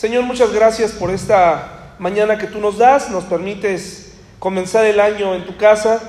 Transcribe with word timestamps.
Señor, 0.00 0.24
muchas 0.24 0.50
gracias 0.54 0.92
por 0.92 1.10
esta 1.10 1.92
mañana 1.98 2.38
que 2.38 2.46
tú 2.46 2.58
nos 2.58 2.78
das. 2.78 3.10
Nos 3.10 3.24
permites 3.24 4.14
comenzar 4.38 4.86
el 4.86 4.98
año 4.98 5.34
en 5.34 5.44
tu 5.44 5.58
casa 5.58 6.00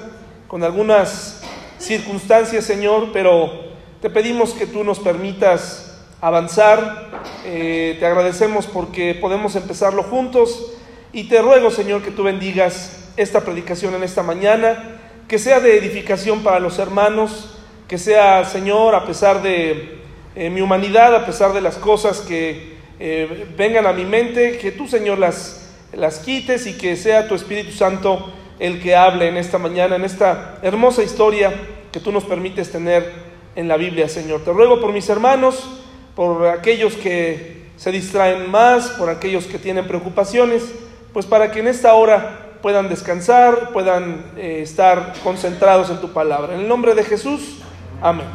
con 0.47 0.63
algunas 0.63 1.41
circunstancias, 1.77 2.63
Señor, 2.63 3.09
pero 3.11 3.51
te 3.99 4.09
pedimos 4.09 4.53
que 4.53 4.65
tú 4.65 4.85
nos 4.85 4.97
permitas 4.97 5.99
avanzar. 6.21 7.09
Eh, 7.43 7.97
te 7.99 8.05
agradecemos 8.05 8.65
porque 8.65 9.13
podemos 9.13 9.57
empezarlo 9.57 10.03
juntos 10.03 10.71
y 11.11 11.25
te 11.25 11.41
ruego, 11.41 11.69
Señor, 11.69 12.01
que 12.01 12.11
tú 12.11 12.23
bendigas 12.23 13.09
esta 13.17 13.41
predicación 13.41 13.93
en 13.93 14.03
esta 14.03 14.23
mañana, 14.23 15.01
que 15.27 15.37
sea 15.37 15.59
de 15.59 15.77
edificación 15.77 16.43
para 16.43 16.61
los 16.61 16.79
hermanos, 16.79 17.57
que 17.89 17.97
sea, 17.97 18.45
Señor, 18.45 18.95
a 18.95 19.05
pesar 19.05 19.41
de 19.41 19.99
eh, 20.37 20.49
mi 20.49 20.61
humanidad, 20.61 21.13
a 21.13 21.25
pesar 21.25 21.51
de 21.51 21.59
las 21.59 21.75
cosas 21.75 22.21
que 22.21 22.79
eh, 23.03 23.47
vengan 23.57 23.87
a 23.87 23.93
mi 23.93 24.05
mente, 24.05 24.59
que 24.59 24.71
tú, 24.71 24.87
Señor, 24.87 25.17
las, 25.17 25.71
las 25.91 26.19
quites 26.19 26.67
y 26.67 26.77
que 26.77 26.95
sea 26.95 27.27
tu 27.27 27.33
Espíritu 27.33 27.71
Santo 27.71 28.31
el 28.59 28.79
que 28.79 28.95
hable 28.95 29.27
en 29.27 29.37
esta 29.37 29.57
mañana, 29.57 29.95
en 29.95 30.03
esta 30.05 30.59
hermosa 30.61 31.01
historia 31.01 31.51
que 31.91 31.99
tú 31.99 32.11
nos 32.11 32.25
permites 32.25 32.71
tener 32.71 33.11
en 33.55 33.67
la 33.67 33.75
Biblia, 33.75 34.07
Señor. 34.07 34.43
Te 34.43 34.53
ruego 34.53 34.79
por 34.79 34.93
mis 34.93 35.09
hermanos, 35.09 35.81
por 36.15 36.45
aquellos 36.45 36.93
que 36.93 37.71
se 37.75 37.91
distraen 37.91 38.51
más, 38.51 38.89
por 38.89 39.09
aquellos 39.09 39.47
que 39.47 39.57
tienen 39.57 39.87
preocupaciones, 39.87 40.63
pues 41.11 41.25
para 41.25 41.49
que 41.49 41.61
en 41.61 41.69
esta 41.69 41.95
hora 41.95 42.59
puedan 42.61 42.87
descansar, 42.87 43.71
puedan 43.73 44.25
eh, 44.37 44.59
estar 44.61 45.13
concentrados 45.23 45.89
en 45.89 45.99
tu 45.99 46.13
palabra. 46.13 46.53
En 46.53 46.59
el 46.59 46.67
nombre 46.67 46.93
de 46.93 47.03
Jesús, 47.03 47.57
amén. 47.99 48.27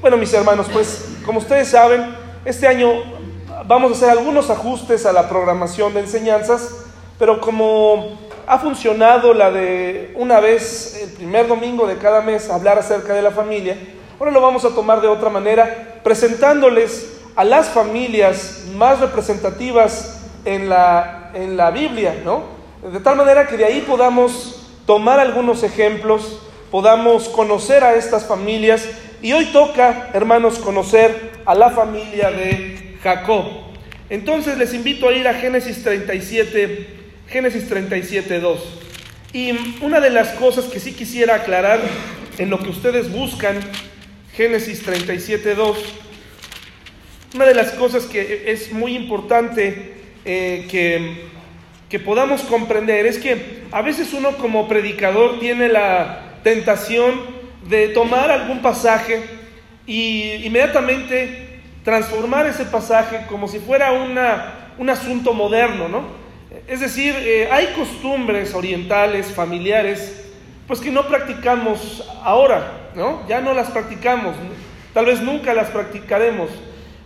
Bueno, 0.00 0.16
mis 0.16 0.32
hermanos, 0.32 0.68
pues 0.72 1.16
como 1.24 1.40
ustedes 1.40 1.66
saben, 1.66 2.22
este 2.44 2.68
año 2.68 3.21
vamos 3.72 3.92
a 3.92 3.94
hacer 3.94 4.10
algunos 4.10 4.50
ajustes 4.50 5.06
a 5.06 5.14
la 5.14 5.30
programación 5.30 5.94
de 5.94 6.00
enseñanzas, 6.00 6.84
pero 7.18 7.40
como 7.40 8.18
ha 8.46 8.58
funcionado 8.58 9.32
la 9.32 9.50
de 9.50 10.12
una 10.14 10.40
vez 10.40 11.00
el 11.02 11.08
primer 11.12 11.48
domingo 11.48 11.86
de 11.86 11.96
cada 11.96 12.20
mes 12.20 12.50
hablar 12.50 12.78
acerca 12.78 13.14
de 13.14 13.22
la 13.22 13.30
familia, 13.30 13.78
ahora 14.20 14.30
lo 14.30 14.42
vamos 14.42 14.66
a 14.66 14.74
tomar 14.74 15.00
de 15.00 15.08
otra 15.08 15.30
manera, 15.30 16.00
presentándoles 16.04 17.22
a 17.34 17.44
las 17.44 17.70
familias 17.70 18.64
más 18.76 19.00
representativas 19.00 20.20
en 20.44 20.68
la, 20.68 21.30
en 21.32 21.56
la 21.56 21.70
Biblia, 21.70 22.20
¿no? 22.22 22.42
De 22.92 23.00
tal 23.00 23.16
manera 23.16 23.46
que 23.46 23.56
de 23.56 23.64
ahí 23.64 23.80
podamos 23.88 24.68
tomar 24.84 25.18
algunos 25.18 25.62
ejemplos, 25.62 26.42
podamos 26.70 27.26
conocer 27.30 27.84
a 27.84 27.94
estas 27.94 28.26
familias 28.26 28.86
y 29.22 29.32
hoy 29.32 29.46
toca, 29.46 30.10
hermanos, 30.12 30.58
conocer 30.58 31.40
a 31.46 31.54
la 31.54 31.70
familia 31.70 32.30
de 32.30 32.91
Jacob. 33.02 33.44
Entonces 34.10 34.58
les 34.58 34.74
invito 34.74 35.08
a 35.08 35.12
ir 35.12 35.26
a 35.26 35.34
Génesis 35.34 35.82
37, 35.82 36.86
Génesis 37.28 37.68
37, 37.68 38.40
2. 38.40 38.60
Y 39.32 39.52
una 39.80 40.00
de 40.00 40.10
las 40.10 40.28
cosas 40.30 40.66
que 40.66 40.78
sí 40.78 40.92
quisiera 40.92 41.36
aclarar 41.36 41.80
en 42.38 42.50
lo 42.50 42.58
que 42.58 42.68
ustedes 42.68 43.10
buscan, 43.10 43.58
Génesis 44.34 44.82
37, 44.82 45.54
2, 45.54 45.78
una 47.34 47.46
de 47.46 47.54
las 47.54 47.70
cosas 47.72 48.04
que 48.04 48.50
es 48.52 48.72
muy 48.72 48.94
importante 48.94 49.94
eh, 50.26 50.66
que, 50.70 51.22
que 51.88 51.98
podamos 51.98 52.42
comprender 52.42 53.06
es 53.06 53.18
que 53.18 53.62
a 53.72 53.80
veces 53.80 54.12
uno 54.12 54.36
como 54.36 54.68
predicador 54.68 55.40
tiene 55.40 55.68
la 55.68 56.38
tentación 56.44 57.22
de 57.68 57.88
tomar 57.88 58.30
algún 58.30 58.60
pasaje 58.60 59.22
y 59.86 60.44
inmediatamente 60.44 61.41
transformar 61.84 62.46
ese 62.46 62.64
pasaje 62.64 63.26
como 63.28 63.48
si 63.48 63.58
fuera 63.58 63.92
una, 63.92 64.72
un 64.78 64.88
asunto 64.90 65.32
moderno, 65.32 65.88
¿no? 65.88 66.22
Es 66.68 66.80
decir, 66.80 67.14
eh, 67.18 67.48
hay 67.50 67.68
costumbres 67.76 68.54
orientales, 68.54 69.26
familiares, 69.32 70.30
pues 70.66 70.80
que 70.80 70.90
no 70.90 71.06
practicamos 71.08 72.08
ahora, 72.22 72.90
¿no? 72.94 73.26
Ya 73.28 73.40
no 73.40 73.54
las 73.54 73.70
practicamos, 73.70 74.36
tal 74.94 75.06
vez 75.06 75.20
nunca 75.20 75.54
las 75.54 75.70
practicaremos, 75.70 76.50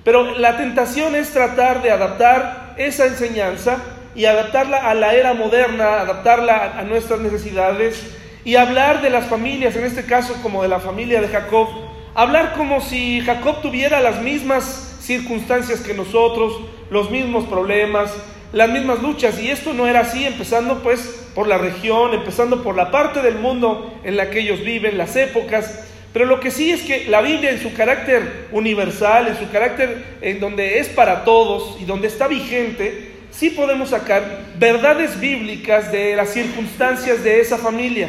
pero 0.05 0.39
la 0.39 0.57
tentación 0.57 1.15
es 1.15 1.31
tratar 1.31 1.83
de 1.83 1.91
adaptar 1.91 2.75
esa 2.77 3.07
enseñanza 3.07 3.79
y 4.15 4.25
adaptarla 4.25 4.79
a 4.79 4.95
la 4.95 5.15
era 5.15 5.35
moderna, 5.35 6.01
adaptarla 6.01 6.79
a 6.79 6.83
nuestras 6.83 7.21
necesidades 7.21 8.17
y 8.45 8.57
hablar 8.57 9.03
de 9.03 9.11
las 9.11 9.27
familias, 9.27 9.75
en 9.77 9.85
este 9.85 10.05
caso 10.05 10.35
como 10.43 10.63
de 10.63 10.69
la 10.69 10.81
familia 10.81 11.21
de 11.21 11.29
Jacob, 11.29 11.69
hablar 12.17 12.55
como 12.55 12.81
si 12.81 13.21
Jacob 13.21 13.61
tuviera 13.61 14.01
las 14.01 14.23
mismas 14.23 14.97
circunstancias 15.01 15.81
que 15.81 15.93
nosotros, 15.93 16.61
los 16.91 17.11
mismos 17.11 17.45
problemas, 17.45 18.11
las 18.55 18.71
mismas 18.71 19.03
luchas. 19.03 19.39
Y 19.39 19.51
esto 19.51 19.75
no 19.75 19.87
era 19.87 20.01
así, 20.01 20.25
empezando 20.25 20.83
pues 20.83 21.29
por 21.35 21.47
la 21.47 21.59
región, 21.59 22.15
empezando 22.15 22.63
por 22.63 22.75
la 22.75 22.91
parte 22.91 23.21
del 23.21 23.35
mundo 23.35 24.01
en 24.03 24.17
la 24.17 24.31
que 24.31 24.41
ellos 24.41 24.65
viven, 24.65 24.97
las 24.97 25.15
épocas. 25.15 25.87
Pero 26.15 26.25
lo 26.25 26.41
que 26.41 26.51
sí 26.51 26.71
es 26.71 26.83
que 26.83 27.05
la 27.05 27.21
Biblia 27.21 27.51
en 27.51 27.61
su 27.61 27.75
carácter 27.75 28.49
universal, 28.51 29.29
en 29.29 29.39
su 29.39 29.51
carácter 29.53 30.17
en 30.23 30.41
donde 30.41 30.79
es 30.79 30.89
para 30.89 31.23
todos 31.25 31.77
y 31.79 31.85
donde 31.85 32.09
está 32.09 32.29
vigente, 32.29 33.13
sí 33.31 33.51
podemos 33.51 33.91
sacar 33.91 34.41
verdades 34.59 35.21
bíblicas 35.21 35.93
de 35.93 36.17
las 36.17 36.31
circunstancias 36.31 37.23
de 37.23 37.41
esa 37.41 37.59
familia. 37.59 38.09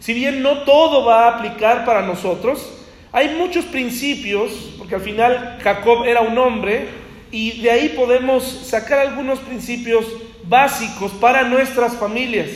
Si 0.00 0.12
bien 0.12 0.42
no 0.42 0.64
todo 0.64 1.06
va 1.06 1.24
a 1.24 1.36
aplicar 1.38 1.86
para 1.86 2.02
nosotros, 2.02 2.77
hay 3.18 3.30
muchos 3.30 3.64
principios, 3.64 4.52
porque 4.78 4.94
al 4.94 5.00
final 5.00 5.58
Jacob 5.60 6.04
era 6.04 6.20
un 6.20 6.38
hombre, 6.38 6.86
y 7.32 7.60
de 7.62 7.68
ahí 7.68 7.88
podemos 7.88 8.44
sacar 8.44 9.00
algunos 9.00 9.40
principios 9.40 10.06
básicos 10.44 11.10
para 11.20 11.42
nuestras 11.42 11.96
familias. 11.96 12.48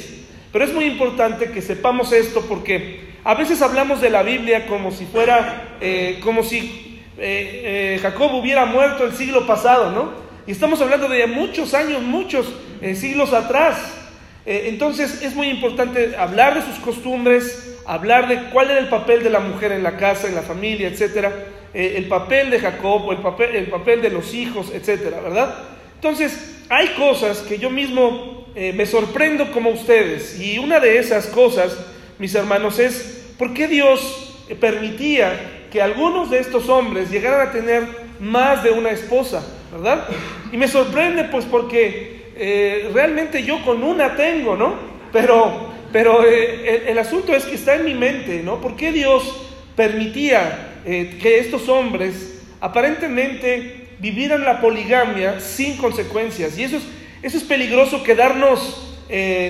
Pero 0.52 0.64
es 0.64 0.72
muy 0.72 0.84
importante 0.84 1.50
que 1.50 1.60
sepamos 1.60 2.12
esto 2.12 2.44
porque 2.48 3.00
a 3.24 3.34
veces 3.34 3.60
hablamos 3.60 4.00
de 4.00 4.10
la 4.10 4.22
Biblia 4.22 4.68
como 4.68 4.92
si 4.92 5.04
fuera, 5.04 5.78
eh, 5.80 6.20
como 6.22 6.44
si 6.44 7.00
eh, 7.18 7.96
eh, 7.96 7.98
Jacob 8.00 8.32
hubiera 8.32 8.64
muerto 8.64 9.04
el 9.04 9.14
siglo 9.14 9.48
pasado, 9.48 9.90
¿no? 9.90 10.12
Y 10.46 10.52
estamos 10.52 10.80
hablando 10.80 11.08
de 11.08 11.26
muchos 11.26 11.74
años, 11.74 12.02
muchos 12.02 12.46
siglos 12.94 13.32
atrás. 13.32 14.01
Eh, 14.44 14.64
entonces 14.66 15.22
es 15.22 15.34
muy 15.34 15.48
importante 15.48 16.16
hablar 16.16 16.54
de 16.54 16.62
sus 16.62 16.82
costumbres, 16.82 17.76
hablar 17.86 18.28
de 18.28 18.50
cuál 18.50 18.70
era 18.70 18.80
el 18.80 18.88
papel 18.88 19.22
de 19.22 19.30
la 19.30 19.40
mujer 19.40 19.70
en 19.72 19.82
la 19.82 19.96
casa, 19.96 20.26
en 20.26 20.34
la 20.34 20.42
familia, 20.42 20.88
etcétera, 20.88 21.32
eh, 21.72 21.94
el 21.96 22.06
papel 22.06 22.50
de 22.50 22.58
Jacob, 22.58 23.12
el 23.12 23.18
papel, 23.18 23.54
el 23.54 23.66
papel 23.66 24.02
de 24.02 24.10
los 24.10 24.34
hijos, 24.34 24.72
etcétera, 24.74 25.20
¿verdad? 25.20 25.54
Entonces 25.94 26.64
hay 26.68 26.88
cosas 26.88 27.38
que 27.38 27.58
yo 27.58 27.70
mismo 27.70 28.46
eh, 28.56 28.72
me 28.72 28.84
sorprendo 28.84 29.52
como 29.52 29.70
ustedes 29.70 30.40
y 30.40 30.58
una 30.58 30.80
de 30.80 30.98
esas 30.98 31.26
cosas, 31.28 31.78
mis 32.18 32.34
hermanos, 32.34 32.80
es 32.80 33.32
por 33.38 33.54
qué 33.54 33.68
Dios 33.68 34.44
permitía 34.60 35.68
que 35.70 35.80
algunos 35.80 36.30
de 36.30 36.40
estos 36.40 36.68
hombres 36.68 37.10
llegaran 37.10 37.48
a 37.48 37.52
tener 37.52 37.84
más 38.18 38.62
de 38.62 38.70
una 38.70 38.90
esposa, 38.90 39.46
¿verdad? 39.72 40.06
Y 40.52 40.56
me 40.56 40.68
sorprende 40.68 41.24
pues 41.24 41.44
porque 41.44 42.21
eh, 42.36 42.90
realmente 42.92 43.42
yo 43.42 43.62
con 43.64 43.82
una 43.82 44.16
tengo, 44.16 44.56
¿no? 44.56 44.74
Pero, 45.12 45.72
pero 45.92 46.24
eh, 46.24 46.84
el, 46.88 46.98
asunto 46.98 47.34
es 47.34 47.44
que 47.44 47.54
está 47.54 47.74
en 47.74 47.84
mi 47.84 47.94
mente, 47.94 48.42
¿no? 48.42 48.60
¿Por 48.60 48.76
qué 48.76 48.92
Dios 48.92 49.50
permitía 49.76 50.80
eh, 50.86 51.18
que 51.20 51.38
estos 51.38 51.68
hombres 51.68 52.42
aparentemente 52.60 53.88
vivieran 53.98 54.44
la 54.44 54.60
poligamia 54.60 55.40
sin 55.40 55.76
consecuencias? 55.76 56.58
Y 56.58 56.64
eso 56.64 56.78
es, 56.78 56.84
eso 57.22 57.36
es 57.36 57.44
peligroso 57.44 58.02
quedarnos 58.02 58.88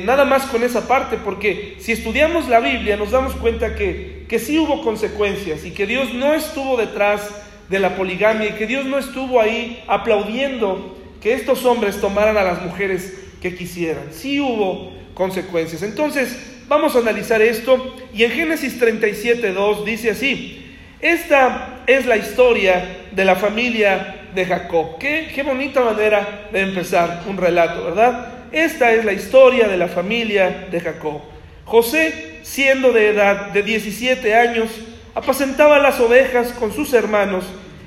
nada 0.04 0.25
más 0.25 0.43
con 0.47 0.64
esa 0.64 0.88
parte, 0.88 1.19
porque 1.25 1.76
si 1.78 1.93
estudiamos 1.93 2.49
la 2.49 2.59
Biblia 2.59 2.97
nos 2.97 3.12
damos 3.12 3.32
cuenta 3.34 3.76
que, 3.76 4.25
que 4.28 4.41
sí 4.41 4.59
hubo 4.59 4.82
consecuencias 4.82 5.64
y 5.64 5.70
que 5.70 5.87
Dios 5.87 6.12
no 6.12 6.34
estuvo 6.34 6.76
detrás 6.76 7.31
de 7.69 7.78
la 7.78 7.94
poligamia 7.94 8.49
y 8.49 8.53
que 8.54 8.66
Dios 8.66 8.87
no 8.87 8.99
estuvo 8.99 9.41
ahí 9.41 9.81
aplaudiendo 9.87 10.99
que 11.22 11.34
estos 11.34 11.64
hombres 11.64 12.00
tomaran 12.00 12.36
a 12.36 12.42
las 12.42 12.62
mujeres 12.62 13.14
que 13.40 13.54
quisieran. 13.54 14.12
Sí 14.12 14.40
hubo 14.40 14.92
consecuencias. 15.14 15.82
Entonces, 15.82 16.36
vamos 16.69 16.96
a 16.96 16.98
analizar 16.98 17.40
esto 17.40 17.96
y 18.12 18.24
en 18.24 18.32
Génesis 18.32 18.78
37, 18.78 19.52
2 19.52 19.84
dice 19.84 20.10
así, 20.10 20.76
esta 21.00 21.82
es 21.86 22.06
la 22.06 22.16
historia 22.16 23.06
de 23.12 23.24
la 23.24 23.36
familia 23.36 24.28
de 24.34 24.46
Jacob. 24.46 24.98
Qué, 24.98 25.30
qué 25.34 25.42
bonita 25.42 25.80
manera 25.82 26.48
de 26.52 26.60
empezar 26.60 27.22
un 27.28 27.36
relato, 27.36 27.84
¿verdad? 27.84 28.28
Esta 28.52 28.92
es 28.92 29.04
la 29.04 29.12
historia 29.12 29.68
de 29.68 29.76
la 29.76 29.88
familia 29.88 30.68
de 30.70 30.80
Jacob. 30.80 31.20
José, 31.64 32.40
siendo 32.42 32.92
de 32.92 33.10
edad 33.10 33.50
de 33.50 33.62
17 33.62 34.34
años, 34.34 34.70
apacentaba 35.14 35.78
las 35.78 36.00
ovejas 36.00 36.52
con 36.52 36.72
sus 36.72 36.92
hermanos 36.92 37.44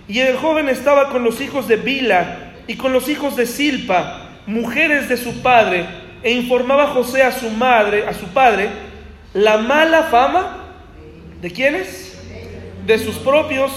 y 0.08 0.20
el 0.20 0.36
joven 0.38 0.70
estaba 0.70 1.10
con 1.10 1.24
los 1.24 1.42
hijos 1.42 1.68
de 1.68 1.78
Bila, 1.78 2.55
y 2.68 2.76
con 2.76 2.94
los 2.94 3.10
hijos 3.10 3.36
de 3.36 3.46
Silpa, 3.46 4.30
mujeres 4.46 5.10
de 5.10 5.18
su 5.18 5.42
padre, 5.42 5.86
e 6.24 6.32
informaba 6.32 6.88
José 6.88 7.22
a 7.22 7.32
su 7.32 7.50
madre, 7.52 8.08
a 8.08 8.14
su 8.14 8.28
padre, 8.28 8.70
la 9.34 9.58
mala 9.58 10.04
fama 10.04 10.58
de 11.42 11.52
quiénes? 11.52 12.18
De 12.86 12.98
sus 12.98 13.16
propios 13.18 13.72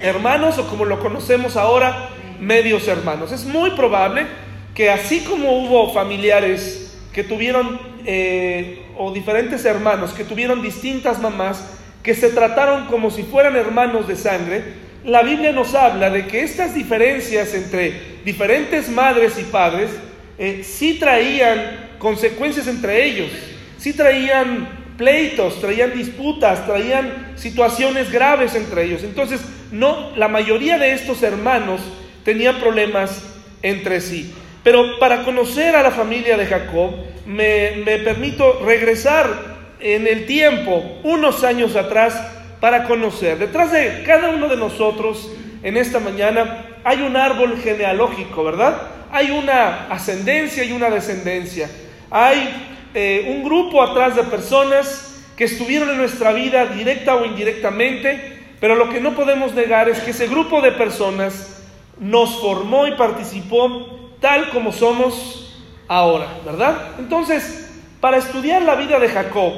hermanos, 0.00 0.58
o 0.58 0.66
como 0.68 0.84
lo 0.84 0.98
conocemos 0.98 1.56
ahora, 1.56 2.08
medios 2.40 2.88
hermanos. 2.88 3.32
Es 3.32 3.44
muy 3.44 3.70
probable 3.72 4.26
que 4.74 4.90
así 4.90 5.20
como 5.20 5.58
hubo 5.58 5.92
familiares 5.92 6.98
que 7.12 7.22
tuvieron, 7.22 7.78
eh, 8.04 8.86
o 8.96 9.12
diferentes 9.12 9.64
hermanos 9.64 10.12
que 10.12 10.24
tuvieron 10.24 10.62
distintas 10.62 11.20
mamás, 11.20 11.64
que 12.02 12.14
se 12.14 12.30
trataron 12.30 12.86
como 12.86 13.10
si 13.10 13.22
fueran 13.22 13.56
hermanos 13.56 14.08
de 14.08 14.16
sangre, 14.16 14.89
la 15.04 15.22
Biblia 15.22 15.52
nos 15.52 15.74
habla 15.74 16.10
de 16.10 16.26
que 16.26 16.42
estas 16.42 16.74
diferencias 16.74 17.54
entre 17.54 18.20
diferentes 18.24 18.88
madres 18.88 19.38
y 19.38 19.44
padres 19.44 19.90
eh, 20.38 20.62
sí 20.64 20.98
traían 20.98 21.90
consecuencias 21.98 22.66
entre 22.66 23.04
ellos, 23.04 23.30
sí 23.78 23.92
traían 23.92 24.68
pleitos, 24.96 25.60
traían 25.60 25.94
disputas, 25.94 26.66
traían 26.66 27.32
situaciones 27.36 28.12
graves 28.12 28.54
entre 28.54 28.84
ellos. 28.84 29.02
Entonces, 29.02 29.40
no, 29.72 30.14
la 30.16 30.28
mayoría 30.28 30.78
de 30.78 30.92
estos 30.92 31.22
hermanos 31.22 31.80
tenían 32.24 32.56
problemas 32.60 33.22
entre 33.62 34.00
sí. 34.00 34.34
Pero 34.62 34.98
para 34.98 35.22
conocer 35.22 35.74
a 35.74 35.82
la 35.82 35.90
familia 35.90 36.36
de 36.36 36.44
Jacob, 36.44 36.90
me, 37.24 37.76
me 37.84 37.98
permito 37.98 38.60
regresar 38.64 39.50
en 39.80 40.06
el 40.06 40.26
tiempo, 40.26 40.98
unos 41.02 41.44
años 41.44 41.76
atrás, 41.76 42.20
para 42.60 42.84
conocer. 42.84 43.38
Detrás 43.38 43.72
de 43.72 44.02
cada 44.04 44.30
uno 44.30 44.48
de 44.48 44.56
nosotros, 44.56 45.30
en 45.62 45.76
esta 45.76 45.98
mañana, 45.98 46.66
hay 46.84 47.02
un 47.02 47.16
árbol 47.16 47.58
genealógico, 47.62 48.44
¿verdad? 48.44 48.82
Hay 49.10 49.30
una 49.30 49.86
ascendencia 49.88 50.64
y 50.64 50.72
una 50.72 50.90
descendencia. 50.90 51.70
Hay 52.10 52.86
eh, 52.94 53.34
un 53.34 53.44
grupo 53.44 53.82
atrás 53.82 54.16
de 54.16 54.24
personas 54.24 55.24
que 55.36 55.44
estuvieron 55.44 55.90
en 55.90 55.96
nuestra 55.96 56.32
vida 56.32 56.66
directa 56.66 57.14
o 57.14 57.24
indirectamente, 57.24 58.38
pero 58.60 58.74
lo 58.74 58.90
que 58.90 59.00
no 59.00 59.14
podemos 59.14 59.54
negar 59.54 59.88
es 59.88 60.00
que 60.00 60.10
ese 60.10 60.28
grupo 60.28 60.60
de 60.60 60.72
personas 60.72 61.62
nos 61.98 62.40
formó 62.40 62.86
y 62.86 62.92
participó 62.92 64.10
tal 64.20 64.50
como 64.50 64.72
somos 64.72 65.58
ahora, 65.88 66.26
¿verdad? 66.44 66.94
Entonces, 66.98 67.70
para 68.00 68.18
estudiar 68.18 68.62
la 68.62 68.74
vida 68.74 68.98
de 68.98 69.08
Jacob, 69.08 69.52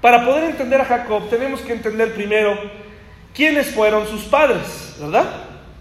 para 0.00 0.24
poder 0.24 0.44
entender 0.44 0.80
a 0.80 0.84
Jacob, 0.84 1.28
tenemos 1.28 1.60
que 1.60 1.72
entender 1.72 2.14
primero 2.14 2.56
quiénes 3.34 3.68
fueron 3.68 4.06
sus 4.06 4.22
padres, 4.22 4.96
¿verdad? 4.98 5.26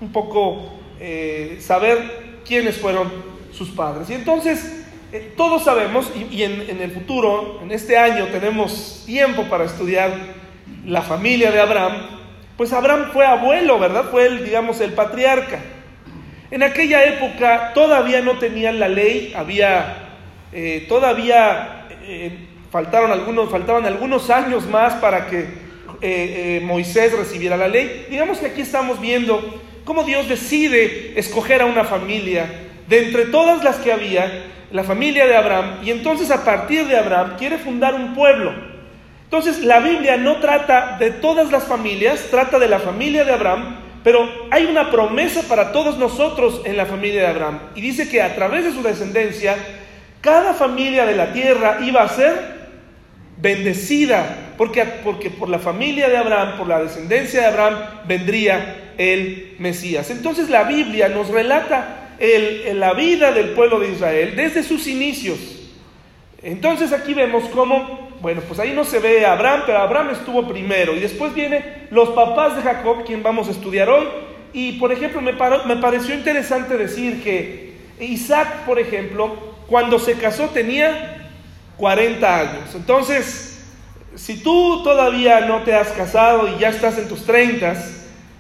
Un 0.02 0.12
poco 0.12 0.74
eh, 1.00 1.58
saber 1.62 2.42
quiénes 2.46 2.78
fueron 2.78 3.10
sus 3.54 3.70
padres. 3.70 4.10
Y 4.10 4.14
entonces, 4.16 4.86
eh, 5.14 5.34
todos 5.38 5.64
sabemos, 5.64 6.12
y, 6.16 6.44
en, 6.44 6.82
el 6.82 6.92
futuro, 6.92 7.60
en 7.64 7.72
este 7.72 7.98
año, 7.98 8.28
tenemos 8.28 9.04
tiempo 9.06 9.44
para 9.44 9.64
estudiar 9.64 10.12
la 10.86 11.02
familia 11.02 11.52
de 11.52 11.62
Abraham, 11.62 12.20
pues 12.58 12.74
Abraham 12.74 13.12
fue 13.14 13.26
abuelo, 13.26 13.80
¿verdad? 13.80 14.06
Fue 14.12 14.28
el, 14.28 14.44
digamos, 14.44 14.82
el 14.82 14.92
patriarca. 14.92 15.60
En 16.52 16.62
aquella 16.64 17.06
época 17.06 17.72
todavía 17.74 18.22
no 18.22 18.38
tenían 18.38 18.80
la 18.80 18.90
ley, 18.90 19.34
había 19.36 20.10
eh, 20.52 20.86
todavía 20.90 21.88
faltaron 22.72 23.12
algunos, 23.12 23.50
faltaban 23.50 23.86
algunos 23.86 24.30
años 24.30 24.68
más 24.68 24.96
para 24.96 25.28
que 25.28 25.40
eh, 25.40 25.48
eh, 26.02 26.62
Moisés 26.64 27.12
recibiera 27.18 27.58
la 27.58 27.68
ley. 27.68 28.08
Digamos 28.10 28.38
que 28.38 28.48
aquí 28.48 28.62
estamos 28.62 29.02
viendo 29.02 29.62
cómo 29.84 30.04
Dios 30.04 30.30
decide 30.30 31.20
escoger 31.20 31.62
a 31.62 31.66
una 31.66 31.84
familia 31.84 32.48
de 32.88 33.06
entre 33.06 33.26
todas 33.26 33.64
las 33.64 33.78
que 33.78 33.92
había, 33.92 34.46
la 34.72 34.84
familia 34.84 35.26
de 35.26 35.36
Abraham, 35.36 35.80
y 35.84 35.92
entonces 35.92 36.32
a 36.32 36.44
partir 36.44 36.86
de 36.88 36.98
Abraham 36.98 37.36
quiere 37.38 37.58
fundar 37.58 37.96
un 37.96 38.14
pueblo. 38.14 38.54
Entonces 39.24 39.64
la 39.64 39.80
Biblia 39.80 40.18
no 40.18 40.38
trata 40.38 40.98
de 41.00 41.12
todas 41.12 41.52
las 41.52 41.66
familias, 41.66 42.28
trata 42.32 42.60
de 42.60 42.68
la 42.68 42.80
familia 42.80 43.26
de 43.26 43.34
Abraham, 43.34 43.78
pero 44.04 44.28
hay 44.50 44.66
una 44.66 44.90
promesa 44.90 45.42
para 45.48 45.72
todos 45.72 45.98
nosotros 45.98 46.62
en 46.66 46.78
la 46.78 46.86
familia 46.86 47.22
de 47.22 47.28
Abraham. 47.28 47.60
Y 47.76 47.82
dice 47.82 48.10
que 48.10 48.22
a 48.22 48.36
través 48.36 48.64
de 48.64 48.72
su 48.72 48.82
descendencia, 48.82 49.56
cada 50.22 50.54
familia 50.54 51.06
de 51.06 51.16
la 51.16 51.32
tierra 51.34 51.80
iba 51.82 52.02
a 52.02 52.10
ser 52.10 52.59
bendecida, 53.42 54.54
porque, 54.58 54.84
porque 55.04 55.30
por 55.30 55.50
la 55.50 55.60
familia 55.60 56.10
de 56.10 56.18
Abraham, 56.18 56.58
por 56.58 56.68
la 56.68 56.84
descendencia 56.84 57.42
de 57.42 57.48
Abraham, 57.48 57.76
vendría 58.06 58.94
el 58.98 59.56
Mesías. 59.60 60.10
Entonces 60.10 60.50
la 60.50 60.64
Biblia 60.64 61.08
nos 61.08 61.30
relata 61.30 62.16
el, 62.20 62.80
la 62.80 62.94
vida 62.94 63.32
del 63.32 63.50
pueblo 63.50 63.80
de 63.80 63.92
Israel 63.92 64.34
desde 64.36 64.64
sus 64.64 64.88
inicios. 64.88 65.40
Entonces 66.42 66.92
aquí 66.92 67.14
vemos 67.14 67.46
cómo, 67.50 68.10
bueno, 68.22 68.42
pues 68.48 68.60
ahí 68.60 68.72
no 68.74 68.84
se 68.84 69.00
ve 69.00 69.26
Abraham, 69.26 69.64
pero 69.66 69.80
Abraham 69.80 70.10
estuvo 70.12 70.48
primero. 70.48 70.96
Y 70.96 71.00
después 71.00 71.34
vienen 71.34 71.64
los 71.92 72.10
papás 72.10 72.58
de 72.58 72.62
Jacob, 72.62 73.06
quien 73.06 73.24
vamos 73.24 73.48
a 73.48 73.52
estudiar 73.52 73.90
hoy. 73.90 74.06
Y 74.52 74.74
por 74.74 74.92
ejemplo, 74.92 75.22
me 75.22 75.34
pareció 75.78 76.16
interesante 76.16 76.78
decir 76.78 77.24
que 77.24 77.74
Isaac, 78.00 78.66
por 78.66 78.80
ejemplo, 78.80 79.50
cuando 79.68 80.00
se 80.00 80.14
casó 80.14 80.48
tenía 80.50 81.19
40 81.80 82.40
años. 82.40 82.76
Entonces, 82.76 83.64
si 84.16 84.44
tú 84.44 84.84
todavía 84.84 85.42
no 85.42 85.64
te 85.64 85.74
has 85.74 85.90
casado 85.90 86.48
y 86.48 86.60
ya 86.60 86.70
estás 86.70 86.98
en 86.98 87.08
tus 87.08 87.26
30, 87.26 87.76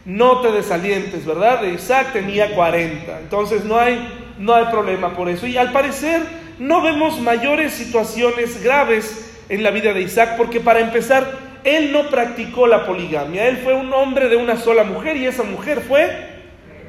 no 0.05 0.41
te 0.41 0.51
desalientes, 0.51 1.25
¿verdad? 1.25 1.63
Isaac 1.63 2.13
tenía 2.13 2.53
40, 2.53 3.19
entonces 3.19 3.63
no 3.63 3.79
hay, 3.79 4.35
no 4.37 4.53
hay 4.53 4.65
problema 4.65 5.15
por 5.15 5.29
eso. 5.29 5.47
Y 5.47 5.57
al 5.57 5.71
parecer 5.71 6.21
no 6.59 6.81
vemos 6.81 7.19
mayores 7.21 7.73
situaciones 7.73 8.61
graves 8.61 9.31
en 9.47 9.63
la 9.63 9.71
vida 9.71 9.93
de 9.93 10.01
Isaac, 10.01 10.35
porque 10.37 10.59
para 10.59 10.81
empezar, 10.81 11.49
él 11.63 11.91
no 11.91 12.09
practicó 12.09 12.67
la 12.67 12.85
poligamia, 12.85 13.47
él 13.47 13.57
fue 13.57 13.73
un 13.73 13.91
hombre 13.93 14.29
de 14.29 14.35
una 14.35 14.57
sola 14.57 14.83
mujer 14.83 15.17
y 15.17 15.25
esa 15.25 15.43
mujer 15.43 15.81
fue 15.81 16.29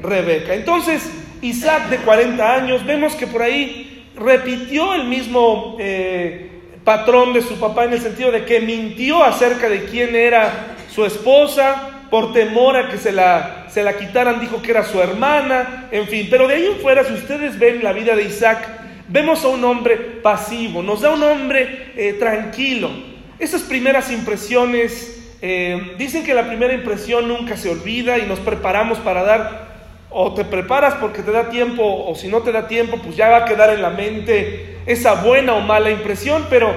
Rebeca. 0.02 0.54
Entonces, 0.54 1.10
Isaac 1.42 1.88
de 1.88 1.98
40 1.98 2.54
años, 2.54 2.84
vemos 2.84 3.14
que 3.14 3.26
por 3.26 3.42
ahí 3.42 3.89
repitió 4.20 4.94
el 4.94 5.04
mismo 5.04 5.76
eh, 5.80 6.50
patrón 6.84 7.32
de 7.32 7.42
su 7.42 7.58
papá 7.58 7.84
en 7.84 7.94
el 7.94 8.00
sentido 8.00 8.30
de 8.30 8.44
que 8.44 8.60
mintió 8.60 9.24
acerca 9.24 9.68
de 9.68 9.86
quién 9.86 10.14
era 10.14 10.76
su 10.94 11.04
esposa, 11.04 11.86
por 12.10 12.32
temor 12.32 12.76
a 12.76 12.88
que 12.88 12.98
se 12.98 13.12
la, 13.12 13.66
se 13.70 13.82
la 13.82 13.96
quitaran, 13.96 14.40
dijo 14.40 14.60
que 14.60 14.72
era 14.72 14.84
su 14.84 15.00
hermana, 15.00 15.88
en 15.92 16.06
fin. 16.08 16.26
Pero 16.28 16.48
de 16.48 16.54
ahí 16.54 16.66
en 16.66 16.80
fuera, 16.80 17.04
si 17.04 17.14
ustedes 17.14 17.58
ven 17.58 17.82
la 17.84 17.92
vida 17.92 18.16
de 18.16 18.24
Isaac, 18.24 18.68
vemos 19.08 19.44
a 19.44 19.48
un 19.48 19.64
hombre 19.64 19.96
pasivo, 19.96 20.82
nos 20.82 21.00
da 21.00 21.10
un 21.10 21.22
hombre 21.22 21.92
eh, 21.96 22.14
tranquilo. 22.14 22.90
Esas 23.38 23.62
primeras 23.62 24.10
impresiones, 24.10 25.22
eh, 25.40 25.94
dicen 25.98 26.24
que 26.24 26.34
la 26.34 26.48
primera 26.48 26.74
impresión 26.74 27.28
nunca 27.28 27.56
se 27.56 27.70
olvida 27.70 28.18
y 28.18 28.22
nos 28.22 28.40
preparamos 28.40 28.98
para 28.98 29.22
dar 29.22 29.69
o 30.10 30.34
te 30.34 30.44
preparas 30.44 30.94
porque 30.94 31.22
te 31.22 31.30
da 31.30 31.48
tiempo, 31.48 31.82
o 32.06 32.14
si 32.14 32.28
no 32.28 32.40
te 32.40 32.52
da 32.52 32.66
tiempo, 32.66 32.98
pues 32.98 33.16
ya 33.16 33.28
va 33.28 33.38
a 33.38 33.44
quedar 33.44 33.70
en 33.70 33.80
la 33.80 33.90
mente 33.90 34.78
esa 34.86 35.14
buena 35.14 35.54
o 35.54 35.60
mala 35.60 35.90
impresión, 35.90 36.46
pero 36.50 36.72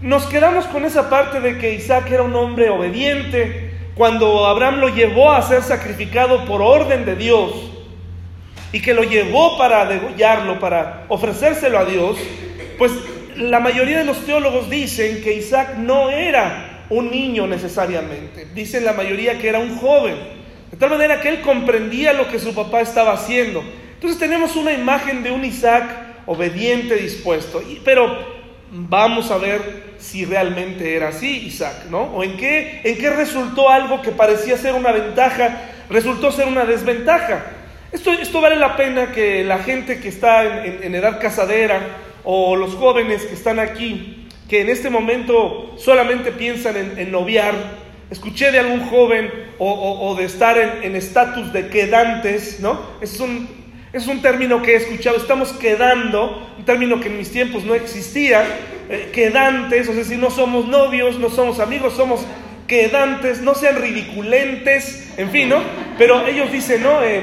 nos 0.00 0.24
quedamos 0.26 0.64
con 0.66 0.84
esa 0.84 1.10
parte 1.10 1.40
de 1.40 1.58
que 1.58 1.74
Isaac 1.74 2.10
era 2.10 2.22
un 2.22 2.34
hombre 2.34 2.70
obediente, 2.70 3.70
cuando 3.94 4.46
Abraham 4.46 4.80
lo 4.80 4.88
llevó 4.88 5.30
a 5.30 5.42
ser 5.42 5.62
sacrificado 5.62 6.46
por 6.46 6.62
orden 6.62 7.04
de 7.04 7.16
Dios, 7.16 7.52
y 8.72 8.80
que 8.80 8.94
lo 8.94 9.02
llevó 9.02 9.58
para 9.58 9.84
degollarlo, 9.84 10.58
para 10.58 11.04
ofrecérselo 11.08 11.78
a 11.78 11.84
Dios, 11.84 12.16
pues 12.78 12.92
la 13.36 13.60
mayoría 13.60 13.98
de 13.98 14.04
los 14.04 14.24
teólogos 14.24 14.70
dicen 14.70 15.22
que 15.22 15.34
Isaac 15.34 15.76
no 15.76 16.08
era 16.08 16.86
un 16.88 17.10
niño 17.10 17.46
necesariamente, 17.46 18.46
dicen 18.54 18.84
la 18.84 18.92
mayoría 18.92 19.38
que 19.38 19.48
era 19.48 19.58
un 19.58 19.76
joven. 19.76 20.39
De 20.70 20.76
tal 20.76 20.90
manera 20.90 21.20
que 21.20 21.28
él 21.28 21.40
comprendía 21.40 22.12
lo 22.12 22.28
que 22.28 22.38
su 22.38 22.54
papá 22.54 22.80
estaba 22.80 23.12
haciendo. 23.12 23.62
Entonces 23.94 24.18
tenemos 24.18 24.56
una 24.56 24.72
imagen 24.72 25.22
de 25.22 25.30
un 25.30 25.44
Isaac 25.44 25.84
obediente, 26.26 26.94
dispuesto. 26.96 27.62
pero 27.84 28.40
vamos 28.70 29.30
a 29.30 29.38
ver 29.38 29.90
si 29.98 30.24
realmente 30.24 30.94
era 30.94 31.08
así 31.08 31.46
Isaac, 31.46 31.86
¿no? 31.90 32.02
O 32.02 32.22
en 32.22 32.36
qué, 32.36 32.80
en 32.84 32.96
qué 32.96 33.10
resultó 33.10 33.68
algo 33.68 34.00
que 34.00 34.12
parecía 34.12 34.56
ser 34.56 34.74
una 34.74 34.92
ventaja, 34.92 35.62
resultó 35.90 36.32
ser 36.32 36.46
una 36.46 36.64
desventaja. 36.64 37.46
Esto, 37.92 38.12
esto 38.12 38.40
vale 38.40 38.56
la 38.56 38.76
pena 38.76 39.12
que 39.12 39.42
la 39.44 39.58
gente 39.58 40.00
que 40.00 40.08
está 40.08 40.64
en, 40.64 40.94
edad 40.94 41.20
casadera 41.20 41.80
o 42.22 42.54
los 42.54 42.74
jóvenes 42.76 43.24
que 43.24 43.34
están 43.34 43.58
aquí, 43.58 44.28
que 44.48 44.60
en 44.60 44.68
este 44.68 44.88
momento 44.88 45.74
solamente 45.76 46.30
piensan 46.30 46.76
en, 46.76 46.98
en 46.98 47.10
noviar, 47.10 47.54
Escuché 48.10 48.50
de 48.50 48.58
algún 48.58 48.88
joven 48.88 49.30
o, 49.58 50.16
de 50.18 50.24
estar 50.24 50.58
en 50.58 50.96
estatus 50.96 51.52
de 51.52 51.68
quedantes, 51.68 52.58
¿no? 52.60 52.80
Es 53.00 53.20
un, 53.20 53.48
es 53.92 54.06
un 54.06 54.22
término 54.22 54.62
que 54.62 54.72
he 54.72 54.76
escuchado, 54.76 55.16
estamos 55.16 55.52
quedando, 55.52 56.54
un 56.58 56.64
término 56.64 57.00
que 57.00 57.08
en 57.08 57.18
mis 57.18 57.30
tiempos 57.30 57.64
no 57.64 57.74
existía, 57.74 58.44
eh, 58.88 59.10
quedantes, 59.12 59.88
o 59.88 59.94
sea, 59.94 60.04
si 60.04 60.16
no 60.16 60.30
somos 60.30 60.66
novios, 60.66 61.18
no 61.18 61.28
somos 61.28 61.60
amigos, 61.60 61.94
somos 61.94 62.24
quedantes, 62.66 63.40
no 63.42 63.54
sean 63.54 63.80
ridiculentes, 63.80 65.12
en 65.16 65.30
fin, 65.30 65.48
¿no? 65.48 65.58
Pero 65.98 66.26
ellos 66.26 66.52
dicen, 66.52 66.82
no, 66.82 67.02
eh, 67.02 67.22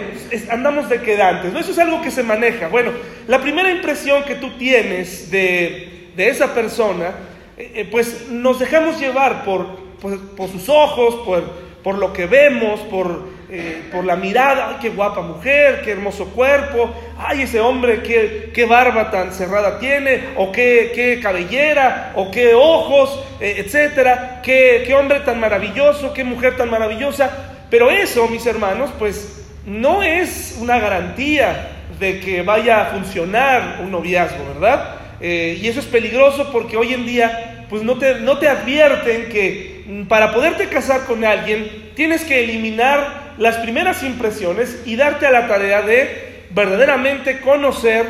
andamos 0.50 0.90
de 0.90 1.02
quedantes, 1.02 1.54
¿no? 1.54 1.60
Eso 1.60 1.72
es 1.72 1.80
algo 1.80 2.02
que 2.02 2.12
se 2.12 2.24
maneja. 2.24 2.68
Bueno, 2.68 2.92
la 3.28 3.40
primera 3.40 3.72
impresión 3.72 4.24
que 4.24 4.36
tú 4.36 4.58
tienes 4.58 5.32
de, 5.32 6.12
de 6.18 6.30
esa 6.30 6.54
persona, 6.54 7.12
eh, 7.58 7.88
pues 7.90 8.28
nos 8.30 8.60
dejamos 8.60 9.00
llevar 9.00 9.46
por, 9.46 9.87
por, 10.02 10.50
sus 10.50 10.70
ojos, 10.70 11.16
por, 11.26 11.44
por, 11.84 11.98
lo 11.98 12.14
que 12.14 12.26
vemos, 12.26 12.80
por 12.82 13.38
eh, 13.50 13.84
por 13.94 14.04
la 14.04 14.18
mirada, 14.18 14.72
ay, 14.72 14.76
qué 14.82 14.90
guapa 14.90 15.22
mujer, 15.22 15.80
qué 15.82 15.92
hermoso 15.92 16.26
cuerpo, 16.32 16.94
ay, 17.18 17.44
ese 17.44 17.62
hombre, 17.62 18.04
qué, 18.04 18.52
qué 18.54 18.66
barba 18.66 19.10
tan 19.10 19.32
cerrada 19.32 19.80
tiene, 19.80 20.22
o 20.36 20.52
qué, 20.52 20.92
qué 20.94 21.22
cabellera, 21.22 22.12
o 22.16 22.30
qué 22.30 22.54
ojos, 22.54 23.24
eh, 23.40 23.56
etcétera, 23.60 24.42
qué, 24.44 24.84
qué 24.86 24.94
hombre 24.96 25.22
tan 25.22 25.40
maravilloso, 25.40 26.14
qué 26.14 26.26
mujer 26.26 26.58
tan 26.58 26.70
maravillosa. 26.70 27.32
Pero 27.70 27.90
eso, 27.90 28.28
mis 28.28 28.46
hermanos, 28.46 28.90
pues 29.00 29.46
no 29.66 30.04
es 30.04 30.58
una 30.60 30.78
garantía 30.78 31.70
de 32.02 32.20
que 32.20 32.42
vaya 32.42 32.82
a 32.82 32.86
funcionar 32.88 33.80
un 33.82 33.92
noviazgo, 33.92 34.44
¿verdad? 34.56 34.96
Eh, 35.22 35.58
y 35.62 35.70
eso 35.70 35.80
es 35.80 35.86
peligroso 35.86 36.52
porque 36.52 36.76
hoy 36.76 36.94
en 36.94 37.06
día, 37.06 37.66
pues 37.70 37.82
no 37.82 37.98
te, 37.98 38.16
no 38.16 38.40
te 38.40 38.50
advierten 38.50 39.30
que 39.30 39.77
para 40.08 40.34
poderte 40.34 40.68
casar 40.68 41.06
con 41.06 41.24
alguien 41.24 41.92
tienes 41.96 42.24
que 42.24 42.44
eliminar 42.44 43.36
las 43.38 43.58
primeras 43.58 44.04
impresiones 44.04 44.82
y 44.86 44.96
darte 44.96 45.26
a 45.26 45.32
la 45.32 45.48
tarea 45.48 45.82
de 45.82 46.46
verdaderamente 46.52 47.40
conocer 47.40 48.06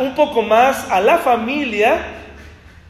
un 0.00 0.14
poco 0.14 0.42
más 0.42 0.88
a 0.90 1.00
la 1.00 1.18
familia 1.18 2.14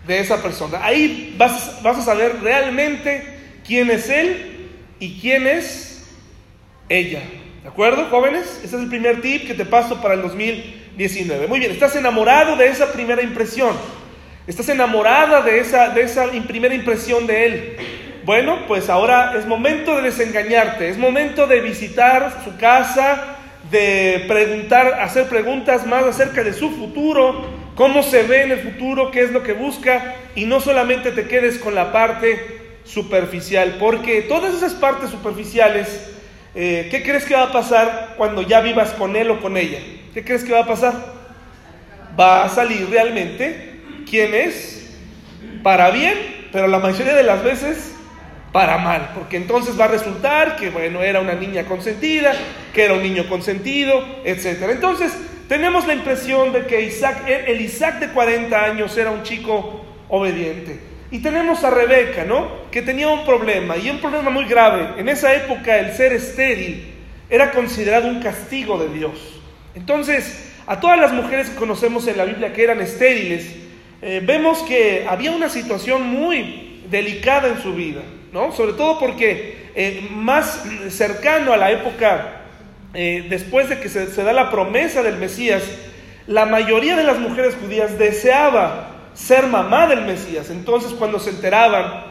de 0.06 0.20
esa 0.20 0.42
persona. 0.42 0.78
Ahí 0.82 1.34
vas, 1.36 1.82
vas 1.82 1.98
a 1.98 2.02
saber 2.02 2.36
realmente 2.42 3.24
quién 3.66 3.90
es 3.90 4.08
él 4.08 4.68
y 5.00 5.20
quién 5.20 5.46
es 5.46 6.06
ella. 6.88 7.22
¿De 7.62 7.68
acuerdo, 7.68 8.06
jóvenes? 8.10 8.60
Ese 8.64 8.76
es 8.76 8.82
el 8.82 8.88
primer 8.88 9.20
tip 9.20 9.46
que 9.46 9.54
te 9.54 9.64
paso 9.64 10.00
para 10.00 10.14
el 10.14 10.22
2019. 10.22 11.48
Muy 11.48 11.58
bien, 11.58 11.72
estás 11.72 11.96
enamorado 11.96 12.56
de 12.56 12.68
esa 12.68 12.92
primera 12.92 13.22
impresión. 13.22 13.76
Estás 14.48 14.70
enamorada 14.70 15.42
de 15.42 15.60
esa, 15.60 15.90
de 15.90 16.00
esa 16.00 16.24
primera 16.46 16.74
impresión 16.74 17.26
de 17.26 17.44
él. 17.44 17.76
Bueno, 18.24 18.60
pues 18.66 18.88
ahora 18.88 19.34
es 19.36 19.44
momento 19.44 19.94
de 19.96 20.02
desengañarte, 20.04 20.88
es 20.88 20.96
momento 20.96 21.46
de 21.46 21.60
visitar 21.60 22.40
su 22.44 22.56
casa, 22.56 23.36
de 23.70 24.24
preguntar, 24.26 25.00
hacer 25.02 25.28
preguntas 25.28 25.86
más 25.86 26.04
acerca 26.04 26.42
de 26.42 26.54
su 26.54 26.70
futuro, 26.70 27.46
cómo 27.74 28.02
se 28.02 28.22
ve 28.22 28.44
en 28.44 28.52
el 28.52 28.60
futuro, 28.60 29.10
qué 29.10 29.20
es 29.20 29.32
lo 29.32 29.42
que 29.42 29.52
busca, 29.52 30.14
y 30.34 30.46
no 30.46 30.60
solamente 30.60 31.12
te 31.12 31.28
quedes 31.28 31.58
con 31.58 31.74
la 31.74 31.92
parte 31.92 32.78
superficial, 32.84 33.76
porque 33.78 34.22
todas 34.22 34.54
esas 34.54 34.72
partes 34.72 35.10
superficiales 35.10 36.14
eh, 36.54 36.88
¿qué 36.90 37.02
crees 37.02 37.26
que 37.26 37.34
va 37.34 37.42
a 37.42 37.52
pasar 37.52 38.14
cuando 38.16 38.40
ya 38.40 38.62
vivas 38.62 38.92
con 38.92 39.14
él 39.14 39.30
o 39.30 39.42
con 39.42 39.58
ella? 39.58 39.78
¿Qué 40.14 40.24
crees 40.24 40.42
que 40.42 40.54
va 40.54 40.60
a 40.60 40.66
pasar? 40.66 40.94
Va 42.18 42.44
a 42.44 42.48
salir 42.48 42.88
realmente 42.88 43.77
quién 44.08 44.34
es 44.34 44.96
para 45.62 45.90
bien, 45.90 46.48
pero 46.52 46.66
la 46.68 46.78
mayoría 46.78 47.14
de 47.14 47.22
las 47.22 47.42
veces 47.42 47.94
para 48.52 48.78
mal, 48.78 49.10
porque 49.14 49.36
entonces 49.36 49.78
va 49.78 49.84
a 49.84 49.88
resultar 49.88 50.56
que, 50.56 50.70
bueno, 50.70 51.02
era 51.02 51.20
una 51.20 51.34
niña 51.34 51.64
consentida, 51.64 52.32
que 52.72 52.84
era 52.84 52.94
un 52.94 53.02
niño 53.02 53.28
consentido, 53.28 54.02
etc. 54.24 54.70
Entonces, 54.70 55.12
tenemos 55.48 55.86
la 55.86 55.94
impresión 55.94 56.52
de 56.52 56.66
que 56.66 56.82
Isaac, 56.82 57.24
el 57.26 57.60
Isaac 57.60 58.00
de 58.00 58.08
40 58.08 58.64
años 58.64 58.96
era 58.96 59.10
un 59.10 59.22
chico 59.22 59.84
obediente. 60.08 60.80
Y 61.10 61.20
tenemos 61.20 61.64
a 61.64 61.70
Rebeca, 61.70 62.24
¿no? 62.24 62.68
Que 62.70 62.82
tenía 62.82 63.08
un 63.08 63.24
problema, 63.24 63.76
y 63.76 63.88
un 63.90 63.98
problema 63.98 64.30
muy 64.30 64.44
grave. 64.44 65.00
En 65.00 65.08
esa 65.08 65.34
época 65.34 65.78
el 65.78 65.94
ser 65.94 66.12
estéril 66.12 66.94
era 67.30 67.50
considerado 67.50 68.08
un 68.08 68.20
castigo 68.20 68.78
de 68.78 68.88
Dios. 68.88 69.40
Entonces, 69.74 70.50
a 70.66 70.80
todas 70.80 70.98
las 70.98 71.12
mujeres 71.12 71.48
que 71.48 71.56
conocemos 71.56 72.06
en 72.08 72.18
la 72.18 72.24
Biblia 72.24 72.52
que 72.52 72.62
eran 72.62 72.80
estériles, 72.80 73.46
eh, 74.00 74.22
vemos 74.24 74.62
que 74.62 75.06
había 75.08 75.32
una 75.32 75.48
situación 75.48 76.02
muy 76.02 76.82
delicada 76.88 77.48
en 77.48 77.60
su 77.60 77.74
vida, 77.74 78.02
¿no? 78.32 78.52
Sobre 78.52 78.74
todo 78.74 78.98
porque 78.98 79.70
eh, 79.74 80.06
más 80.10 80.62
cercano 80.88 81.52
a 81.52 81.56
la 81.56 81.70
época, 81.72 82.42
eh, 82.94 83.26
después 83.28 83.68
de 83.68 83.80
que 83.80 83.88
se, 83.88 84.06
da 84.06 84.32
la 84.32 84.50
promesa 84.50 85.02
del 85.02 85.16
Mesías, 85.16 85.62
la 86.26 86.46
mayoría 86.46 86.96
de 86.96 87.04
las 87.04 87.18
mujeres 87.18 87.56
judías 87.60 87.98
deseaba 87.98 88.90
ser 89.14 89.46
mamá 89.46 89.86
del 89.86 90.02
Mesías. 90.02 90.50
Entonces 90.50 90.92
cuando 90.92 91.18
se 91.18 91.30
enteraban, 91.30 92.04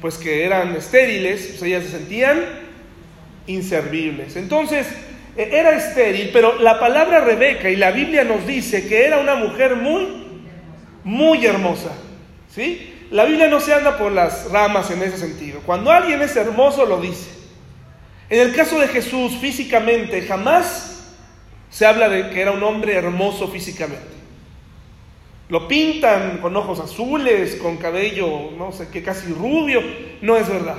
pues 0.00 0.18
que 0.18 0.44
eran 0.44 0.74
estériles, 0.76 1.46
pues 1.48 1.62
ellas 1.62 1.84
se 1.84 1.90
sentían 1.90 2.38
inservibles. 3.46 4.36
Entonces, 4.36 4.86
era 5.36 5.76
estéril, 5.76 6.30
pero 6.32 6.58
la 6.58 6.78
palabra 6.78 7.20
Rebeca 7.20 7.70
y 7.70 7.76
la 7.76 7.90
Biblia 7.90 8.24
nos 8.24 8.46
dice 8.46 8.86
que 8.88 9.06
era 9.06 9.18
una 9.18 9.36
mujer 9.36 9.76
muy, 9.76 10.29
muy 11.04 11.44
hermosa. 11.46 11.90
¿Sí? 12.54 12.94
La 13.10 13.24
Biblia 13.24 13.48
no 13.48 13.60
se 13.60 13.74
anda 13.74 13.98
por 13.98 14.12
las 14.12 14.50
ramas 14.50 14.90
en 14.90 15.02
ese 15.02 15.18
sentido. 15.18 15.60
Cuando 15.66 15.90
alguien 15.90 16.22
es 16.22 16.34
hermoso, 16.36 16.86
lo 16.86 17.00
dice. 17.00 17.30
En 18.28 18.40
el 18.40 18.54
caso 18.54 18.78
de 18.78 18.88
Jesús, 18.88 19.32
físicamente, 19.40 20.22
jamás 20.22 21.16
se 21.68 21.86
habla 21.86 22.08
de 22.08 22.30
que 22.30 22.40
era 22.40 22.52
un 22.52 22.62
hombre 22.62 22.94
hermoso 22.94 23.48
físicamente. 23.48 24.20
Lo 25.48 25.66
pintan 25.66 26.38
con 26.38 26.56
ojos 26.56 26.78
azules, 26.78 27.56
con 27.56 27.76
cabello, 27.76 28.52
no 28.56 28.70
sé 28.70 28.88
qué, 28.92 29.02
casi 29.02 29.32
rubio. 29.32 29.82
No 30.22 30.36
es 30.36 30.48
verdad. 30.48 30.78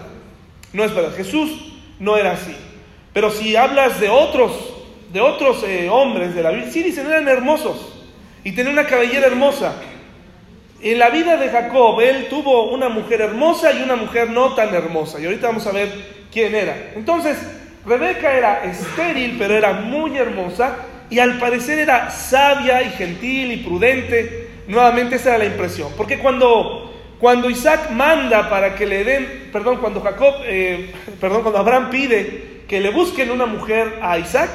No 0.72 0.86
es 0.86 0.96
verdad. 0.96 1.14
Jesús 1.16 1.74
no 2.00 2.16
era 2.16 2.32
así. 2.32 2.56
Pero 3.14 3.30
si 3.32 3.58
hablas 3.58 4.00
de 4.00 4.08
otros, 4.08 4.54
de 5.12 5.20
otros 5.20 5.64
eh, 5.64 5.90
hombres 5.90 6.34
de 6.34 6.44
la 6.44 6.52
Biblia, 6.52 6.72
sí 6.72 6.82
dicen 6.84 7.06
eran 7.08 7.28
hermosos 7.28 8.06
y 8.46 8.54
tenían 8.54 8.74
una 8.74 8.88
cabellera 8.88 9.28
hermosa. 9.28 9.76
En 10.84 10.98
la 10.98 11.12
vida 11.12 11.38
de 11.38 11.50
Jacob, 11.50 12.02
él 12.02 12.28
tuvo 12.28 12.72
una 12.72 12.90
mujer 12.90 13.22
hermosa 13.22 13.72
y 13.72 13.84
una 13.84 13.96
mujer 13.96 14.32
no 14.32 14.56
tan 14.56 14.74
hermosa. 14.74 15.20
Y 15.20 15.26
ahorita 15.26 15.48
vamos 15.48 15.68
a 15.68 15.72
ver 15.72 15.90
quién 16.32 16.56
era. 16.56 16.94
Entonces, 16.96 17.38
Rebeca 17.86 18.34
era 18.34 18.64
estéril, 18.64 19.36
pero 19.38 19.56
era 19.56 19.74
muy 19.74 20.18
hermosa 20.18 20.78
y 21.12 21.20
al 21.20 21.38
parecer 21.38 21.78
era 21.78 22.10
sabia 22.10 22.82
y 22.82 22.90
gentil 22.90 23.52
y 23.52 23.58
prudente. 23.58 24.48
Nuevamente 24.68 25.18
esa 25.18 25.30
era 25.30 25.38
la 25.40 25.46
impresión. 25.46 25.90
Porque 25.96 26.18
cuando, 26.18 26.92
cuando 27.20 27.52
Isaac 27.52 27.92
manda 27.92 28.50
para 28.50 28.74
que 28.74 28.88
le 28.88 29.04
den, 29.04 29.50
perdón, 29.54 29.78
cuando 29.78 30.02
Jacob, 30.02 30.34
eh, 30.46 30.92
perdón, 31.22 31.44
cuando 31.44 31.60
Abraham 31.60 31.92
pide 31.92 32.62
que 32.68 32.80
le 32.80 32.90
busquen 32.90 33.30
una 33.30 33.46
mujer 33.46 34.00
a 34.02 34.18
Isaac, 34.18 34.50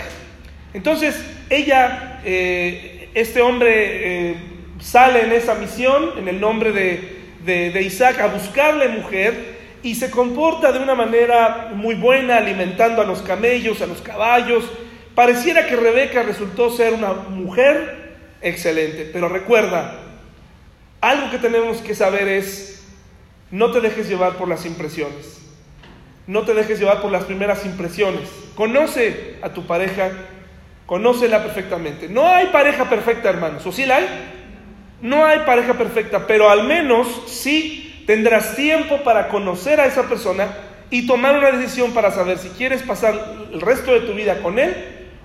entonces 0.75 1.25
ella, 1.51 2.21
eh, 2.25 3.11
este 3.15 3.41
hombre 3.41 4.31
eh, 4.31 4.37
sale 4.81 5.23
en 5.25 5.33
esa 5.33 5.55
misión, 5.55 6.13
en 6.19 6.29
el 6.29 6.41
nombre 6.41 6.73
de, 6.73 7.17
de, 7.45 7.83
Isaac, 7.83 8.21
a 8.21 8.27
buscarle 8.27 8.89
mujer 8.89 9.57
y 9.83 9.95
se 9.95 10.11
comporta 10.11 10.73
de 10.73 10.81
una 10.81 10.95
manera 10.95 11.71
muy 11.75 11.95
buena, 11.95 12.39
alimentando 12.39 13.01
a 13.01 13.05
los 13.05 13.23
camellos, 13.23 13.81
a 13.81 13.87
los 13.87 14.01
caballos. 14.01 14.65
Pareciera 15.15 15.67
que 15.67 15.77
Rebeca 15.77 16.23
resultó 16.23 16.71
ser 16.71 16.95
una 16.95 17.13
mujer 17.13 18.17
excelente. 18.43 19.09
Pero 19.13 19.29
recuerda, 19.29 20.01
algo 21.01 21.31
que 21.31 21.39
tenemos 21.39 21.79
que 21.79 21.95
saber 21.95 22.29
es, 22.29 22.85
no 23.51 23.71
te 23.71 23.81
dejes 23.81 24.09
llevar 24.09 24.35
por 24.35 24.49
las 24.49 24.67
impresiones. 24.67 25.41
No 26.27 26.43
te 26.43 26.55
dejes 26.55 26.81
llevar 26.81 27.01
por 27.01 27.13
las 27.13 27.25
primeras 27.25 27.65
impresiones. 27.65 28.29
Conoce 28.57 29.37
a 29.43 29.51
tu 29.51 29.67
pareja, 29.67 30.11
conócela 30.85 31.45
perfectamente. 31.45 32.09
No 32.09 32.27
hay 32.27 32.47
pareja 32.47 32.91
perfecta, 32.91 33.31
hermanos. 33.31 33.65
¿O 33.65 33.71
sí 33.71 33.87
la 33.87 33.97
hay? 33.97 34.36
No 35.01 35.27
hay 35.27 35.41
pareja 35.41 35.75
perfecta, 35.75 36.27
pero 36.27 36.49
al 36.49 36.65
menos 36.65 37.07
sí 37.27 38.05
tendrás 38.07 38.57
tiempo 38.57 39.03
para 39.03 39.29
conocer 39.29 39.81
a 39.81 39.87
esa 39.87 40.09
persona 40.09 40.49
y 40.91 41.07
tomar 41.07 41.37
una 41.37 41.51
decisión 41.51 41.93
para 41.93 42.11
saber 42.11 42.39
si 42.39 42.49
quieres 42.51 42.83
pasar 42.83 43.15
el 43.53 43.61
resto 43.61 43.93
de 43.93 44.01
tu 44.01 44.15
vida 44.15 44.41
con 44.41 44.59
él 44.59 44.75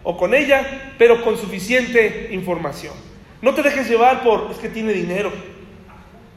o 0.04 0.18
con 0.18 0.34
ella, 0.34 0.94
pero 0.98 1.24
con 1.24 1.38
suficiente 1.38 2.30
información. 2.32 2.94
No 3.42 3.54
te 3.54 3.64
dejes 3.64 3.90
llevar 3.90 4.24
por, 4.24 4.50
es 4.52 4.58
que 4.58 4.70
tiene 4.70 4.94
dinero. 4.94 5.32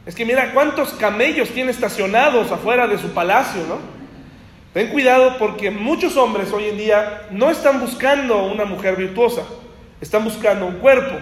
Es 0.07 0.15
que 0.15 0.27
mira 0.27 0.53
cuántos 0.53 0.93
camellos 0.93 1.49
tiene 1.51 1.71
estacionados 1.71 2.53
afuera 2.53 2.87
de 2.87 2.99
su 2.99 3.13
palacio, 3.15 3.63
¿no? 3.67 3.79
Ten 4.75 4.89
cuidado 4.89 5.39
porque 5.39 5.71
muchos 5.71 6.17
hombres 6.17 6.53
hoy 6.53 6.65
en 6.65 6.77
día 6.77 7.29
no 7.31 7.51
están 7.51 7.81
buscando 7.81 8.45
una 8.45 8.65
mujer 8.65 8.97
virtuosa, 8.97 9.43
están 10.01 10.25
buscando 10.25 10.67
un 10.67 10.75
cuerpo, 10.75 11.17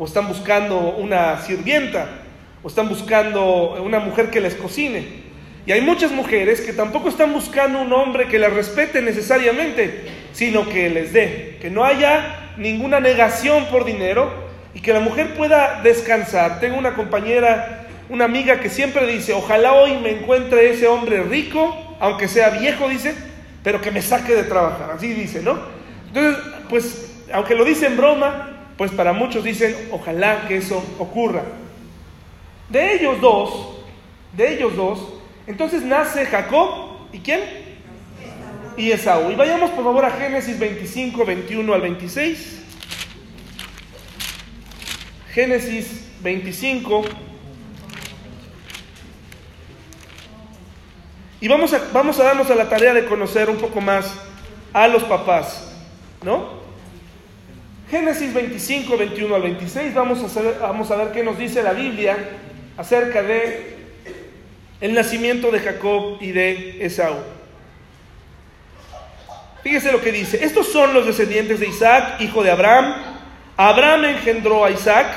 o 0.00 0.06
están 0.06 0.28
buscando 0.28 0.96
una 0.96 1.42
sirvienta, 1.42 2.08
o 2.62 2.68
están 2.68 2.88
buscando 2.88 3.74
una 3.84 3.98
mujer 3.98 4.30
que 4.30 4.40
les 4.40 4.54
cocine. 4.54 5.04
Y 5.66 5.72
hay 5.72 5.82
muchas 5.82 6.10
mujeres 6.10 6.62
que 6.62 6.72
tampoco 6.72 7.10
están 7.10 7.34
buscando 7.34 7.82
un 7.82 7.92
hombre 7.92 8.26
que 8.26 8.38
las 8.38 8.50
respete 8.50 9.02
necesariamente, 9.02 10.06
sino 10.32 10.66
que 10.66 10.88
les 10.88 11.12
dé, 11.12 11.58
que 11.60 11.68
no 11.68 11.84
haya 11.84 12.52
ninguna 12.56 12.98
negación 12.98 13.66
por 13.66 13.84
dinero 13.84 14.32
y 14.72 14.80
que 14.80 14.94
la 14.94 15.00
mujer 15.00 15.34
pueda 15.34 15.82
descansar. 15.82 16.60
Tengo 16.60 16.78
una 16.78 16.94
compañera, 16.94 17.86
una 18.08 18.24
amiga 18.24 18.58
que 18.58 18.70
siempre 18.70 19.06
dice, 19.06 19.34
ojalá 19.34 19.74
hoy 19.74 19.98
me 19.98 20.12
encuentre 20.12 20.70
ese 20.70 20.88
hombre 20.88 21.22
rico, 21.24 21.76
aunque 22.00 22.26
sea 22.26 22.48
viejo, 22.48 22.88
dice, 22.88 23.14
pero 23.62 23.82
que 23.82 23.90
me 23.90 24.00
saque 24.00 24.34
de 24.34 24.44
trabajar. 24.44 24.92
Así 24.96 25.08
dice, 25.08 25.42
¿no? 25.42 25.58
Entonces, 26.06 26.42
pues, 26.70 27.12
aunque 27.34 27.54
lo 27.54 27.66
dice 27.66 27.84
en 27.84 27.98
broma, 27.98 28.49
pues 28.80 28.92
para 28.92 29.12
muchos 29.12 29.44
dicen, 29.44 29.76
ojalá 29.90 30.48
que 30.48 30.56
eso 30.56 30.82
ocurra. 30.98 31.42
De 32.70 32.94
ellos 32.94 33.20
dos, 33.20 33.76
de 34.34 34.54
ellos 34.54 34.74
dos, 34.74 35.06
entonces 35.46 35.82
nace 35.82 36.24
Jacob, 36.24 37.10
¿y 37.12 37.18
quién? 37.18 37.40
y 38.78 38.90
Esaú. 38.90 39.32
Y 39.32 39.34
vayamos 39.34 39.68
por 39.72 39.84
favor 39.84 40.02
a 40.06 40.10
Génesis 40.12 40.58
25, 40.58 41.26
21 41.26 41.74
al 41.74 41.82
26. 41.82 42.62
Génesis 45.34 46.08
25. 46.22 47.02
Y 51.42 51.48
vamos 51.48 51.74
a, 51.74 51.82
vamos 51.92 52.18
a 52.18 52.24
darnos 52.24 52.50
a 52.50 52.54
la 52.54 52.70
tarea 52.70 52.94
de 52.94 53.04
conocer 53.04 53.50
un 53.50 53.58
poco 53.58 53.82
más 53.82 54.10
a 54.72 54.88
los 54.88 55.04
papás, 55.04 55.70
¿no? 56.22 56.59
Génesis 57.90 58.32
25, 58.32 58.96
21 58.96 59.34
al 59.34 59.42
26, 59.42 59.94
vamos 59.94 60.36
a, 60.36 60.42
vamos 60.60 60.90
a 60.92 60.96
ver 60.96 61.10
qué 61.10 61.24
nos 61.24 61.36
dice 61.36 61.60
la 61.60 61.72
Biblia 61.72 62.16
acerca 62.76 63.20
de 63.22 63.78
el 64.80 64.94
nacimiento 64.94 65.50
de 65.50 65.58
Jacob 65.58 66.18
y 66.20 66.30
de 66.30 66.84
Esaú. 66.86 67.16
Fíjese 69.64 69.90
lo 69.90 70.00
que 70.00 70.12
dice. 70.12 70.42
Estos 70.44 70.68
son 70.68 70.94
los 70.94 71.04
descendientes 71.04 71.58
de 71.58 71.68
Isaac, 71.68 72.20
hijo 72.20 72.42
de 72.42 72.50
Abraham. 72.52 72.94
Abraham 73.56 74.04
engendró 74.04 74.64
a 74.64 74.70
Isaac. 74.70 75.08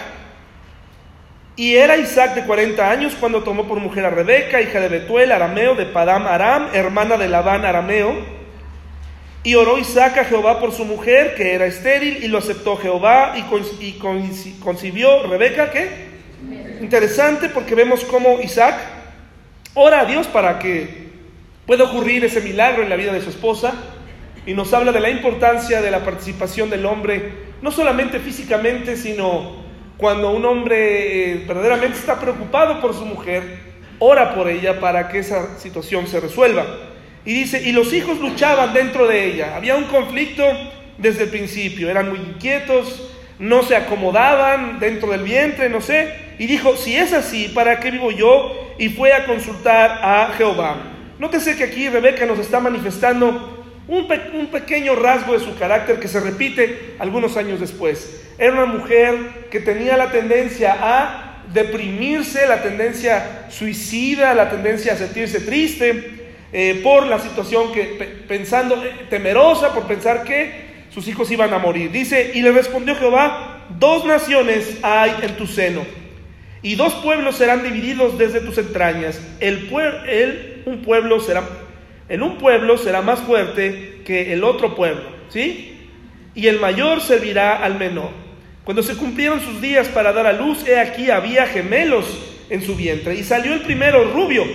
Y 1.56 1.75
era 1.75 1.98
Isaac 1.98 2.34
de 2.34 2.44
40 2.44 2.89
años 2.89 3.15
cuando 3.20 3.44
tomó 3.44 3.68
por 3.68 3.80
mujer 3.80 4.06
a 4.06 4.10
Rebeca, 4.10 4.60
hija 4.60 4.80
de 4.80 4.89
Betuel, 4.89 5.32
arameo, 5.32 5.75
de 5.75 5.86
Padam 5.86 6.25
Aram, 6.25 6.70
hermana 6.74 7.18
de 7.18 7.30
Labán 7.30 7.63
arameo. 7.63 8.42
Y 9.43 9.55
oró 9.55 9.77
Isaac 9.77 10.17
a 10.17 10.25
Jehová 10.25 10.59
por 10.59 10.71
su 10.71 10.85
mujer, 10.85 11.35
que 11.35 11.53
era 11.53 11.65
estéril, 11.65 12.23
y 12.23 12.27
lo 12.29 12.38
aceptó 12.38 12.77
Jehová, 12.77 13.35
y, 13.35 13.93
concibió 14.59 15.27
Rebeca, 15.27 15.69
¿qué? 15.69 16.13
Interesante 16.81 17.50
porque 17.50 17.75
vemos 17.75 18.03
cómo 18.05 18.39
Isaac 18.41 18.75
ora 19.73 20.01
a 20.01 20.05
Dios 20.05 20.27
para 20.27 20.59
que 20.59 21.09
pueda 21.65 21.85
ocurrir 21.85 22.25
ese 22.25 22.41
milagro 22.41 22.83
en 22.83 22.89
la 22.89 22.95
vida 22.95 23.13
de 23.13 23.21
su 23.21 23.29
esposa 23.29 23.73
y 24.45 24.53
nos 24.53 24.73
habla 24.73 24.91
de 24.91 25.00
la 25.00 25.09
importancia 25.09 25.81
de 25.81 25.91
la 25.91 26.03
participación 26.03 26.69
del 26.69 26.85
hombre, 26.85 27.31
no 27.62 27.71
solamente 27.71 28.19
físicamente, 28.19 28.97
sino 28.97 29.63
cuando 29.97 30.31
un 30.31 30.45
hombre 30.45 31.31
eh, 31.31 31.45
verdaderamente 31.47 31.97
está 31.97 32.19
preocupado 32.19 32.81
por 32.81 32.93
su 32.93 33.05
mujer, 33.05 33.59
ora 34.00 34.35
por 34.35 34.50
ella 34.50 34.79
para 34.79 35.07
que 35.07 35.19
esa 35.19 35.57
situación 35.57 36.07
se 36.07 36.19
resuelva. 36.19 36.65
Y 37.25 37.34
dice, 37.34 37.62
y 37.62 37.72
los 37.72 37.94
hijos 37.94 38.20
luchaban 38.20 38.74
dentro 38.74 39.08
de 39.08 39.25
ella, 39.25 39.56
había 39.56 39.75
un 39.75 39.86
conflicto 39.86 40.44
desde 40.98 41.24
el 41.24 41.30
principio, 41.30 41.89
eran 41.89 42.10
muy 42.10 42.20
inquietos, 42.20 43.10
no 43.39 43.63
se 43.63 43.75
acomodaban 43.75 44.80
dentro 44.80 45.12
del 45.12 45.24
vientre, 45.24 45.70
no 45.70 45.80
sé, 45.80 46.13
y 46.38 46.48
dijo, 46.48 46.75
si 46.75 46.96
es 46.96 47.13
así, 47.13 47.50
¿para 47.53 47.80
qué 47.80 47.92
vivo 47.92 48.12
yo? 48.12 48.75
Y 48.77 48.89
fue 48.89 49.13
a 49.13 49.25
consultar 49.25 50.00
a 50.01 50.34
Jehová. 50.38 50.77
Nótese 51.20 51.56
que 51.56 51.63
aquí 51.63 51.88
Rebeca 51.88 52.25
nos 52.25 52.39
está 52.39 52.60
manifestando 52.60 53.65
un, 53.88 54.08
pequeño 54.51 54.96
rasgo 54.96 55.34
de 55.34 55.39
su 55.39 55.58
carácter 55.58 56.00
que 56.00 56.08
se 56.08 56.20
repite 56.20 56.96
algunos 57.00 57.38
años 57.38 57.60
después. 57.60 58.22
Era 58.38 58.53
una 58.53 58.65
mujer 58.65 59.48
que 59.50 59.60
tenía 59.60 59.96
la 59.96 60.12
tendencia 60.12 60.75
a 60.80 61.44
deprimirse, 61.53 62.48
la 62.48 62.62
tendencia 62.62 63.46
suicida, 63.50 64.34
la 64.34 64.50
tendencia 64.50 64.94
a 64.94 64.98
sentirse 64.98 65.39
triste 65.39 66.23
eh, 66.53 66.79
por 66.83 67.07
la 67.07 67.19
situación 67.19 67.74
que, 67.74 67.83
pensando, 68.27 68.75
eh, 68.83 69.07
temerosa 69.10 69.74
por 69.74 69.83
pensar 69.83 70.24
que 70.24 70.86
sus 70.89 71.07
hijos 71.07 71.29
iban 71.31 71.53
a 71.53 71.57
morir. 71.57 71.91
Dice, 71.91 72.31
y 72.33 72.41
le 72.41 72.51
respondió 72.51 72.95
Jehová, 72.95 73.65
dos 73.79 74.05
naciones 74.05 74.77
hay 74.83 75.13
en 75.24 75.36
tu 75.36 75.48
seno, 75.48 75.81
y 76.62 76.75
dos 76.75 76.93
pueblos 76.95 77.36
serán 77.36 77.63
divididos 77.63 78.17
desde 78.17 78.39
tus 78.39 78.57
entrañas. 78.57 79.19
El, 79.39 79.69
el 80.07 80.63
un 80.65 80.81
pueblo 80.81 81.19
será 81.19 81.43
en 82.10 82.22
un 82.22 82.38
pueblo 82.38 82.77
será 82.77 83.01
más 83.01 83.22
fuerte 83.22 84.01
que 84.05 84.33
el 84.33 84.43
otro 84.43 84.75
pueblo, 84.75 85.03
¿sí? 85.29 85.77
Y 86.36 86.48
el 86.48 86.60
mayor 86.60 87.01
servirá 87.01 87.63
al 87.63 87.79
menor. 87.79 88.10
Cuando 88.63 88.83
se 88.83 88.95
cumplieron 88.95 89.39
sus 89.39 89.62
días 89.62 89.88
para 89.88 90.13
dar 90.13 90.27
a 90.27 90.33
luz, 90.33 90.67
he 90.67 90.79
aquí 90.79 91.10
había 91.10 91.48
gemelos 91.48 92.05
en 92.50 92.61
su 92.61 92.75
vientre. 92.75 93.16
Y 93.16 93.24
salió 93.24 93.53
el 93.53 93.61
primero 93.61 94.11
rubio, 94.11 94.46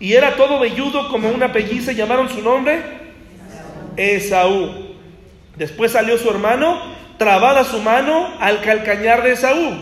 y 0.00 0.14
era 0.14 0.34
todo 0.34 0.58
velludo 0.58 1.08
como 1.10 1.28
una 1.28 1.52
pelliza, 1.52 1.92
llamaron 1.92 2.28
su 2.30 2.40
nombre 2.40 2.80
Esaú. 3.96 4.96
Después 5.56 5.92
salió 5.92 6.16
su 6.16 6.30
hermano, 6.30 6.80
trabada 7.18 7.64
su 7.64 7.80
mano 7.80 8.32
al 8.40 8.62
calcañar 8.62 9.22
de 9.22 9.32
Esaú. 9.32 9.74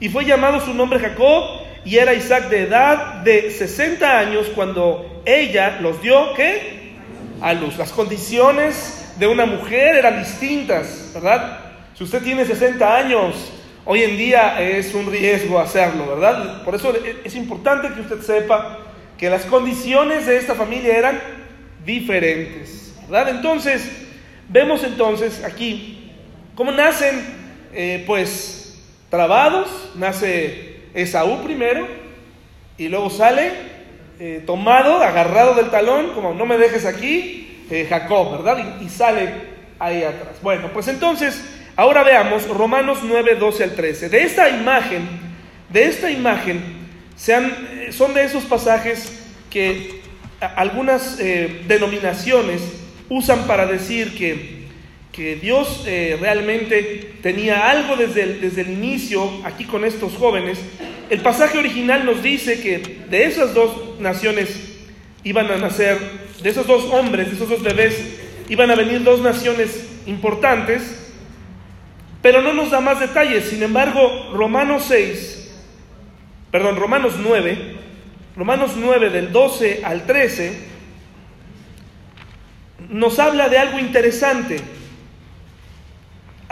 Y 0.00 0.08
fue 0.08 0.24
llamado 0.24 0.58
su 0.60 0.72
nombre 0.72 0.98
Jacob, 0.98 1.44
y 1.84 1.98
era 1.98 2.14
Isaac 2.14 2.48
de 2.48 2.62
edad 2.62 2.96
de 3.22 3.50
60 3.50 4.18
años 4.18 4.46
cuando 4.54 5.22
ella 5.26 5.78
los 5.80 6.00
dio, 6.00 6.32
¿qué? 6.34 6.94
A 7.42 7.52
luz. 7.52 7.76
Las 7.76 7.92
condiciones 7.92 9.12
de 9.18 9.26
una 9.26 9.44
mujer 9.44 9.96
eran 9.96 10.18
distintas, 10.18 11.10
¿verdad? 11.12 11.58
Si 11.94 12.04
usted 12.04 12.22
tiene 12.22 12.46
60 12.46 12.96
años, 12.96 13.52
hoy 13.84 14.02
en 14.02 14.16
día 14.16 14.60
es 14.62 14.94
un 14.94 15.10
riesgo 15.10 15.60
hacerlo, 15.60 16.06
¿verdad? 16.06 16.62
Por 16.64 16.74
eso 16.74 16.94
es 17.24 17.34
importante 17.34 17.88
que 17.92 18.00
usted 18.00 18.20
sepa 18.22 18.78
que 19.22 19.30
las 19.30 19.46
condiciones 19.46 20.26
de 20.26 20.36
esta 20.36 20.56
familia 20.56 20.98
eran 20.98 21.20
diferentes, 21.86 22.92
¿verdad? 23.08 23.28
Entonces, 23.28 23.88
vemos 24.48 24.82
entonces 24.82 25.44
aquí 25.44 26.10
cómo 26.56 26.72
nacen, 26.72 27.24
eh, 27.72 28.02
pues, 28.04 28.82
trabados, 29.10 29.92
nace 29.94 30.88
Esaú 30.92 31.40
primero 31.44 31.86
y 32.76 32.88
luego 32.88 33.10
sale 33.10 33.52
eh, 34.18 34.42
tomado, 34.44 35.00
agarrado 35.00 35.54
del 35.54 35.70
talón, 35.70 36.14
como 36.14 36.34
no 36.34 36.44
me 36.44 36.58
dejes 36.58 36.84
aquí, 36.84 37.64
eh, 37.70 37.86
Jacob, 37.88 38.42
¿verdad? 38.42 38.80
Y, 38.80 38.88
sale 38.88 39.34
ahí 39.78 40.02
atrás. 40.02 40.38
Bueno, 40.42 40.70
pues 40.72 40.88
entonces, 40.88 41.40
ahora 41.76 42.02
veamos 42.02 42.48
Romanos 42.48 42.98
9, 43.04 43.36
12 43.36 43.62
al 43.62 43.74
13. 43.76 44.08
De 44.08 44.24
esta 44.24 44.48
imagen, 44.48 45.08
de 45.68 45.86
esta 45.86 46.10
imagen, 46.10 46.81
sean, 47.22 47.44
eh, 47.72 47.92
son 47.92 48.14
de 48.14 48.24
esos 48.24 48.44
pasajes 48.44 49.12
que 49.50 50.00
algunas 50.56 51.18
denominaciones 51.68 52.60
usan 53.08 53.46
para 53.46 53.64
decir 53.66 54.16
que 54.16 54.62
que 55.12 55.36
Dios 55.36 55.84
eh, 55.86 56.16
realmente 56.18 57.16
tenía 57.22 57.70
algo 57.70 57.96
desde 57.96 58.22
el, 58.22 58.40
desde 58.40 58.62
el 58.62 58.70
inicio 58.70 59.30
aquí 59.44 59.64
con 59.64 59.84
estos 59.84 60.14
jóvenes. 60.14 60.58
El 61.10 61.20
pasaje 61.20 61.58
original 61.58 62.06
nos 62.06 62.22
dice 62.22 62.60
que 62.60 62.78
de 63.10 63.26
esas 63.26 63.52
dos 63.52 64.00
naciones 64.00 64.48
iban 65.22 65.50
a 65.50 65.58
nacer, 65.58 65.98
de 66.42 66.48
esos 66.48 66.66
dos 66.66 66.84
hombres, 66.84 67.28
de 67.28 67.34
esos 67.34 67.48
dos 67.48 67.62
bebés, 67.62 67.94
iban 68.48 68.70
a 68.70 68.74
venir 68.74 69.04
dos 69.04 69.20
naciones 69.20 69.86
importantes, 70.06 70.82
pero 72.22 72.40
no 72.40 72.54
nos 72.54 72.70
da 72.70 72.80
más 72.80 72.98
detalles. 72.98 73.44
Sin 73.44 73.62
embargo, 73.62 74.30
Romanos 74.32 74.86
6, 74.88 75.41
perdón, 76.52 76.76
Romanos 76.76 77.14
9, 77.18 77.76
Romanos 78.36 78.74
9 78.76 79.10
del 79.10 79.32
12 79.32 79.80
al 79.82 80.06
13, 80.06 80.70
nos 82.90 83.18
habla 83.18 83.48
de 83.48 83.58
algo 83.58 83.80
interesante 83.80 84.60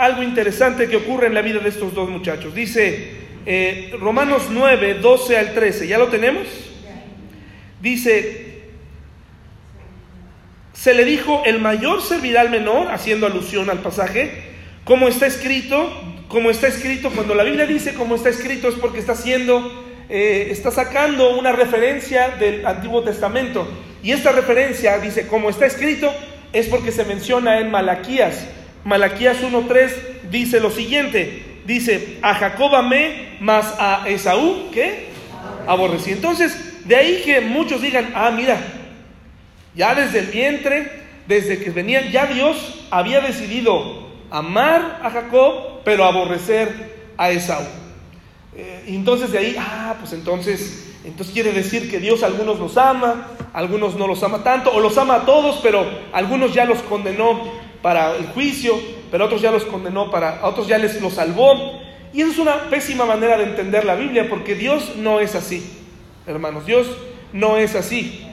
algo 0.01 0.23
interesante 0.23 0.89
que 0.89 0.97
ocurre 0.97 1.27
en 1.27 1.35
la 1.35 1.43
vida 1.43 1.59
de 1.61 1.69
estos 1.69 1.95
dos 1.95 2.09
muchachos. 2.09 2.55
Dice 2.55 3.13
eh, 3.45 3.95
Romanos 4.01 4.45
9, 4.51 4.95
12 4.95 5.37
al 5.37 5.55
13, 5.55 5.87
¿ya 5.87 5.99
lo 5.99 6.09
tenemos? 6.09 6.47
Dice, 7.81 8.63
se 10.73 10.95
le 10.95 11.05
dijo, 11.05 11.43
el 11.45 11.61
mayor 11.61 12.03
servirá 12.03 12.41
al 12.41 12.51
menor, 12.51 12.89
haciendo 12.91 13.27
alusión 13.27 13.69
al 13.69 13.81
pasaje, 13.81 14.51
como 14.85 15.07
está 15.09 15.27
escrito, 15.27 15.91
como 16.29 16.51
está 16.51 16.69
escrito, 16.69 17.11
cuando 17.11 17.35
la 17.35 17.45
Biblia 17.45 17.67
dice 17.67 17.95
como 17.95 18.15
está 18.15 18.31
escrito 18.31 18.69
es 18.69 18.77
porque 18.77 18.99
está 18.99 19.13
haciendo, 19.13 19.90
eh, 20.11 20.49
está 20.51 20.71
sacando 20.71 21.39
una 21.39 21.53
referencia 21.53 22.31
del 22.31 22.67
Antiguo 22.67 23.03
Testamento. 23.03 23.69
Y 24.03 24.13
esta 24.13 24.33
referencia 24.33 24.99
dice, 24.99 25.27
como 25.27 25.51
está 25.51 25.67
escrito, 25.67 26.13
es 26.53 26.67
porque 26.67 26.93
se 26.93 27.05
menciona 27.05 27.61
en 27.61 27.71
Malaquías 27.71 28.47
Malaquías 28.85 29.43
1.3 29.43 29.91
dice 30.31 30.61
lo 30.61 30.71
siguiente, 30.71 31.61
dice, 31.67 32.19
a 32.23 32.35
Jacob 32.35 32.75
amé, 32.75 33.37
mas 33.41 33.75
a 33.79 34.09
Esaú, 34.09 34.71
¿qué? 34.73 35.09
Aborrecí. 35.67 36.13
Entonces, 36.13 36.87
de 36.87 36.97
ahí 36.97 37.23
que 37.25 37.41
muchos 37.43 37.83
digan, 37.83 38.13
ah, 38.15 38.31
mira, 38.31 38.59
ya 39.75 39.95
desde 39.95 40.21
el 40.21 40.27
vientre, 40.27 40.91
desde 41.27 41.59
que 41.59 41.71
venían, 41.71 42.11
ya 42.11 42.27
Dios 42.27 42.87
había 42.91 43.21
decidido 43.21 44.09
amar 44.31 45.01
a 45.03 45.11
Jacob, 45.11 45.83
pero 45.85 46.05
aborrecer 46.05 46.69
a 47.19 47.31
Esaú. 47.31 47.67
Eh, 48.57 48.85
y 48.89 48.97
entonces 48.97 49.31
de 49.33 49.39
ahí, 49.39 49.57
ah, 49.59 49.95
pues 49.99 50.13
entonces, 50.13 50.95
entonces 51.05 51.33
quiere 51.33 51.53
decir 51.53 51.91
que 51.91 52.01
Dios 52.01 52.23
algunos 52.23 52.59
los 52.59 52.77
ama, 52.77 53.29
algunos 53.53 53.97
no 53.97 54.07
los 54.07 54.23
ama 54.23 54.43
tanto, 54.43 54.73
o 54.73 54.81
los 54.81 54.99
ama 54.99 55.17
a 55.17 55.25
todos, 55.25 55.61
pero 55.63 55.87
algunos 56.13 56.53
ya 56.53 56.65
los 56.65 56.79
condenó 56.81 57.41
para 57.83 58.17
el 58.17 58.27
juicio, 58.27 58.75
pero 59.11 59.25
a 59.25 59.27
otros 59.27 59.41
ya 59.41 59.51
los 59.51 59.65
condenó, 59.65 60.11
para, 60.11 60.41
a 60.41 60.49
otros 60.49 60.67
ya 60.67 60.79
les 60.79 61.01
los 61.01 61.15
salvó. 61.15 61.81
Y 62.13 62.23
esa 62.23 62.33
es 62.33 62.39
una 62.39 62.71
pésima 62.71 63.05
manera 63.05 63.39
de 63.39 63.45
entender 63.45 63.85
la 63.85 63.95
Biblia, 63.95 64.29
porque 64.29 64.55
Dios 64.55 64.97
no 64.97 65.21
es 65.21 65.35
así, 65.35 65.65
hermanos, 66.27 66.67
Dios 66.67 66.89
no 67.33 67.57
es 67.57 67.77
así. 67.77 68.27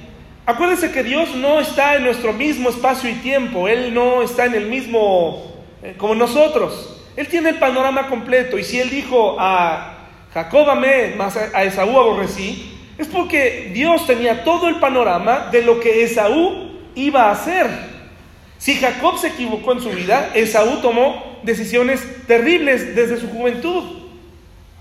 Acuérdense 0.47 0.91
que 0.91 1.03
Dios 1.03 1.35
no 1.35 1.59
está 1.59 1.97
en 1.97 2.03
nuestro 2.03 2.33
mismo 2.33 2.69
espacio 2.69 3.09
y 3.09 3.15
tiempo, 3.15 3.67
Él 3.67 3.93
no 3.93 4.23
está 4.23 4.45
en 4.45 4.55
el 4.55 4.67
mismo 4.67 5.53
eh, 5.83 5.95
como 5.97 6.15
nosotros. 6.15 7.03
Él 7.17 7.27
tiene 7.27 7.49
el 7.49 7.59
panorama 7.59 8.07
completo 8.07 8.57
y 8.57 8.63
si 8.63 8.79
Él 8.79 8.89
dijo 8.89 9.35
a 9.39 9.96
Jacob 10.33 10.69
amé, 10.69 11.13
más 11.15 11.37
a 11.37 11.63
Esaú 11.63 11.97
aborrecí, 11.99 12.77
es 12.97 13.07
porque 13.07 13.71
Dios 13.73 14.07
tenía 14.07 14.43
todo 14.43 14.67
el 14.67 14.75
panorama 14.75 15.49
de 15.51 15.61
lo 15.61 15.79
que 15.79 16.03
Esaú 16.03 16.71
iba 16.95 17.23
a 17.23 17.31
hacer. 17.31 17.67
Si 18.57 18.75
Jacob 18.75 19.19
se 19.19 19.27
equivocó 19.27 19.73
en 19.73 19.81
su 19.81 19.89
vida, 19.89 20.31
Esaú 20.33 20.81
tomó 20.81 21.39
decisiones 21.43 22.25
terribles 22.25 22.95
desde 22.95 23.19
su 23.19 23.29
juventud. 23.29 23.83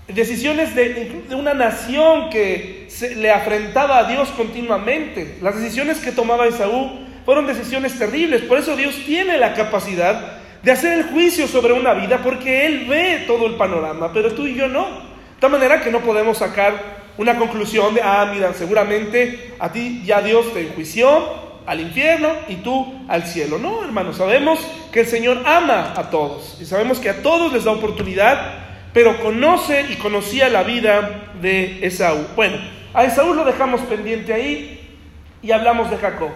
Decisiones 0.07 0.73
de, 0.73 1.25
una 1.31 1.53
nación 1.53 2.29
que 2.29 2.87
se, 2.89 3.15
le 3.15 3.29
afrentaba 3.29 3.99
a 3.99 4.03
Dios 4.05 4.29
continuamente. 4.29 5.37
Las 5.41 5.61
decisiones 5.61 5.99
que 5.99 6.11
tomaba 6.11 6.47
Esaú 6.47 7.05
fueron 7.23 7.45
decisiones 7.45 7.99
terribles. 7.99 8.41
Por 8.43 8.57
eso 8.57 8.75
Dios 8.75 8.95
tiene 9.05 9.37
la 9.37 9.53
capacidad 9.53 10.39
de 10.63 10.71
hacer 10.71 10.93
el 10.93 11.03
juicio 11.03 11.47
sobre 11.47 11.73
una 11.73 11.93
vida 11.93 12.21
porque 12.23 12.65
Él 12.65 12.85
ve 12.87 13.25
todo 13.27 13.45
el 13.45 13.55
panorama, 13.55 14.11
pero 14.11 14.33
tú 14.33 14.47
y 14.47 14.55
yo 14.55 14.67
no. 14.67 15.06
De 15.37 15.41
tal 15.41 15.51
manera 15.51 15.81
que 15.81 15.91
no 15.91 15.99
podemos 15.99 16.39
sacar 16.39 16.97
una 17.15 17.37
conclusión 17.37 17.93
de, 17.93 18.01
ah, 18.01 18.27
mira, 18.33 18.55
seguramente 18.55 19.53
a 19.59 19.71
ti 19.71 20.01
ya 20.03 20.19
Dios 20.19 20.51
te 20.51 20.67
enjuició 20.67 21.45
al 21.67 21.79
infierno 21.79 22.29
y 22.47 22.55
tú 22.55 23.05
al 23.07 23.21
cielo. 23.21 23.59
No, 23.59 23.83
hermanos, 23.83 24.17
sabemos 24.17 24.59
que 24.91 25.01
el 25.01 25.05
Señor 25.05 25.43
ama 25.45 25.93
a 25.95 26.09
todos 26.09 26.57
y 26.59 26.65
sabemos 26.65 26.97
que 26.97 27.11
a 27.11 27.21
todos 27.21 27.53
les 27.53 27.65
da 27.65 27.71
oportunidad 27.71 28.65
pero 28.93 29.21
conoce 29.21 29.85
y 29.91 29.95
conocía 29.97 30.49
la 30.49 30.63
vida 30.63 31.29
de 31.39 31.85
Esaú. 31.85 32.25
Bueno, 32.35 32.57
a 32.95 33.03
Esaú 33.03 33.35
lo 33.35 33.45
dejamos 33.45 33.81
pendiente 33.81 34.33
ahí 34.33 34.97
y 35.43 35.51
hablamos 35.51 35.91
de 35.91 35.97
Jacob. 35.97 36.31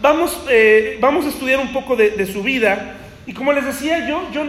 Vamos, 0.00 0.40
eh, 0.48 0.98
vamos 1.00 1.26
a 1.26 1.30
estudiar 1.30 1.58
un 1.58 1.72
poco 1.72 1.96
de, 1.96 2.24
su 2.26 2.44
vida 2.44 2.94
y 3.26 3.32
como 3.32 3.52
les 3.52 3.64
decía 3.64 4.08
yo, 4.08 4.22
yo, 4.30 4.44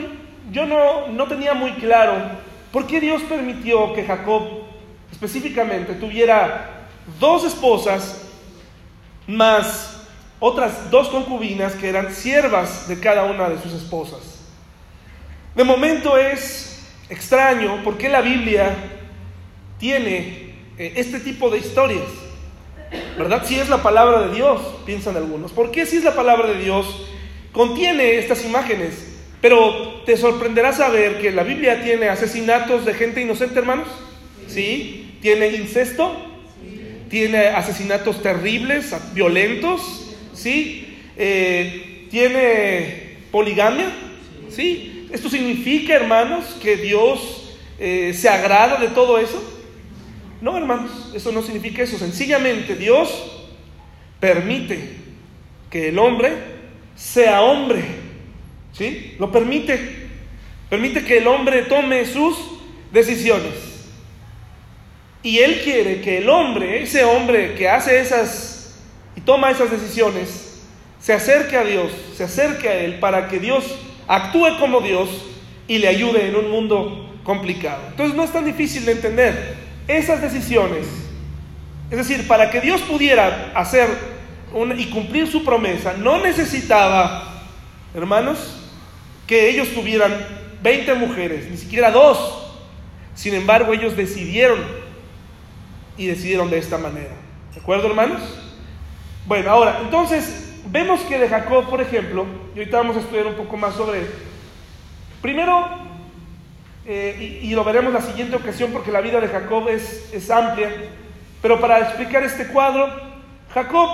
yo 0.51 0.67
no, 0.67 1.07
no 1.07 1.23
tenía 1.25 1.55
muy 1.55 1.71
claro 1.71 2.45
por 2.77 2.85
qué 2.85 3.01
Dios 3.01 3.23
permitió 3.23 3.91
que 3.93 4.05
Jacob 4.05 4.43
específicamente 5.11 5.95
tuviera 5.95 6.85
dos 7.19 7.43
esposas 7.43 8.21
más 9.25 10.03
otras 10.39 10.91
dos 10.91 11.07
concubinas 11.07 11.73
que 11.73 11.89
eran 11.89 12.13
siervas 12.13 12.87
de 12.87 12.99
cada 12.99 13.23
una 13.23 13.49
de 13.49 13.59
sus 13.59 13.73
esposas. 13.73 14.41
De 15.55 15.63
momento 15.63 16.19
es 16.19 16.87
extraño 17.09 17.83
por 17.83 17.97
qué 17.97 18.09
la 18.09 18.21
Biblia 18.21 18.75
tiene 19.79 20.53
eh, 20.77 20.93
este 20.97 21.19
tipo 21.19 21.49
de 21.49 21.57
historias. 21.57 22.05
¿Verdad? 23.17 23.43
Si 23.43 23.59
es 23.59 23.69
la 23.69 23.81
palabra 23.81 24.27
de 24.27 24.35
Dios, 24.35 24.61
piensan 24.85 25.17
algunos. 25.17 25.51
¿Por 25.51 25.71
qué 25.71 25.87
si 25.87 25.97
es 25.97 26.03
la 26.03 26.13
palabra 26.13 26.49
de 26.49 26.59
Dios 26.59 27.07
contiene 27.51 28.19
estas 28.19 28.45
imágenes? 28.45 29.16
Pero 29.47 30.01
te 30.05 30.17
sorprenderá 30.17 30.73
saber 30.73 31.21
que 31.21 31.31
la 31.31 31.43
Biblia 31.43 31.81
tiene 31.81 32.09
asesinatos 32.09 32.83
de 32.83 32.93
gente 32.93 33.21
inocente, 33.21 33.57
hermanos. 33.57 33.87
¿Sí? 34.45 35.15
¿Tiene 35.21 35.47
incesto? 35.47 36.13
¿Tiene 37.09 37.47
asesinatos 37.47 38.21
terribles, 38.21 38.93
violentos? 39.13 40.13
¿Sí? 40.33 40.97
Eh, 41.15 42.07
¿Tiene 42.11 43.19
poligamia? 43.31 43.89
¿Sí? 44.49 45.07
¿Esto 45.13 45.29
significa, 45.29 45.93
hermanos, 45.93 46.57
que 46.61 46.75
Dios 46.75 47.55
eh, 47.79 48.13
se 48.13 48.27
agrada 48.27 48.81
de 48.81 48.89
todo 48.89 49.17
eso? 49.17 49.41
No, 50.41 50.57
hermanos, 50.57 51.13
eso 51.15 51.31
no 51.31 51.41
significa 51.41 51.83
eso. 51.83 51.97
Sencillamente 51.97 52.75
Dios 52.75 53.47
permite 54.19 54.77
que 55.69 55.87
el 55.87 55.99
hombre 55.99 56.33
sea 56.97 57.43
hombre. 57.43 58.06
¿Sí? 58.77 59.15
Lo 59.19 59.31
permite. 59.31 60.07
Permite 60.69 61.03
que 61.03 61.17
el 61.17 61.27
hombre 61.27 61.63
tome 61.63 62.05
sus 62.05 62.37
decisiones. 62.91 63.53
Y 65.23 65.39
Él 65.39 65.61
quiere 65.63 66.01
que 66.01 66.19
el 66.19 66.29
hombre, 66.29 66.83
ese 66.83 67.03
hombre 67.03 67.55
que 67.55 67.67
hace 67.67 67.99
esas 67.99 68.79
y 69.15 69.21
toma 69.21 69.51
esas 69.51 69.71
decisiones, 69.71 70.61
se 70.99 71.13
acerque 71.13 71.57
a 71.57 71.63
Dios, 71.63 71.91
se 72.15 72.23
acerque 72.23 72.69
a 72.69 72.75
Él 72.75 72.99
para 72.99 73.27
que 73.27 73.39
Dios 73.39 73.65
actúe 74.07 74.57
como 74.59 74.81
Dios 74.81 75.09
y 75.67 75.79
le 75.79 75.87
ayude 75.87 76.27
en 76.27 76.35
un 76.35 76.51
mundo 76.51 77.19
complicado. 77.23 77.81
Entonces 77.89 78.15
no 78.15 78.23
es 78.23 78.31
tan 78.31 78.45
difícil 78.45 78.85
de 78.85 78.93
entender 78.93 79.55
esas 79.87 80.21
decisiones. 80.21 80.85
Es 81.89 81.97
decir, 81.97 82.27
para 82.27 82.51
que 82.51 82.61
Dios 82.61 82.81
pudiera 82.81 83.51
hacer 83.55 83.89
y 84.77 84.85
cumplir 84.85 85.27
su 85.27 85.43
promesa, 85.43 85.93
no 85.93 86.19
necesitaba, 86.19 87.43
hermanos, 87.93 88.56
que 89.27 89.49
ellos 89.49 89.69
tuvieran 89.73 90.25
20 90.63 90.93
mujeres, 90.95 91.49
ni 91.51 91.57
siquiera 91.57 91.91
dos. 91.91 92.45
Sin 93.13 93.33
embargo, 93.33 93.73
ellos 93.73 93.95
decidieron 93.95 94.59
y 95.97 96.07
decidieron 96.07 96.49
de 96.49 96.57
esta 96.57 96.77
manera. 96.77 97.13
¿De 97.53 97.59
acuerdo, 97.59 97.87
hermanos? 97.87 98.21
Bueno, 99.25 99.51
ahora, 99.51 99.79
entonces, 99.83 100.47
Vemos 100.69 100.99
que 101.01 101.17
de 101.17 101.29
Jacob, 101.29 101.69
por 101.69 101.81
ejemplo, 101.81 102.25
y 102.53 102.59
ahorita 102.59 102.77
vamos 102.77 102.97
a 102.97 102.99
estudiar 102.99 103.27
un 103.27 103.35
poco 103.35 103.55
más 103.55 103.75
sobre 103.75 103.99
él. 103.99 104.07
Primero, 105.21 105.65
eh, 106.85 107.39
y, 107.41 107.53
lo 107.53 107.63
veremos 107.63 107.93
la 107.93 108.01
siguiente 108.01 108.35
ocasión 108.35 108.71
porque 108.71 108.91
la 108.91 108.99
vida 108.99 109.21
de 109.21 109.29
Jacob 109.29 109.69
es, 109.69 110.09
es 110.13 110.29
amplia, 110.29 110.69
pero 111.41 111.61
para 111.61 111.79
explicar 111.79 112.23
este 112.23 112.47
cuadro, 112.47 112.89
Jacob 113.53 113.89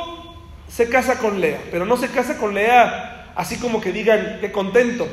se 0.68 0.90
casa 0.90 1.20
con 1.20 1.40
Lea, 1.40 1.60
pero 1.70 1.86
no 1.86 1.96
se 1.96 2.08
casa 2.10 2.38
con 2.38 2.56
Lea 2.56 3.13
así 3.36 3.58
como 3.58 3.82
que 3.82 3.92
digan 3.92 4.40
que 4.40 4.52
contento, 4.52 5.08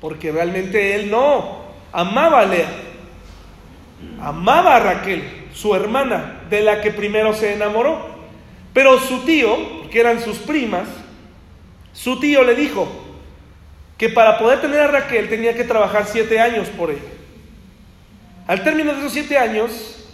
porque 0.00 0.32
realmente 0.32 0.94
él 0.94 1.10
no 1.10 1.64
amaba 1.92 2.40
a 2.40 2.46
Lea, 2.46 2.68
amaba 4.20 4.76
a 4.76 4.80
Raquel, 4.80 5.22
su 5.52 5.74
hermana, 5.74 6.42
de 6.48 6.60
la 6.62 6.80
que 6.80 6.90
primero 6.90 7.34
se 7.34 7.54
enamoró. 7.54 8.16
Pero 8.72 9.00
su 9.00 9.24
tío, 9.24 9.88
que 9.90 10.00
eran 10.00 10.20
sus 10.20 10.38
primas, 10.38 10.86
su 11.92 12.20
tío 12.20 12.44
le 12.44 12.54
dijo 12.54 12.86
que 13.96 14.08
para 14.08 14.38
poder 14.38 14.60
tener 14.60 14.80
a 14.80 14.86
Raquel 14.86 15.28
tenía 15.28 15.54
que 15.54 15.64
trabajar 15.64 16.06
siete 16.06 16.38
años 16.38 16.68
por 16.68 16.90
ella. 16.90 17.00
Al 18.46 18.62
término 18.62 18.92
de 18.92 19.00
esos 19.00 19.12
siete 19.12 19.36
años, 19.36 20.06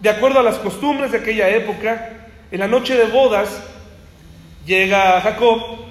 de 0.00 0.10
acuerdo 0.10 0.38
a 0.38 0.42
las 0.42 0.58
costumbres 0.58 1.12
de 1.12 1.18
aquella 1.18 1.48
época, 1.48 2.10
en 2.50 2.60
la 2.60 2.68
noche 2.68 2.94
de 2.94 3.04
bodas 3.04 3.62
llega 4.66 5.20
Jacob. 5.20 5.87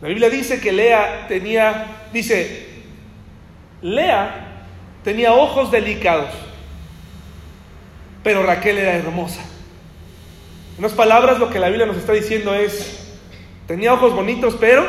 La 0.00 0.08
Biblia 0.08 0.30
dice 0.30 0.60
que 0.60 0.72
Lea 0.72 1.26
tenía, 1.28 1.86
dice, 2.12 2.68
Lea 3.82 4.64
tenía 5.02 5.32
ojos 5.32 5.72
delicados, 5.72 6.30
pero 8.22 8.44
Raquel 8.44 8.78
era 8.78 8.94
hermosa. 8.94 9.40
En 10.76 10.84
unas 10.84 10.92
palabras, 10.92 11.40
lo 11.40 11.50
que 11.50 11.58
la 11.58 11.68
Biblia 11.68 11.86
nos 11.86 11.96
está 11.96 12.12
diciendo 12.12 12.54
es, 12.54 13.18
tenía 13.66 13.92
ojos 13.92 14.14
bonitos, 14.14 14.56
pero 14.60 14.86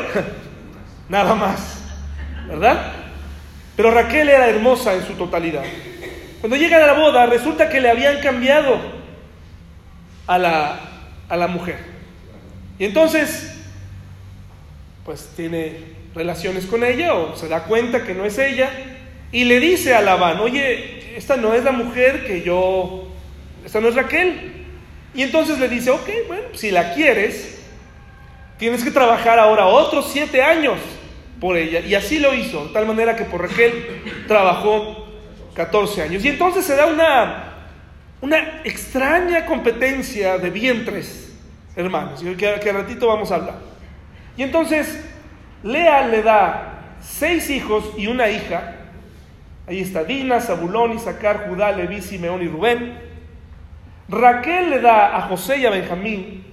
nada 1.08 1.34
más, 1.34 1.82
¿verdad? 2.46 2.92
Pero 3.74 3.90
Raquel 3.90 4.28
era 4.28 4.48
hermosa 4.48 4.94
en 4.94 5.04
su 5.04 5.14
totalidad. 5.14 5.64
Cuando 6.40 6.56
llega 6.56 6.76
a 6.76 6.86
la 6.86 6.92
boda, 6.92 7.26
resulta 7.26 7.68
que 7.68 7.80
le 7.80 7.90
habían 7.90 8.20
cambiado 8.20 8.78
a 10.28 10.38
la, 10.38 10.80
a 11.28 11.36
la 11.36 11.48
mujer. 11.48 11.78
Y 12.78 12.84
entonces, 12.84 13.59
pues 15.10 15.28
tiene 15.34 15.76
relaciones 16.14 16.66
con 16.66 16.84
ella 16.84 17.14
o 17.14 17.34
se 17.34 17.48
da 17.48 17.64
cuenta 17.64 18.04
que 18.04 18.14
no 18.14 18.24
es 18.24 18.38
ella 18.38 18.70
y 19.32 19.42
le 19.42 19.58
dice 19.58 19.92
a 19.92 20.00
Labán, 20.00 20.38
oye, 20.38 21.16
esta 21.16 21.36
no 21.36 21.52
es 21.52 21.64
la 21.64 21.72
mujer 21.72 22.24
que 22.28 22.42
yo, 22.42 23.08
esta 23.66 23.80
no 23.80 23.88
es 23.88 23.96
Raquel. 23.96 24.66
Y 25.12 25.22
entonces 25.22 25.58
le 25.58 25.68
dice, 25.68 25.90
ok, 25.90 26.08
bueno, 26.28 26.44
si 26.52 26.70
la 26.70 26.94
quieres, 26.94 27.60
tienes 28.56 28.84
que 28.84 28.92
trabajar 28.92 29.40
ahora 29.40 29.66
otros 29.66 30.10
siete 30.12 30.44
años 30.44 30.78
por 31.40 31.56
ella. 31.56 31.80
Y 31.80 31.96
así 31.96 32.20
lo 32.20 32.32
hizo, 32.32 32.66
de 32.66 32.72
tal 32.72 32.86
manera 32.86 33.16
que 33.16 33.24
por 33.24 33.42
Raquel 33.42 34.02
trabajó 34.28 35.08
14 35.54 36.02
años. 36.02 36.24
Y 36.24 36.28
entonces 36.28 36.64
se 36.64 36.76
da 36.76 36.86
una, 36.86 37.66
una 38.20 38.60
extraña 38.62 39.44
competencia 39.44 40.38
de 40.38 40.50
vientres, 40.50 41.32
hermanos, 41.74 42.22
que, 42.22 42.60
que 42.62 42.72
ratito 42.72 43.08
vamos 43.08 43.32
a 43.32 43.34
hablar. 43.34 43.70
Y 44.36 44.42
entonces 44.42 45.04
Lea 45.62 46.06
le 46.06 46.22
da 46.22 46.96
seis 47.00 47.50
hijos 47.50 47.84
y 47.96 48.06
una 48.06 48.28
hija. 48.28 48.76
Ahí 49.66 49.80
está 49.80 50.04
Dina, 50.04 50.40
Zabulón, 50.40 50.92
Isaacar, 50.92 51.48
Judá, 51.48 51.72
Leví, 51.72 52.02
Simeón 52.02 52.42
y 52.42 52.48
Rubén. 52.48 52.98
Raquel 54.08 54.70
le 54.70 54.80
da 54.80 55.16
a 55.16 55.22
José 55.22 55.58
y 55.58 55.66
a 55.66 55.70
Benjamín. 55.70 56.44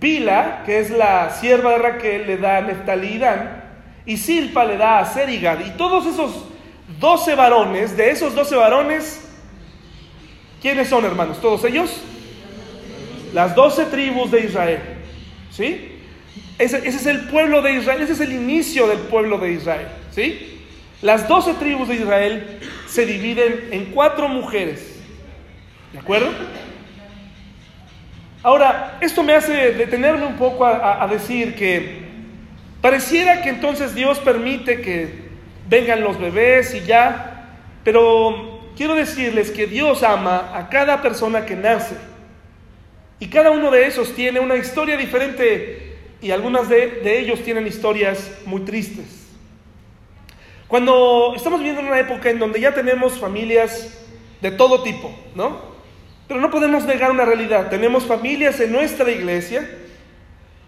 Bila, 0.00 0.62
que 0.66 0.80
es 0.80 0.90
la 0.90 1.30
sierva 1.30 1.70
de 1.72 1.78
Raquel, 1.78 2.26
le 2.26 2.36
da 2.36 2.58
a 2.58 2.60
Neftalí 2.62 3.14
y 3.14 3.18
Dan. 3.18 3.62
Y 4.06 4.16
Silpa 4.16 4.64
le 4.64 4.76
da 4.76 4.98
a 4.98 5.06
Serigad. 5.06 5.60
Y 5.64 5.70
todos 5.70 6.06
esos 6.06 6.46
doce 6.98 7.34
varones, 7.34 7.96
de 7.96 8.10
esos 8.10 8.34
doce 8.34 8.56
varones, 8.56 9.30
¿quiénes 10.60 10.88
son 10.88 11.04
hermanos? 11.04 11.40
¿Todos 11.40 11.64
ellos? 11.64 12.02
las 13.34 13.54
doce 13.54 13.84
tribus 13.86 14.30
de 14.30 14.40
Israel. 14.40 14.80
¿Sí? 15.50 15.93
Ese, 16.58 16.78
ese, 16.78 16.96
es 16.96 17.06
el 17.06 17.22
pueblo 17.22 17.62
de 17.62 17.74
Israel, 17.74 18.02
ese 18.02 18.12
es 18.12 18.20
el 18.20 18.32
inicio 18.32 18.86
del 18.86 18.98
pueblo 18.98 19.38
de 19.38 19.52
Israel. 19.52 19.88
¿Sí? 20.10 20.60
Las 21.02 21.28
doce 21.28 21.54
tribus 21.54 21.88
de 21.88 21.96
Israel 21.96 22.60
se 22.86 23.04
dividen 23.04 23.68
en 23.72 23.86
cuatro 23.86 24.28
mujeres. 24.28 24.98
¿De 25.92 25.98
acuerdo? 25.98 26.30
Ahora, 28.42 28.98
esto 29.00 29.22
me 29.22 29.34
hace 29.34 29.72
detenerme 29.72 30.26
un 30.26 30.36
poco 30.36 30.64
a, 30.64 31.02
a 31.02 31.08
decir 31.08 31.54
que 31.54 32.04
pareciera 32.80 33.42
que 33.42 33.48
entonces 33.48 33.94
Dios 33.94 34.18
permite 34.18 34.80
que 34.80 35.24
vengan 35.68 36.02
los 36.02 36.20
bebés 36.20 36.74
y 36.74 36.80
ya, 36.80 37.48
pero 37.82 38.70
quiero 38.76 38.94
decirles 38.94 39.50
que 39.50 39.66
Dios 39.66 40.02
ama 40.02 40.52
a 40.54 40.68
cada 40.68 41.02
persona 41.02 41.44
que 41.46 41.56
nace. 41.56 41.96
Y 43.18 43.28
cada 43.28 43.50
uno 43.50 43.70
de 43.70 43.86
esos 43.86 44.14
tiene 44.14 44.40
una 44.40 44.56
historia 44.56 44.96
diferente 44.96 45.83
y 46.24 46.30
algunas 46.30 46.70
de, 46.70 46.86
de 47.02 47.20
ellos 47.20 47.42
tienen 47.42 47.66
historias 47.66 48.30
muy 48.46 48.62
tristes. 48.62 49.26
Cuando 50.66 51.34
estamos 51.36 51.60
viviendo 51.60 51.82
en 51.82 51.88
una 51.88 52.00
época 52.00 52.30
en 52.30 52.38
donde 52.38 52.58
ya 52.62 52.72
tenemos 52.72 53.18
familias 53.18 54.02
de 54.40 54.50
todo 54.50 54.82
tipo, 54.82 55.14
¿no? 55.34 55.60
Pero 56.26 56.40
no 56.40 56.50
podemos 56.50 56.86
negar 56.86 57.10
una 57.10 57.26
realidad. 57.26 57.68
Tenemos 57.68 58.04
familias 58.04 58.58
en 58.60 58.72
nuestra 58.72 59.10
iglesia 59.10 59.68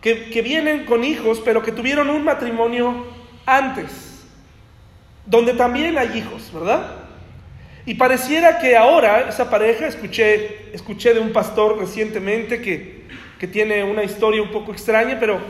que, 0.02 0.28
que 0.28 0.42
vienen 0.42 0.84
con 0.84 1.04
hijos, 1.04 1.40
pero 1.42 1.62
que 1.62 1.72
tuvieron 1.72 2.10
un 2.10 2.22
matrimonio 2.22 3.06
antes, 3.46 4.26
donde 5.24 5.54
también 5.54 5.96
hay 5.96 6.18
hijos, 6.18 6.52
¿verdad? 6.52 6.96
Y 7.86 7.94
pareciera 7.94 8.58
que 8.58 8.76
ahora 8.76 9.26
esa 9.26 9.48
pareja, 9.48 9.86
escuché, 9.86 10.74
escuché 10.74 11.14
de 11.14 11.20
un 11.20 11.32
pastor 11.32 11.78
recientemente 11.78 12.60
que, 12.60 12.95
que 13.38 13.46
tiene 13.46 13.84
una 13.84 14.02
historia 14.02 14.42
un 14.42 14.50
poco 14.50 14.72
extraña, 14.72 15.18
pero 15.20 15.40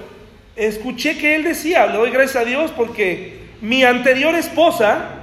escuché 0.57 1.19
que 1.19 1.37
él 1.37 1.45
decía, 1.45 1.87
le 1.87 1.99
doy 1.99 2.11
gracias 2.11 2.43
a 2.43 2.45
Dios 2.45 2.73
porque 2.73 3.47
mi 3.61 3.85
anterior 3.85 4.35
esposa 4.35 5.23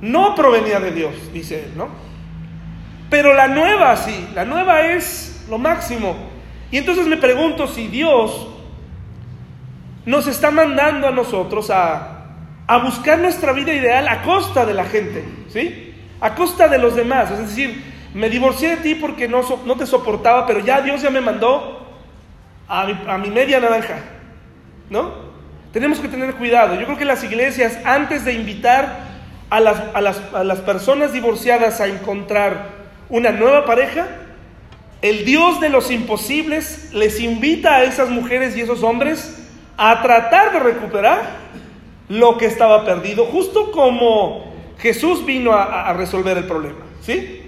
no 0.00 0.34
provenía 0.34 0.80
de 0.80 0.92
Dios, 0.92 1.14
dice 1.32 1.64
él, 1.64 1.72
¿no? 1.76 1.88
Pero 3.10 3.34
la 3.34 3.48
nueva 3.48 3.96
sí, 3.96 4.28
la 4.34 4.44
nueva 4.44 4.86
es 4.86 5.44
lo 5.48 5.58
máximo. 5.58 6.16
Y 6.70 6.78
entonces 6.78 7.06
me 7.06 7.18
pregunto 7.18 7.66
si 7.66 7.88
Dios 7.88 8.48
nos 10.06 10.26
está 10.26 10.50
mandando 10.50 11.06
a 11.06 11.10
nosotros 11.10 11.70
a, 11.70 12.26
a 12.66 12.78
buscar 12.78 13.18
nuestra 13.18 13.52
vida 13.52 13.72
ideal 13.74 14.08
a 14.08 14.22
costa 14.22 14.64
de 14.64 14.74
la 14.74 14.84
gente, 14.84 15.24
¿sí? 15.48 15.94
A 16.20 16.34
costa 16.34 16.68
de 16.68 16.78
los 16.78 16.96
demás. 16.96 17.30
Es 17.30 17.38
decir, 17.38 17.91
me 18.14 18.28
divorcié 18.28 18.70
de 18.70 18.76
ti 18.78 18.94
porque 18.94 19.28
no, 19.28 19.42
no 19.64 19.76
te 19.76 19.86
soportaba, 19.86 20.46
pero 20.46 20.60
ya 20.60 20.80
Dios 20.80 21.02
ya 21.02 21.10
me 21.10 21.20
mandó 21.20 21.86
a 22.68 22.86
mi, 22.86 22.98
a 23.06 23.18
mi 23.18 23.30
media 23.30 23.60
naranja, 23.60 23.98
¿no? 24.90 25.32
Tenemos 25.72 25.98
que 25.98 26.08
tener 26.08 26.34
cuidado. 26.34 26.78
Yo 26.78 26.84
creo 26.84 26.98
que 26.98 27.04
las 27.04 27.24
iglesias, 27.24 27.78
antes 27.84 28.24
de 28.24 28.34
invitar 28.34 29.10
a 29.48 29.60
las, 29.60 29.82
a 29.94 30.00
las, 30.00 30.20
a 30.34 30.44
las 30.44 30.60
personas 30.60 31.12
divorciadas 31.12 31.80
a 31.80 31.86
encontrar 31.86 32.82
una 33.08 33.32
nueva 33.32 33.64
pareja, 33.64 34.06
el 35.02 35.24
Dios 35.24 35.60
de 35.60 35.68
los 35.68 35.90
imposibles 35.90 36.92
les 36.92 37.20
invita 37.20 37.76
a 37.76 37.84
esas 37.84 38.08
mujeres 38.08 38.56
y 38.56 38.60
esos 38.60 38.82
hombres 38.82 39.38
a 39.76 40.00
tratar 40.02 40.52
de 40.52 40.60
recuperar 40.60 41.42
lo 42.08 42.38
que 42.38 42.46
estaba 42.46 42.84
perdido, 42.84 43.24
justo 43.24 43.72
como 43.72 44.52
Jesús 44.78 45.24
vino 45.24 45.52
a, 45.52 45.92
resolver 45.94 46.36
el 46.36 46.44
problema, 46.44 46.78
¿sí? 47.00 47.41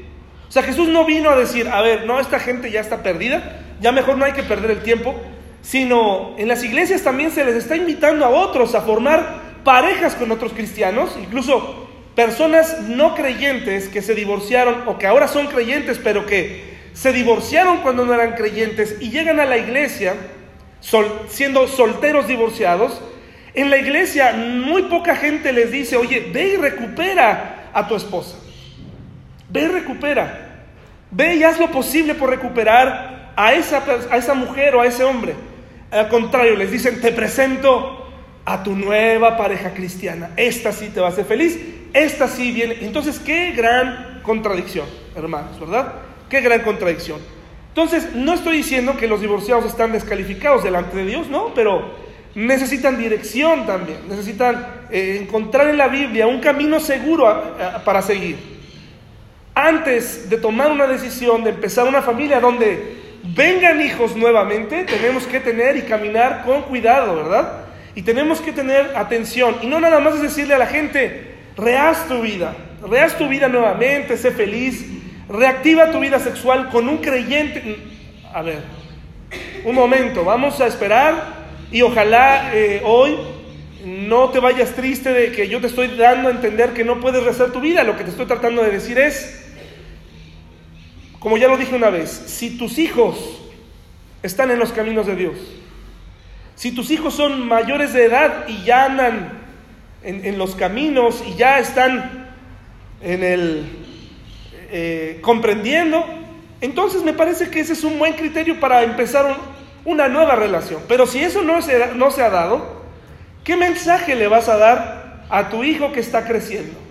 Sea, 0.54 0.62
Jesús 0.62 0.88
no 0.88 1.04
vino 1.04 1.30
a 1.30 1.36
decir, 1.36 1.66
a 1.66 1.82
ver, 1.82 2.06
no, 2.06 2.20
esta 2.20 2.38
gente 2.38 2.70
ya 2.70 2.80
está 2.80 3.02
perdida, 3.02 3.58
ya 3.80 3.90
mejor 3.90 4.16
no 4.16 4.24
hay 4.24 4.34
que 4.34 4.44
perder 4.44 4.70
el 4.70 4.82
tiempo, 4.84 5.16
sino 5.62 6.36
en 6.38 6.46
las 6.46 6.62
iglesias 6.62 7.02
también 7.02 7.32
se 7.32 7.44
les 7.44 7.56
está 7.56 7.74
invitando 7.74 8.24
a 8.24 8.28
otros 8.28 8.76
a 8.76 8.82
formar 8.82 9.40
parejas 9.64 10.14
con 10.14 10.30
otros 10.30 10.52
cristianos, 10.52 11.18
incluso 11.20 11.88
personas 12.14 12.82
no 12.82 13.16
creyentes 13.16 13.88
que 13.88 14.00
se 14.00 14.14
divorciaron 14.14 14.86
o 14.86 14.96
que 14.96 15.08
ahora 15.08 15.26
son 15.26 15.48
creyentes, 15.48 15.98
pero 15.98 16.24
que 16.24 16.62
se 16.92 17.12
divorciaron 17.12 17.78
cuando 17.78 18.06
no 18.06 18.14
eran 18.14 18.36
creyentes 18.36 18.98
y 19.00 19.10
llegan 19.10 19.40
a 19.40 19.46
la 19.46 19.58
iglesia 19.58 20.14
siendo 21.30 21.66
solteros 21.66 22.28
divorciados, 22.28 23.02
en 23.54 23.70
la 23.70 23.78
iglesia 23.78 24.32
muy 24.34 24.82
poca 24.82 25.16
gente 25.16 25.52
les 25.52 25.72
dice, 25.72 25.96
oye, 25.96 26.30
ve 26.32 26.54
y 26.54 26.56
recupera 26.58 27.70
a 27.74 27.88
tu 27.88 27.96
esposa. 27.96 28.36
Ve 29.50 29.62
y 29.62 29.66
recupera. 29.66 30.43
Ve 31.14 31.36
y 31.36 31.44
haz 31.44 31.58
lo 31.58 31.70
posible 31.70 32.14
por 32.14 32.30
recuperar 32.30 33.32
a 33.36 33.54
esa, 33.54 33.82
a 34.10 34.16
esa 34.16 34.34
mujer 34.34 34.74
o 34.74 34.80
a 34.80 34.86
ese 34.86 35.04
hombre. 35.04 35.34
Al 35.90 36.08
contrario, 36.08 36.56
les 36.56 36.70
dicen, 36.70 37.00
te 37.00 37.12
presento 37.12 38.10
a 38.44 38.62
tu 38.62 38.74
nueva 38.76 39.36
pareja 39.36 39.72
cristiana. 39.72 40.30
Esta 40.36 40.72
sí 40.72 40.90
te 40.92 41.00
va 41.00 41.06
a 41.06 41.10
hacer 41.10 41.24
feliz 41.24 41.58
esta 41.94 42.26
sí 42.28 42.52
viene. 42.52 42.76
Entonces, 42.82 43.18
qué 43.18 43.52
gran 43.52 44.20
contradicción, 44.22 44.86
hermanos, 45.16 45.58
¿verdad? 45.58 45.94
Qué 46.28 46.40
gran 46.40 46.60
contradicción. 46.60 47.20
Entonces, 47.68 48.14
no 48.14 48.34
estoy 48.34 48.58
diciendo 48.58 48.96
que 48.96 49.08
los 49.08 49.20
divorciados 49.20 49.64
están 49.64 49.92
descalificados 49.92 50.64
delante 50.64 50.96
de 50.96 51.06
Dios, 51.06 51.28
no, 51.28 51.54
pero 51.54 52.04
necesitan 52.34 52.98
dirección 52.98 53.64
también, 53.64 53.98
necesitan 54.08 54.86
eh, 54.90 55.18
encontrar 55.22 55.68
en 55.68 55.78
la 55.78 55.86
Biblia 55.86 56.26
un 56.26 56.40
camino 56.40 56.80
seguro 56.80 57.56
para 57.84 58.02
seguir. 58.02 58.53
Antes 59.54 60.28
de 60.28 60.36
tomar 60.36 60.70
una 60.70 60.86
decisión, 60.86 61.44
de 61.44 61.50
empezar 61.50 61.86
una 61.86 62.02
familia 62.02 62.40
donde 62.40 63.02
vengan 63.22 63.80
hijos 63.80 64.16
nuevamente, 64.16 64.84
tenemos 64.84 65.26
que 65.26 65.40
tener 65.40 65.76
y 65.76 65.82
caminar 65.82 66.42
con 66.44 66.62
cuidado, 66.62 67.16
¿verdad? 67.16 67.64
Y 67.94 68.02
tenemos 68.02 68.40
que 68.40 68.52
tener 68.52 68.96
atención. 68.96 69.56
Y 69.62 69.66
no 69.66 69.80
nada 69.80 70.00
más 70.00 70.16
es 70.16 70.22
decirle 70.22 70.54
a 70.54 70.58
la 70.58 70.66
gente, 70.66 71.34
Rehaz 71.56 72.08
tu 72.08 72.20
vida, 72.20 72.54
rehaz 72.88 73.16
tu 73.16 73.28
vida 73.28 73.46
nuevamente, 73.46 74.16
sé 74.16 74.32
feliz, 74.32 74.84
reactiva 75.28 75.92
tu 75.92 76.00
vida 76.00 76.18
sexual 76.18 76.68
con 76.70 76.88
un 76.88 76.98
creyente. 76.98 77.76
A 78.32 78.42
ver, 78.42 78.58
un 79.64 79.74
momento, 79.74 80.24
vamos 80.24 80.60
a 80.60 80.66
esperar 80.66 81.44
y 81.70 81.82
ojalá 81.82 82.50
eh, 82.52 82.82
hoy 82.84 83.16
no 83.84 84.30
te 84.30 84.40
vayas 84.40 84.70
triste 84.70 85.12
de 85.12 85.30
que 85.30 85.48
yo 85.48 85.60
te 85.60 85.68
estoy 85.68 85.88
dando 85.96 86.28
a 86.28 86.32
entender 86.32 86.70
que 86.70 86.82
no 86.82 86.98
puedes 86.98 87.22
rezar 87.22 87.52
tu 87.52 87.60
vida. 87.60 87.84
Lo 87.84 87.96
que 87.96 88.02
te 88.02 88.10
estoy 88.10 88.26
tratando 88.26 88.62
de 88.64 88.72
decir 88.72 88.98
es, 88.98 89.43
como 91.24 91.38
ya 91.38 91.48
lo 91.48 91.56
dije 91.56 91.74
una 91.74 91.88
vez, 91.88 92.10
si 92.26 92.58
tus 92.58 92.76
hijos 92.76 93.16
están 94.22 94.50
en 94.50 94.58
los 94.58 94.72
caminos 94.72 95.06
de 95.06 95.16
Dios, 95.16 95.32
si 96.54 96.70
tus 96.70 96.90
hijos 96.90 97.14
son 97.14 97.48
mayores 97.48 97.94
de 97.94 98.04
edad 98.04 98.44
y 98.46 98.62
ya 98.64 98.84
andan 98.84 99.32
en, 100.02 100.36
los 100.36 100.54
caminos 100.54 101.24
y 101.26 101.34
ya 101.36 101.60
están 101.60 102.28
en 103.00 103.24
el 103.24 103.64
eh, 104.70 105.20
comprendiendo, 105.22 106.04
entonces 106.60 107.02
me 107.02 107.14
parece 107.14 107.48
que 107.48 107.60
ese 107.60 107.72
es 107.72 107.84
un 107.84 107.98
buen 107.98 108.12
criterio 108.12 108.60
para 108.60 108.82
empezar 108.82 109.34
una 109.86 110.08
nueva 110.08 110.36
relación. 110.36 110.82
Pero 110.88 111.06
si 111.06 111.20
eso 111.20 111.40
no 111.40 111.62
se, 111.62 111.94
no 111.94 112.10
se 112.10 112.22
ha 112.22 112.28
dado, 112.28 112.82
¿qué 113.44 113.56
mensaje 113.56 114.14
le 114.14 114.28
vas 114.28 114.50
a 114.50 114.58
dar 114.58 115.24
a 115.30 115.48
tu 115.48 115.64
hijo 115.64 115.90
que 115.90 116.00
está 116.00 116.26
creciendo? 116.26 116.83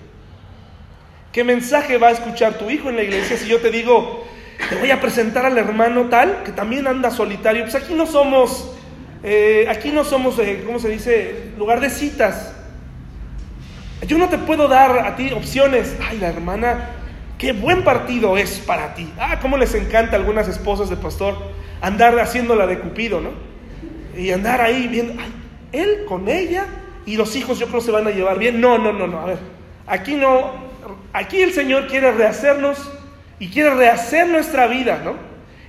¿Qué 1.34 1.44
mensaje 1.44 1.98
va 1.98 2.10
a 2.10 2.12
escuchar 2.12 2.60
tu 2.60 2.70
hijo 2.70 2.92
en 2.92 2.96
la 2.96 3.02
iglesia 3.02 3.36
si 3.36 3.48
yo 3.48 3.60
te 3.60 3.72
digo, 3.72 4.24
te 4.70 4.76
voy 4.76 4.92
a 4.92 5.02
presentar 5.02 5.48
al 5.48 5.58
hermano 5.58 6.04
tal 6.04 6.44
que 6.44 6.52
también 6.52 6.86
anda 6.86 7.10
solitario? 7.10 7.64
Pues 7.64 7.74
aquí 7.74 7.96
no 7.96 8.06
somos, 8.06 8.72
eh, 9.24 9.66
aquí 9.68 9.90
no 9.90 10.04
somos, 10.04 10.38
eh, 10.38 10.62
¿cómo 10.64 10.78
se 10.78 10.90
dice? 10.90 11.50
Lugar 11.58 11.82
de 11.82 11.90
citas. 11.90 12.54
Yo 14.06 14.20
no 14.20 14.30
te 14.30 14.38
puedo 14.38 14.68
dar 14.68 15.00
a 15.00 15.16
ti 15.16 15.32
opciones. 15.32 15.98
Ay, 16.08 16.20
la 16.20 16.28
hermana, 16.28 16.92
qué 17.40 17.52
buen 17.52 17.84
partido 17.84 18.38
es 18.38 18.60
para 18.60 18.94
ti. 18.94 19.12
Ah, 19.18 19.40
cómo 19.42 19.58
les 19.58 19.74
encanta 19.74 20.16
a 20.16 20.20
algunas 20.20 20.48
esposas 20.48 20.92
de 20.92 20.98
pastor 20.98 21.36
andar 21.82 22.20
haciéndola 22.20 22.68
de 22.68 22.78
cupido, 22.78 23.22
¿no? 23.22 23.32
Y 24.16 24.30
andar 24.30 24.62
ahí 24.62 24.88
viendo, 24.88 25.20
ay, 25.20 25.34
él 25.72 26.06
con 26.08 26.30
ella 26.30 26.68
y 27.08 27.16
los 27.18 27.36
hijos 27.36 27.58
yo 27.58 27.66
creo 27.70 27.82
se 27.82 27.90
van 27.90 28.06
a 28.06 28.12
llevar 28.12 28.38
bien. 28.38 28.62
No, 28.62 28.78
no, 28.78 28.94
no, 28.94 29.08
no. 29.08 29.20
A 29.20 29.26
ver, 29.26 29.40
aquí 29.88 30.14
no, 30.14 30.73
aquí 31.14 31.42
el 31.42 31.54
Señor 31.54 31.88
quiere 31.88 32.12
rehacernos 32.12 32.92
y 33.40 33.50
quiere 33.50 33.70
rehacer 33.72 34.28
nuestra 34.28 34.68
vida, 34.68 35.02
¿no? 35.04 35.16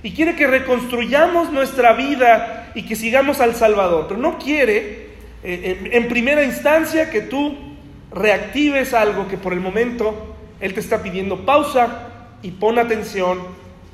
Y 0.03 0.11
quiere 0.11 0.35
que 0.35 0.47
reconstruyamos 0.47 1.51
nuestra 1.51 1.93
vida 1.93 2.71
y 2.75 2.83
que 2.83 2.95
sigamos 2.95 3.39
al 3.39 3.55
Salvador. 3.55 4.05
Pero 4.07 4.19
no 4.19 4.37
quiere, 4.37 5.09
eh, 5.43 5.89
en 5.93 6.07
primera 6.07 6.43
instancia, 6.43 7.09
que 7.09 7.21
tú 7.21 7.57
reactives 8.11 8.93
algo 8.93 9.27
que 9.27 9.37
por 9.37 9.53
el 9.53 9.59
momento 9.59 10.35
Él 10.59 10.73
te 10.73 10.79
está 10.79 11.01
pidiendo 11.01 11.45
pausa 11.45 12.09
y 12.41 12.51
pon 12.51 12.77
atención 12.77 13.39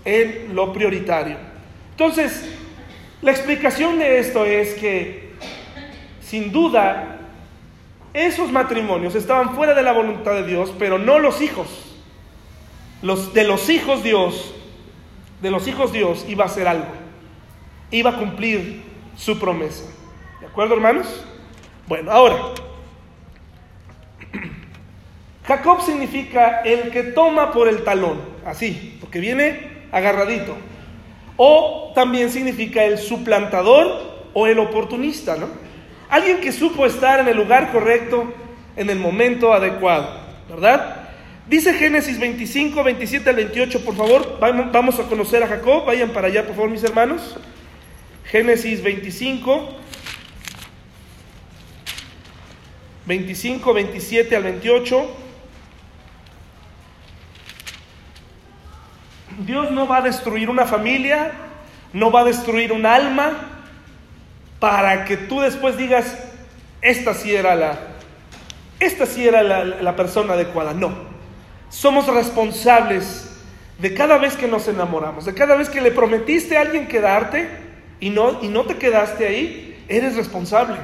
en 0.04 0.54
lo 0.56 0.74
prioritario. 0.74 1.38
Entonces, 1.92 2.46
la 3.22 3.32
explicación 3.32 4.00
de 4.00 4.20
esto 4.20 4.46
es 4.46 4.74
que, 4.74 5.32
sin 6.22 6.52
duda, 6.52 7.21
esos 8.14 8.52
matrimonios 8.52 9.16
estaban 9.16 9.56
fuera 9.56 9.74
de 9.74 9.84
la 9.84 9.94
voluntad 9.94 10.34
de 10.34 10.46
Dios, 10.46 10.74
pero 10.78 10.98
no 10.98 11.20
los 11.20 11.42
hijos. 11.42 11.68
Los, 13.02 13.34
de 13.34 13.46
los 13.46 13.70
hijos 13.70 14.04
Dios 14.04 14.54
de 15.42 15.50
los 15.52 15.68
hijos 15.68 15.92
Dios 15.92 16.26
iba 16.28 16.44
a 16.44 16.48
hacer 16.48 16.68
algo, 16.68 16.92
iba 17.90 18.12
a 18.12 18.18
cumplir 18.18 18.84
su 19.18 19.40
promesa. 19.40 19.86
¿De 20.40 20.46
acuerdo, 20.48 20.76
hermanos? 20.76 21.26
Bueno, 21.88 22.12
ahora, 22.12 22.38
Jacob 25.46 25.82
significa 25.82 26.62
el 26.62 26.92
que 26.92 27.04
toma 27.04 27.52
por 27.52 27.68
el 27.68 27.84
talón, 27.84 28.22
así, 28.46 28.98
porque 29.02 29.20
viene 29.20 29.88
agarradito. 29.92 30.56
O 31.38 31.92
también 31.96 32.30
significa 32.30 32.84
el 32.84 33.00
suplantador 33.00 34.30
o 34.34 34.46
el 34.46 34.60
oportunista, 34.60 35.36
¿no? 35.38 35.48
Alguien 36.12 36.42
que 36.42 36.52
supo 36.52 36.86
estar 36.86 37.22
en 37.22 37.30
el 37.30 37.38
lugar 37.38 37.72
correcto 37.72 38.34
en 38.76 38.90
el 38.90 39.00
momento 39.00 39.54
adecuado, 39.54 40.10
¿verdad? 40.50 41.08
Dice 41.48 41.74
Génesis 41.74 42.20
25, 42.20 42.84
27 42.84 43.30
al 43.30 43.36
28, 43.38 43.86
por 43.86 43.96
favor, 43.96 44.38
vamos 44.40 45.00
a 45.00 45.04
conocer 45.04 45.42
a 45.42 45.48
Jacob, 45.48 45.86
vayan 45.86 46.10
para 46.10 46.28
allá, 46.28 46.46
por 46.46 46.56
favor, 46.56 46.70
mis 46.70 46.84
hermanos. 46.84 47.38
Génesis 48.26 48.84
25, 48.84 49.70
25, 53.06 53.74
27 53.74 54.36
al 54.36 54.44
28. 54.44 55.16
Dios 59.46 59.72
no 59.72 59.88
va 59.88 60.00
a 60.00 60.02
destruir 60.02 60.50
una 60.50 60.66
familia, 60.66 61.32
no 61.94 62.12
va 62.12 62.20
a 62.20 62.26
destruir 62.26 62.74
un 62.74 62.86
alma 62.86 63.61
para 64.62 65.06
que 65.06 65.18
tú 65.18 65.40
después 65.40 65.76
digas, 65.76 66.16
esta 66.84 67.16
sí 67.16 67.36
era 67.36 67.56
la, 67.56 67.80
esta 68.80 69.08
sí 69.08 69.28
era 69.28 69.42
la, 69.42 69.66
la 69.66 69.96
persona 69.96 70.34
adecuada. 70.34 70.76
No, 70.76 70.94
somos 71.70 72.06
responsables 72.06 73.28
de 73.80 73.96
cada 73.96 74.20
vez 74.20 74.36
que 74.36 74.48
nos 74.48 74.68
enamoramos, 74.68 75.26
de 75.26 75.34
cada 75.34 75.56
vez 75.56 75.68
que 75.68 75.82
le 75.82 75.90
prometiste 75.90 76.58
a 76.58 76.62
alguien 76.62 76.88
quedarte 76.88 77.50
y 78.00 78.12
no, 78.12 78.38
y 78.44 78.50
no 78.50 78.64
te 78.66 78.78
quedaste 78.78 79.28
ahí, 79.28 79.84
eres 79.88 80.16
responsable. 80.16 80.78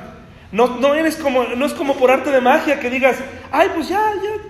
No, 0.52 0.80
no, 0.80 0.96
eres 0.96 1.16
como, 1.16 1.44
no 1.44 1.66
es 1.68 1.74
como 1.74 1.98
por 1.98 2.10
arte 2.10 2.32
de 2.32 2.42
magia 2.42 2.80
que 2.80 2.90
digas, 2.90 3.18
ay, 3.52 3.70
pues 3.76 3.90
ya, 3.90 4.02
ya, 4.16 4.42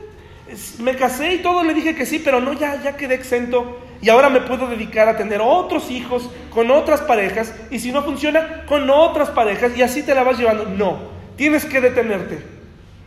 me 0.79 0.95
casé 0.95 1.35
y 1.35 1.37
todo 1.39 1.63
le 1.63 1.73
dije 1.73 1.95
que 1.95 2.05
sí, 2.05 2.19
pero 2.23 2.39
no, 2.39 2.53
ya, 2.53 2.81
ya 2.81 2.97
quedé 2.97 3.15
exento 3.15 3.79
y 4.01 4.09
ahora 4.09 4.29
me 4.29 4.41
puedo 4.41 4.67
dedicar 4.67 5.09
a 5.09 5.17
tener 5.17 5.41
otros 5.41 5.89
hijos 5.89 6.29
con 6.49 6.71
otras 6.71 7.01
parejas 7.01 7.53
y 7.71 7.79
si 7.79 7.91
no 7.91 8.03
funciona, 8.03 8.65
con 8.65 8.89
otras 8.89 9.29
parejas 9.29 9.75
y 9.75 9.81
así 9.81 10.03
te 10.03 10.13
la 10.13 10.23
vas 10.23 10.37
llevando. 10.37 10.65
No, 10.65 10.99
tienes 11.35 11.65
que 11.65 11.81
detenerte, 11.81 12.39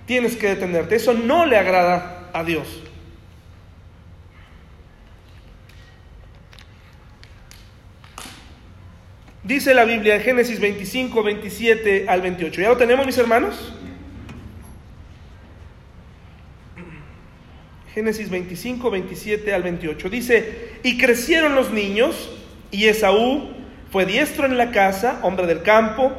tienes 0.07 0.37
que 0.37 0.49
detenerte. 0.49 0.97
Eso 0.97 1.15
no 1.15 1.47
le 1.47 1.57
agrada 1.57 2.31
a 2.33 2.43
Dios. 2.45 2.83
Dice 9.43 9.75
la 9.75 9.85
Biblia 9.85 10.17
en 10.17 10.23
Génesis 10.23 10.61
25, 10.61 11.23
27 11.23 12.07
al 12.09 12.21
28. 12.21 12.61
¿Ya 12.61 12.69
lo 12.69 12.77
tenemos, 12.77 13.07
mis 13.07 13.19
hermanos? 13.19 13.75
Génesis 18.01 18.31
25, 18.31 18.91
27 18.91 19.53
al 19.53 19.63
28. 19.63 20.09
Dice, 20.09 20.71
y 20.83 20.97
crecieron 20.97 21.55
los 21.55 21.71
niños, 21.71 22.31
y 22.71 22.87
Esaú 22.87 23.51
fue 23.93 24.07
diestro 24.07 24.47
en 24.47 24.57
la 24.57 24.71
casa, 24.71 25.21
hombre 25.23 25.47
del 25.47 25.61
campo, 25.61 26.11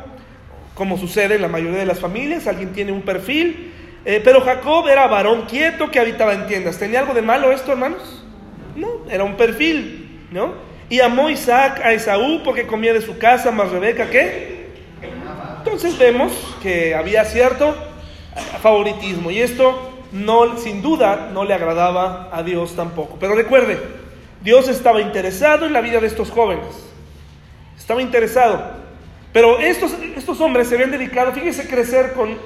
como 0.76 1.00
sucede 1.00 1.36
en 1.36 1.42
la 1.42 1.48
mayoría 1.48 1.80
de 1.80 1.88
las 1.88 2.00
familias, 2.00 2.46
alguien 2.46 2.72
tiene 2.72 2.92
un 2.92 3.02
perfil, 3.02 3.74
eh, 4.06 4.22
pero 4.24 4.42
Jacob 4.42 4.88
era 4.90 5.08
varón 5.08 5.48
quieto 5.48 5.90
que 5.90 6.00
habitaba 6.00 6.34
en 6.34 6.46
tiendas. 6.46 6.78
¿Tenía 6.78 7.00
algo 7.00 7.16
de 7.16 7.24
malo 7.24 7.52
esto, 7.52 7.72
hermanos? 7.72 8.24
No, 8.76 9.10
era 9.10 9.24
un 9.24 9.36
perfil, 9.36 10.28
¿no? 10.30 10.54
Y 10.88 11.00
amó 11.00 11.32
Isaac 11.32 11.82
a 11.84 11.94
Esaú 11.94 12.44
porque 12.44 12.68
comía 12.68 12.94
de 12.94 13.02
su 13.02 13.18
casa, 13.18 13.50
más 13.50 13.72
Rebeca, 13.72 14.08
¿qué? 14.12 14.68
Entonces 15.58 15.98
vemos 15.98 16.32
que 16.62 16.94
había 16.94 17.26
cierto 17.26 17.76
favoritismo, 18.62 19.32
y 19.32 19.40
esto 19.40 19.91
no, 20.12 20.58
sin 20.58 20.82
duda 20.82 21.30
no 21.34 21.44
le 21.44 21.54
agradaba 21.54 22.30
a 22.32 22.44
Dios 22.44 22.76
tampoco. 22.76 23.18
Pero 23.20 23.36
recuerde, 23.36 23.80
Dios 24.42 24.68
estaba 24.68 25.02
interesado 25.02 25.66
en 25.66 25.74
la 25.74 25.82
vida 25.82 26.00
de 26.00 26.08
estos 26.08 26.30
jóvenes. 26.30 26.68
Estaba 27.78 28.02
interesado. 28.02 28.82
Pero 29.34 29.60
estos, 29.60 29.94
estos 30.16 30.42
hombres 30.42 30.68
se 30.68 30.76
habían 30.76 30.92
dedicado, 30.92 31.32
fíjese, 31.32 31.68
crecer 31.68 32.14
con, 32.14 32.38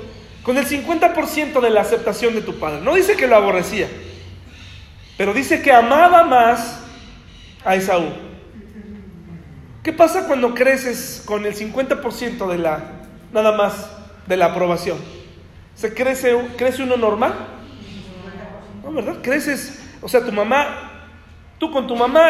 con 0.44 0.58
el 0.58 0.68
50% 0.68 1.60
de 1.60 1.70
la 1.70 1.82
aceptación 1.82 2.36
de 2.36 2.42
tu 2.42 2.60
padre. 2.60 2.82
No 2.82 2.94
dice 2.94 3.16
que 3.16 3.28
lo 3.28 3.36
aborrecía, 3.36 3.88
pero 5.18 5.34
dice 5.34 5.62
que 5.62 5.72
amaba 5.72 6.24
más 6.24 6.82
a 7.64 7.76
Esaú. 7.76 8.06
¿Qué 9.82 9.94
pasa 9.94 10.28
cuando 10.28 10.54
creces 10.54 11.24
con 11.26 11.46
el 11.46 11.56
50% 11.56 12.48
de 12.48 12.58
la, 12.58 12.84
nada 13.32 13.52
más, 13.52 13.90
de 14.28 14.38
la 14.38 14.48
aprobación? 14.48 14.98
¿Se 15.76 15.94
crece, 15.94 16.36
crece 16.58 16.84
uno 16.84 16.98
normal? 16.98 17.55
No, 18.86 18.92
¿verdad? 18.92 19.16
Creces, 19.24 19.80
o 20.00 20.08
sea, 20.08 20.24
tu 20.24 20.32
mamá, 20.32 20.92
tú 21.58 21.72
con 21.72 21.88
tu 21.88 21.96
mamá, 21.96 22.30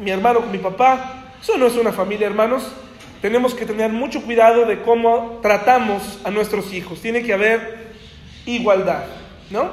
mi 0.00 0.12
hermano 0.12 0.40
con 0.40 0.52
mi 0.52 0.58
papá, 0.58 1.32
eso 1.42 1.58
no 1.58 1.66
es 1.66 1.74
una 1.74 1.90
familia, 1.90 2.28
hermanos. 2.28 2.72
Tenemos 3.20 3.54
que 3.54 3.66
tener 3.66 3.90
mucho 3.90 4.22
cuidado 4.22 4.66
de 4.66 4.82
cómo 4.82 5.40
tratamos 5.42 6.20
a 6.22 6.30
nuestros 6.30 6.72
hijos. 6.72 7.02
Tiene 7.02 7.24
que 7.24 7.32
haber 7.32 7.88
igualdad, 8.46 9.02
¿no? 9.50 9.68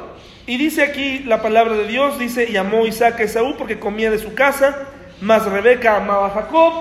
Y 0.48 0.58
dice 0.58 0.82
aquí 0.82 1.19
la 1.19 1.43
palabra 1.43 1.76
de 1.76 1.88
Dios, 1.88 2.17
dice, 2.17 2.50
y 2.50 2.58
amó 2.58 2.88
Isaac 2.88 3.19
a 3.19 3.24
Esaú 3.24 3.56
porque 3.56 3.78
comía 3.78 4.10
de 4.10 4.17
su 4.17 4.34
casa, 4.34 4.88
más 5.22 5.46
Rebeca 5.46 5.98
amaba 5.98 6.28
a 6.28 6.32
Jacob. 6.32 6.74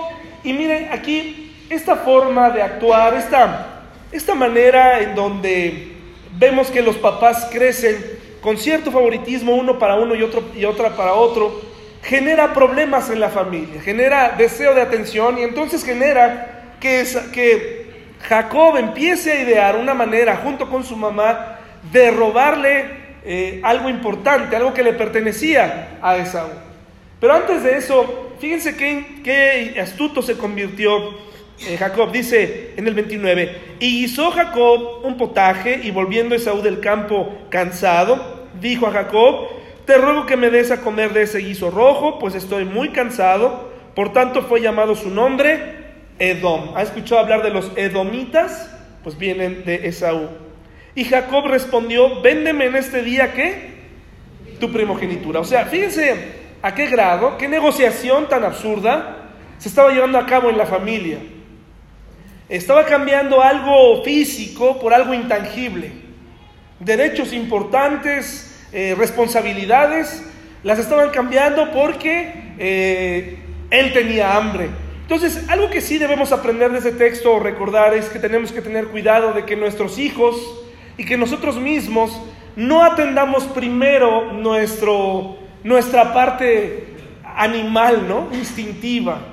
Y 0.43 0.51
miren 0.53 0.89
aquí 0.91 1.55
esta 1.69 1.97
forma 1.97 2.49
de 2.49 2.63
actuar, 2.63 3.13
esta, 3.13 3.83
esta 4.11 4.33
manera 4.33 4.99
en 4.99 5.13
donde 5.13 5.93
vemos 6.39 6.71
que 6.71 6.81
los 6.81 6.95
papás 6.95 7.47
crecen 7.51 8.12
con 8.43 8.57
cierto 8.57 8.91
favoritismo 8.91 9.55
uno 9.55 9.79
para 9.79 9.95
uno 9.95 10.13
y, 10.15 10.21
otro, 10.21 10.43
y 10.53 10.65
otra 10.65 10.97
para 10.97 11.13
otro, 11.13 11.61
genera 12.03 12.53
problemas 12.53 13.09
en 13.09 13.21
la 13.21 13.29
familia, 13.29 13.81
genera 13.81 14.35
deseo 14.37 14.75
de 14.75 14.81
atención 14.81 15.39
y 15.39 15.43
entonces 15.43 15.83
genera 15.83 16.75
que, 16.79 17.81
Jacob 18.27 18.77
empiece 18.77 19.33
a 19.33 19.41
idear 19.41 19.75
una 19.75 19.93
manera 19.93 20.37
junto 20.37 20.69
con 20.69 20.85
su 20.85 20.95
mamá 20.95 21.59
de 21.91 22.09
robarle 22.09 22.85
eh, 23.25 23.59
algo 23.63 23.89
importante, 23.89 24.55
algo 24.55 24.73
que 24.73 24.81
le 24.81 24.93
pertenecía 24.93 25.97
a 26.01 26.15
Esaú. 26.15 26.47
Pero 27.19 27.33
antes 27.33 27.63
de 27.63 27.77
eso, 27.77 28.31
fíjense 28.39 28.77
qué, 28.77 29.21
qué 29.25 29.77
astuto 29.81 30.21
se 30.21 30.37
convirtió 30.37 30.91
Jacob. 31.77 32.11
Dice 32.11 32.73
en 32.77 32.87
el 32.87 32.93
29, 32.93 33.75
y 33.79 34.03
hizo 34.03 34.31
Jacob 34.31 35.03
un 35.03 35.17
potaje 35.17 35.79
y 35.83 35.91
volviendo 35.91 36.35
Esaú 36.35 36.61
del 36.61 36.79
campo 36.79 37.33
cansado, 37.49 38.47
dijo 38.59 38.87
a 38.87 38.91
Jacob, 38.91 39.47
te 39.85 39.97
ruego 39.97 40.25
que 40.25 40.37
me 40.37 40.49
des 40.49 40.71
a 40.71 40.81
comer 40.81 41.13
de 41.13 41.23
ese 41.23 41.39
guiso 41.39 41.69
rojo, 41.69 42.19
pues 42.19 42.35
estoy 42.35 42.65
muy 42.65 42.89
cansado. 42.89 43.71
Por 43.95 44.13
tanto 44.13 44.41
fue 44.43 44.61
llamado 44.61 44.95
su 44.95 45.09
nombre 45.09 45.83
Edom. 46.19 46.71
¿Ha 46.75 46.81
escuchado 46.81 47.21
hablar 47.21 47.43
de 47.43 47.49
los 47.49 47.71
edomitas? 47.75 48.69
Pues 49.03 49.17
vienen 49.17 49.65
de 49.65 49.87
Esaú. 49.87 50.29
Y 50.95 51.05
Jacob 51.05 51.47
respondió, 51.47 52.21
véndeme 52.21 52.65
en 52.65 52.75
este 52.75 53.03
día 53.03 53.33
qué? 53.33 53.73
Tu 54.59 54.71
primogenitura. 54.71 55.39
O 55.39 55.43
sea, 55.43 55.65
fíjense 55.65 56.43
a 56.61 56.73
qué 56.73 56.87
grado, 56.87 57.37
qué 57.37 57.47
negociación 57.47 58.29
tan 58.29 58.43
absurda 58.43 59.17
se 59.57 59.69
estaba 59.69 59.91
llevando 59.91 60.17
a 60.17 60.25
cabo 60.25 60.49
en 60.49 60.57
la 60.57 60.65
familia. 60.65 61.17
Estaba 62.53 62.85
cambiando 62.85 63.41
algo 63.41 64.03
físico 64.03 64.79
por 64.79 64.93
algo 64.93 65.11
intangible. 65.15 65.91
Derechos 66.79 67.33
importantes, 67.33 68.63
eh, 68.71 68.93
responsabilidades, 68.95 70.23
las 70.61 70.77
estaban 70.77 71.09
cambiando 71.09 71.71
porque 71.71 72.53
eh, 72.59 73.39
él 73.71 73.91
tenía 73.91 74.37
hambre. 74.37 74.69
Entonces, 75.01 75.49
algo 75.49 75.71
que 75.71 75.81
sí 75.81 75.97
debemos 75.97 76.31
aprender 76.31 76.71
de 76.71 76.77
ese 76.77 76.91
texto 76.91 77.33
o 77.33 77.39
recordar 77.39 77.95
es 77.95 78.05
que 78.09 78.19
tenemos 78.19 78.51
que 78.51 78.61
tener 78.61 78.89
cuidado 78.89 79.33
de 79.33 79.45
que 79.45 79.55
nuestros 79.55 79.97
hijos 79.97 80.35
y 80.95 81.05
que 81.05 81.17
nosotros 81.17 81.55
mismos 81.55 82.21
no 82.55 82.83
atendamos 82.83 83.45
primero 83.45 84.31
nuestro, 84.31 85.39
nuestra 85.63 86.13
parte 86.13 86.85
animal, 87.35 88.07
¿no? 88.07 88.29
Instintiva. 88.31 89.32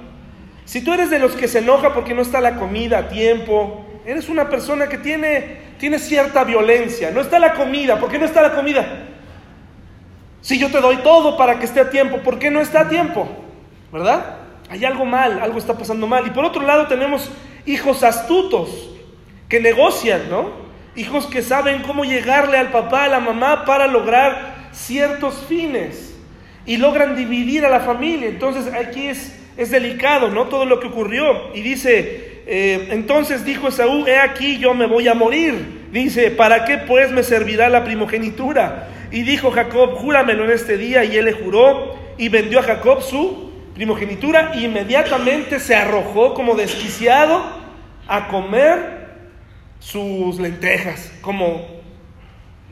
Si 0.71 0.83
tú 0.83 0.93
eres 0.93 1.11
de 1.11 1.19
los 1.19 1.33
que 1.33 1.49
se 1.49 1.59
enoja 1.59 1.93
porque 1.93 2.15
no 2.15 2.23
está 2.23 2.41
la 2.41 2.55
comida 2.55 2.99
a 2.99 3.09
tiempo, 3.09 3.85
eres 4.07 4.29
una 4.29 4.49
persona 4.49 4.89
que 4.89 4.99
tiene, 4.99 5.63
tiene 5.81 5.99
cierta 5.99 6.45
violencia. 6.45 7.11
No 7.11 7.21
está 7.21 7.41
la 7.41 7.55
comida, 7.55 7.99
¿por 7.99 8.09
qué 8.09 8.21
no 8.21 8.25
está 8.25 8.41
la 8.41 8.55
comida? 8.55 9.09
Si 10.41 10.61
yo 10.61 10.71
te 10.71 10.81
doy 10.81 10.99
todo 10.99 11.37
para 11.37 11.59
que 11.59 11.65
esté 11.65 11.81
a 11.81 11.91
tiempo, 11.91 12.19
¿por 12.19 12.39
qué 12.39 12.53
no 12.53 12.61
está 12.61 12.83
a 12.83 12.89
tiempo? 12.89 13.27
¿Verdad? 13.93 14.37
Hay 14.69 14.85
algo 14.85 15.05
mal, 15.05 15.41
algo 15.41 15.59
está 15.59 15.77
pasando 15.77 16.07
mal. 16.07 16.25
Y 16.29 16.31
por 16.31 16.45
otro 16.45 16.63
lado 16.63 16.87
tenemos 16.87 17.29
hijos 17.67 18.05
astutos 18.05 18.91
que 19.49 19.59
negocian, 19.59 20.31
¿no? 20.31 20.53
Hijos 20.95 21.27
que 21.27 21.43
saben 21.43 21.83
cómo 21.83 22.05
llegarle 22.05 22.57
al 22.57 22.71
papá, 22.71 23.07
a 23.07 23.09
la 23.09 23.19
mamá 23.19 23.65
para 23.65 23.89
lograr 23.89 24.69
ciertos 24.71 25.35
fines 25.49 26.17
y 26.65 26.77
logran 26.77 27.17
dividir 27.17 27.67
a 27.67 27.71
la 27.71 27.81
familia. 27.81 28.29
Entonces 28.29 28.73
aquí 28.73 29.09
es 29.09 29.40
es 29.61 29.71
delicado, 29.71 30.31
¿no? 30.31 30.47
Todo 30.47 30.65
lo 30.65 30.81
que 30.81 30.87
ocurrió. 30.87 31.55
Y 31.55 31.61
dice, 31.61 32.43
eh, 32.47 32.89
entonces 32.93 33.45
dijo 33.45 33.69
Esaú, 33.69 34.07
he 34.07 34.19
aquí 34.19 34.59
yo 34.59 34.73
me 34.73 34.87
voy 34.87 35.07
a 35.07 35.15
morir. 35.15 35.89
Dice, 35.93 36.31
¿para 36.31 36.65
qué 36.65 36.79
pues 36.79 37.11
me 37.11 37.23
servirá 37.23 37.69
la 37.69 37.85
primogenitura? 37.85 38.89
Y 39.11 39.23
dijo 39.23 39.51
Jacob, 39.51 39.97
júramelo 39.97 40.47
en 40.47 40.53
este 40.53 40.79
día. 40.79 41.05
Y 41.05 41.19
él 41.19 41.27
le 41.27 41.33
juró 41.33 41.95
y 42.17 42.31
vendió 42.31 42.61
a 42.61 42.63
Jacob 42.63 43.03
su 43.03 43.51
primogenitura. 43.75 44.53
E 44.55 44.61
inmediatamente 44.61 45.61
se 45.61 45.77
arrojó 45.77 46.33
como 46.33 46.55
desquiciado 46.55 47.45
a 48.09 48.29
comer 48.29 49.11
sus 49.79 50.41
lentejas, 50.41 51.13
como 51.21 51.67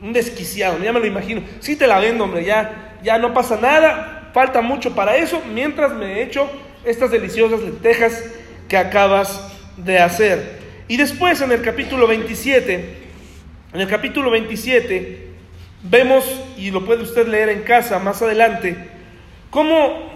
un 0.01 0.11
desquiciado, 0.11 0.79
ya 0.79 0.91
me 0.91 0.99
lo 0.99 1.05
imagino. 1.05 1.41
Si 1.59 1.75
te 1.75 1.85
la 1.85 1.99
vendo, 1.99 2.23
hombre, 2.23 2.45
ya, 2.45 2.97
ya 3.03 3.19
no 3.19 3.33
pasa 3.33 3.59
nada, 3.61 4.31
falta 4.33 4.61
mucho 4.61 4.95
para 4.95 5.17
eso, 5.17 5.41
mientras 5.53 5.93
me 5.93 6.21
echo 6.21 6.49
estas 6.89 7.11
deliciosas 7.11 7.61
lentejas 7.61 8.23
que 8.67 8.77
acabas 8.77 9.39
de 9.77 9.99
hacer. 9.99 10.59
Y 10.87 10.97
después 10.97 11.39
en 11.41 11.51
el 11.51 11.61
capítulo 11.61 12.07
27, 12.07 12.97
en 13.73 13.81
el 13.81 13.87
capítulo 13.87 14.31
27, 14.31 15.27
vemos, 15.83 16.25
y 16.57 16.71
lo 16.71 16.83
puede 16.85 17.03
usted 17.03 17.27
leer 17.27 17.49
en 17.49 17.61
casa 17.61 17.99
más 17.99 18.21
adelante, 18.23 18.75
cómo 19.51 20.09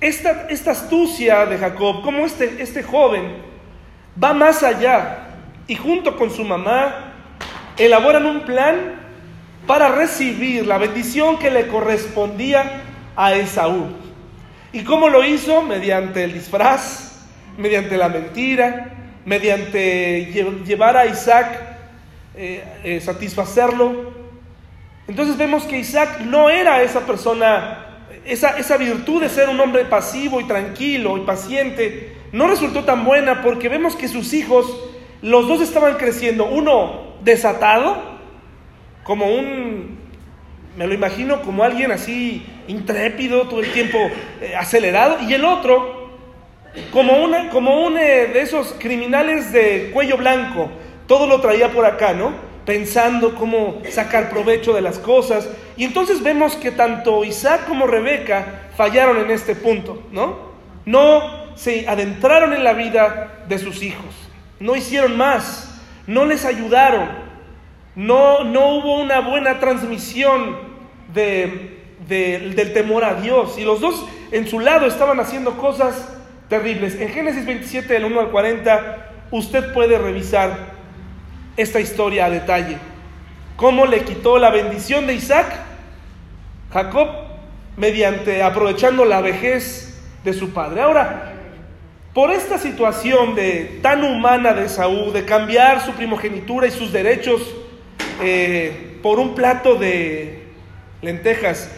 esta, 0.00 0.46
esta 0.48 0.70
astucia 0.70 1.44
de 1.44 1.58
Jacob, 1.58 2.02
cómo 2.02 2.24
este, 2.24 2.62
este 2.62 2.82
joven 2.82 3.36
va 4.22 4.32
más 4.32 4.62
allá 4.62 5.18
y 5.66 5.74
junto 5.74 6.16
con 6.16 6.30
su 6.30 6.44
mamá 6.44 7.12
elaboran 7.76 8.24
un 8.24 8.40
plan 8.40 9.02
para 9.66 9.88
recibir 9.88 10.66
la 10.66 10.78
bendición 10.78 11.38
que 11.38 11.50
le 11.50 11.66
correspondía 11.66 12.80
a 13.16 13.34
Esaú. 13.34 14.05
¿Y 14.76 14.84
cómo 14.84 15.08
lo 15.08 15.24
hizo? 15.24 15.62
Mediante 15.62 16.22
el 16.22 16.34
disfraz, 16.34 17.24
mediante 17.56 17.96
la 17.96 18.10
mentira, 18.10 18.92
mediante 19.24 20.26
llevar 20.66 20.98
a 20.98 21.06
Isaac, 21.06 21.62
eh, 22.36 22.62
eh, 22.84 23.00
satisfacerlo. 23.00 24.12
Entonces 25.08 25.38
vemos 25.38 25.64
que 25.64 25.78
Isaac 25.78 26.20
no 26.26 26.50
era 26.50 26.82
esa 26.82 27.06
persona, 27.06 27.86
esa, 28.26 28.58
esa 28.58 28.76
virtud 28.76 29.22
de 29.22 29.30
ser 29.30 29.48
un 29.48 29.58
hombre 29.60 29.86
pasivo 29.86 30.42
y 30.42 30.44
tranquilo 30.44 31.16
y 31.16 31.20
paciente, 31.22 32.14
no 32.32 32.46
resultó 32.46 32.84
tan 32.84 33.06
buena 33.06 33.40
porque 33.40 33.70
vemos 33.70 33.96
que 33.96 34.08
sus 34.08 34.34
hijos, 34.34 34.66
los 35.22 35.48
dos 35.48 35.62
estaban 35.62 35.94
creciendo, 35.94 36.44
uno 36.44 37.14
desatado, 37.24 37.96
como 39.04 39.24
un, 39.24 39.96
me 40.76 40.86
lo 40.86 40.92
imagino 40.92 41.40
como 41.40 41.64
alguien 41.64 41.92
así 41.92 42.44
intrépido, 42.68 43.48
todo 43.48 43.60
el 43.60 43.72
tiempo 43.72 43.98
eh, 44.40 44.54
acelerado, 44.56 45.18
y 45.22 45.34
el 45.34 45.44
otro 45.44 45.96
como, 46.92 47.22
una, 47.22 47.48
como 47.50 47.86
uno 47.86 47.96
de 47.96 48.40
esos 48.40 48.74
criminales 48.78 49.52
de 49.52 49.90
cuello 49.92 50.16
blanco, 50.16 50.70
todo 51.06 51.26
lo 51.26 51.40
traía 51.40 51.70
por 51.70 51.86
acá, 51.86 52.12
¿no? 52.12 52.32
Pensando 52.64 53.34
cómo 53.34 53.80
sacar 53.90 54.28
provecho 54.28 54.72
de 54.72 54.82
las 54.82 54.98
cosas. 54.98 55.48
Y 55.76 55.84
entonces 55.84 56.22
vemos 56.22 56.56
que 56.56 56.72
tanto 56.72 57.24
Isaac 57.24 57.66
como 57.66 57.86
Rebeca 57.86 58.68
fallaron 58.76 59.18
en 59.18 59.30
este 59.30 59.54
punto, 59.54 60.02
¿no? 60.12 60.54
No 60.84 61.46
se 61.54 61.88
adentraron 61.88 62.52
en 62.52 62.64
la 62.64 62.74
vida 62.74 63.44
de 63.48 63.58
sus 63.58 63.82
hijos, 63.82 64.14
no 64.60 64.76
hicieron 64.76 65.16
más, 65.16 65.80
no 66.06 66.26
les 66.26 66.44
ayudaron, 66.44 67.08
no, 67.94 68.44
no 68.44 68.76
hubo 68.76 69.00
una 69.00 69.20
buena 69.20 69.58
transmisión 69.58 70.58
del 72.08 72.72
temor 72.72 73.04
a 73.04 73.14
Dios. 73.20 73.58
Y 73.58 73.64
los 73.64 73.80
dos 73.80 74.06
en 74.30 74.46
su 74.46 74.60
lado 74.60 74.86
estaban 74.86 75.20
haciendo 75.20 75.56
cosas 75.56 76.08
terribles. 76.48 77.00
En 77.00 77.08
Génesis 77.08 77.44
27, 77.44 77.92
del 77.92 78.04
1 78.04 78.20
al 78.20 78.30
40, 78.30 79.10
usted 79.30 79.72
puede 79.72 79.98
revisar 79.98 80.74
esta 81.56 81.80
historia 81.80 82.26
a 82.26 82.30
detalle. 82.30 82.78
Cómo 83.56 83.86
le 83.86 84.00
quitó 84.00 84.38
la 84.38 84.50
bendición 84.50 85.06
de 85.06 85.14
Isaac, 85.14 85.46
Jacob, 86.72 87.08
mediante 87.76 88.42
aprovechando 88.42 89.04
la 89.04 89.20
vejez 89.20 90.02
de 90.24 90.32
su 90.32 90.52
padre. 90.52 90.82
Ahora, 90.82 91.32
por 92.12 92.30
esta 92.30 92.58
situación 92.58 93.34
de 93.34 93.78
tan 93.82 94.02
humana 94.04 94.52
de 94.52 94.68
Saúl, 94.68 95.12
de 95.12 95.24
cambiar 95.24 95.84
su 95.84 95.92
primogenitura 95.92 96.66
y 96.66 96.70
sus 96.70 96.92
derechos 96.92 97.42
eh, 98.22 98.98
por 99.02 99.18
un 99.18 99.34
plato 99.34 99.74
de 99.74 100.44
lentejas 101.02 101.70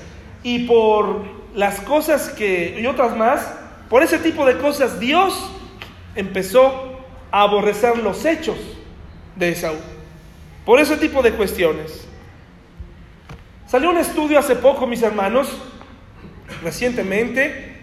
y 0.43 0.67
por 0.67 1.25
las 1.55 1.81
cosas 1.81 2.29
que, 2.31 2.79
y 2.81 2.87
otras 2.87 3.17
más, 3.17 3.55
por 3.89 4.03
ese 4.03 4.19
tipo 4.19 4.45
de 4.45 4.59
cosas, 4.59 5.01
Dios 5.01 5.51
empezó 6.15 7.01
a 7.31 7.43
aborrecer 7.43 7.99
los 7.99 8.25
hechos 8.25 8.57
de 9.37 9.51
Esaú. 9.51 9.77
Por 10.65 10.81
ese 10.81 10.97
tipo 10.97 11.23
de 11.23 11.33
cuestiones. 11.33 12.07
Salió 13.67 13.91
un 13.91 13.99
estudio 13.99 14.39
hace 14.39 14.57
poco, 14.57 14.87
mis 14.87 15.03
hermanos, 15.03 15.49
recientemente, 16.63 17.77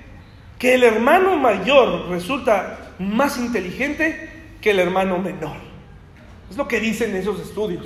que 0.58 0.76
el 0.76 0.84
hermano 0.84 1.36
mayor 1.36 2.10
resulta 2.10 2.94
más 3.00 3.38
inteligente 3.38 4.32
que 4.62 4.72
el 4.72 4.80
hermano 4.80 5.20
menor. 5.20 5.58
Es 6.50 6.58
lo 6.58 6.68
que 6.68 6.80
dicen 6.80 7.16
esos 7.16 7.40
estudios. 7.40 7.86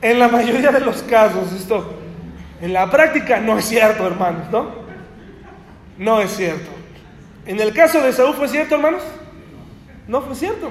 En 0.00 0.18
la 0.18 0.28
mayoría 0.28 0.70
de 0.70 0.80
los 0.80 1.02
casos, 1.02 1.52
esto 1.52 1.92
en 2.60 2.72
la 2.72 2.90
práctica 2.90 3.40
no 3.40 3.58
es 3.58 3.66
cierto, 3.66 4.06
hermanos, 4.06 4.50
¿no? 4.50 4.70
No 5.96 6.20
es 6.20 6.30
cierto. 6.30 6.70
En 7.46 7.60
el 7.60 7.72
caso 7.72 8.00
de 8.02 8.12
Saúl 8.12 8.34
fue 8.34 8.48
cierto, 8.48 8.74
hermanos? 8.74 9.02
No 10.06 10.20
fue 10.22 10.34
cierto. 10.34 10.70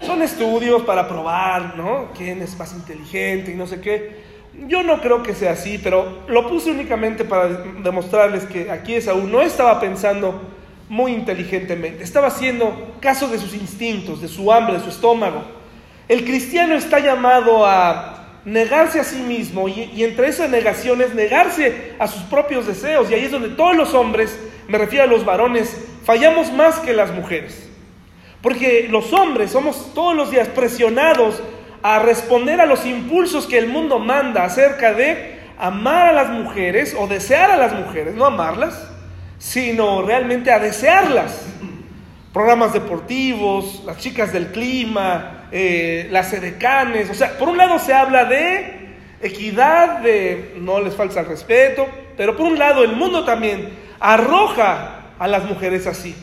Son 0.00 0.22
estudios 0.22 0.82
para 0.82 1.08
probar, 1.08 1.76
¿no? 1.76 2.08
¿Quién 2.16 2.42
es 2.42 2.56
más 2.58 2.72
inteligente 2.74 3.52
y 3.52 3.54
no 3.54 3.66
sé 3.66 3.80
qué? 3.80 4.24
Yo 4.68 4.82
no 4.82 5.00
creo 5.00 5.22
que 5.22 5.34
sea 5.34 5.52
así, 5.52 5.78
pero 5.82 6.22
lo 6.28 6.48
puse 6.48 6.70
únicamente 6.70 7.24
para 7.24 7.48
demostrarles 7.48 8.44
que 8.44 8.70
aquí 8.70 9.00
Saúl 9.00 9.30
no 9.30 9.42
estaba 9.42 9.80
pensando 9.80 10.40
muy 10.88 11.12
inteligentemente, 11.12 12.04
estaba 12.04 12.28
haciendo 12.28 12.96
caso 13.00 13.28
de 13.28 13.38
sus 13.38 13.54
instintos, 13.54 14.20
de 14.20 14.28
su 14.28 14.52
hambre, 14.52 14.74
de 14.74 14.80
su 14.80 14.90
estómago. 14.90 15.42
El 16.08 16.24
cristiano 16.24 16.74
está 16.74 17.00
llamado 17.00 17.66
a 17.66 18.25
negarse 18.46 19.00
a 19.00 19.04
sí 19.04 19.18
mismo 19.18 19.68
y, 19.68 20.04
entre 20.04 20.28
esas 20.28 20.48
negaciones 20.48 21.14
negarse 21.14 21.94
a 21.98 22.06
sus 22.06 22.22
propios 22.22 22.66
deseos. 22.66 23.10
Y 23.10 23.14
ahí 23.14 23.24
es 23.24 23.32
donde 23.32 23.50
todos 23.50 23.76
los 23.76 23.92
hombres, 23.92 24.38
me 24.68 24.78
refiero 24.78 25.04
a 25.04 25.08
los 25.08 25.24
varones, 25.24 25.76
fallamos 26.04 26.52
más 26.52 26.78
que 26.78 26.94
las 26.94 27.12
mujeres. 27.12 27.68
Porque 28.40 28.86
los 28.88 29.12
hombres 29.12 29.50
somos 29.50 29.92
todos 29.92 30.14
los 30.14 30.30
días 30.30 30.46
presionados 30.48 31.42
a 31.82 31.98
responder 31.98 32.60
a 32.60 32.66
los 32.66 32.86
impulsos 32.86 33.46
que 33.46 33.58
el 33.58 33.66
mundo 33.66 33.98
manda 33.98 34.44
acerca 34.44 34.94
de 34.94 35.40
amar 35.58 36.06
a 36.06 36.12
las 36.12 36.30
mujeres 36.30 36.94
o 36.96 37.08
desear 37.08 37.50
a 37.50 37.56
las 37.56 37.72
mujeres, 37.72 38.14
no 38.14 38.26
amarlas, 38.26 38.88
sino 39.38 40.02
realmente 40.02 40.52
a 40.52 40.60
desearlas. 40.60 41.46
Programas 42.32 42.72
deportivos, 42.72 43.82
las 43.84 43.98
chicas 43.98 44.32
del 44.32 44.52
clima, 44.52 45.35
eh, 45.52 46.08
las 46.10 46.32
edecanes, 46.32 47.10
o 47.10 47.14
sea, 47.14 47.38
por 47.38 47.48
un 47.48 47.56
lado 47.56 47.78
se 47.78 47.92
habla 47.92 48.24
de 48.24 48.76
equidad, 49.20 50.00
de 50.00 50.54
no 50.58 50.80
les 50.80 50.94
falta 50.94 51.20
el 51.20 51.26
respeto, 51.26 51.86
pero 52.16 52.36
por 52.36 52.46
un 52.46 52.58
lado 52.58 52.82
el 52.84 52.92
mundo 52.92 53.24
también 53.24 53.70
arroja 54.00 55.12
a 55.18 55.28
las 55.28 55.44
mujeres 55.44 55.86
así. 55.86 56.14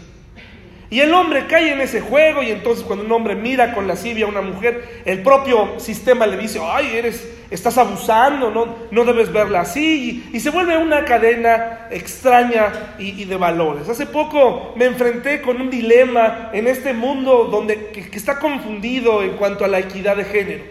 Y 0.94 1.02
el 1.02 1.12
hombre 1.12 1.48
cae 1.48 1.74
en 1.74 1.82
ese 1.82 2.02
juego 2.02 2.44
y 2.44 2.52
entonces 2.52 2.86
cuando 2.86 3.04
un 3.04 3.12
hombre 3.12 3.34
mira 3.34 3.74
con 3.74 3.88
lascivia 3.88 4.28
a 4.28 4.30
una 4.30 4.42
mujer, 4.42 5.02
el 5.06 5.24
propio 5.24 5.80
sistema 5.80 6.28
le 6.28 6.38
dice, 6.38 6.60
ay, 6.64 6.92
eres, 6.94 7.28
estás 7.50 7.80
abusando, 7.80 8.52
no, 8.52 8.76
no 8.92 9.04
debes 9.04 9.34
verla 9.34 9.62
así. 9.62 10.24
Y, 10.32 10.40
se 10.40 10.52
vuelve 10.52 10.78
una 10.78 11.04
cadena 11.04 11.88
extraña 11.90 12.94
y, 13.00 13.26
de 13.26 13.36
valores. 13.38 13.90
Hace 13.90 14.06
poco 14.06 14.76
me 14.76 14.86
enfrenté 14.86 15.42
con 15.42 15.60
un 15.60 15.72
dilema 15.72 16.52
en 16.54 16.68
este 16.68 16.94
mundo 16.94 17.46
donde, 17.46 17.88
que, 17.88 18.16
está 18.16 18.38
confundido 18.38 19.24
en 19.24 19.32
cuanto 19.32 19.66
a 19.66 19.68
la 19.68 19.80
equidad 19.80 20.16
de 20.16 20.26
género. 20.26 20.64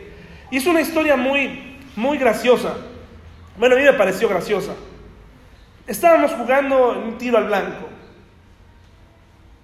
Y 0.53 0.59
es 0.59 0.66
una 0.68 0.83
historia 0.83 1.16
muy, 1.16 1.79
muy 1.97 2.16
graciosa. 2.16 2.77
Bueno, 3.59 3.75
a 3.75 3.79
mí 3.81 3.85
me 3.85 3.95
pareció 3.95 4.29
graciosa. 4.29 4.77
Estábamos 5.85 6.31
jugando 6.31 6.93
un 6.93 7.18
tiro 7.18 7.39
al 7.39 7.47
blanco. 7.47 7.89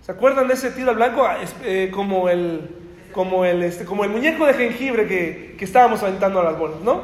¿Se 0.08 0.12
acuerdan 0.12 0.48
de 0.48 0.54
ese 0.54 0.70
tiro 0.70 0.88
al 0.88 0.96
blanco? 0.96 1.22
Ah, 1.26 1.36
eh, 1.64 1.90
como, 1.92 2.30
el, 2.30 2.66
como, 3.12 3.44
el, 3.44 3.62
este, 3.62 3.84
como 3.84 4.04
el 4.04 4.10
muñeco 4.10 4.46
de 4.46 4.54
jengibre 4.54 5.06
que, 5.06 5.54
que 5.58 5.64
estábamos 5.66 6.02
aventando 6.02 6.40
a 6.40 6.44
las 6.44 6.58
bolas, 6.58 6.80
¿no? 6.80 7.02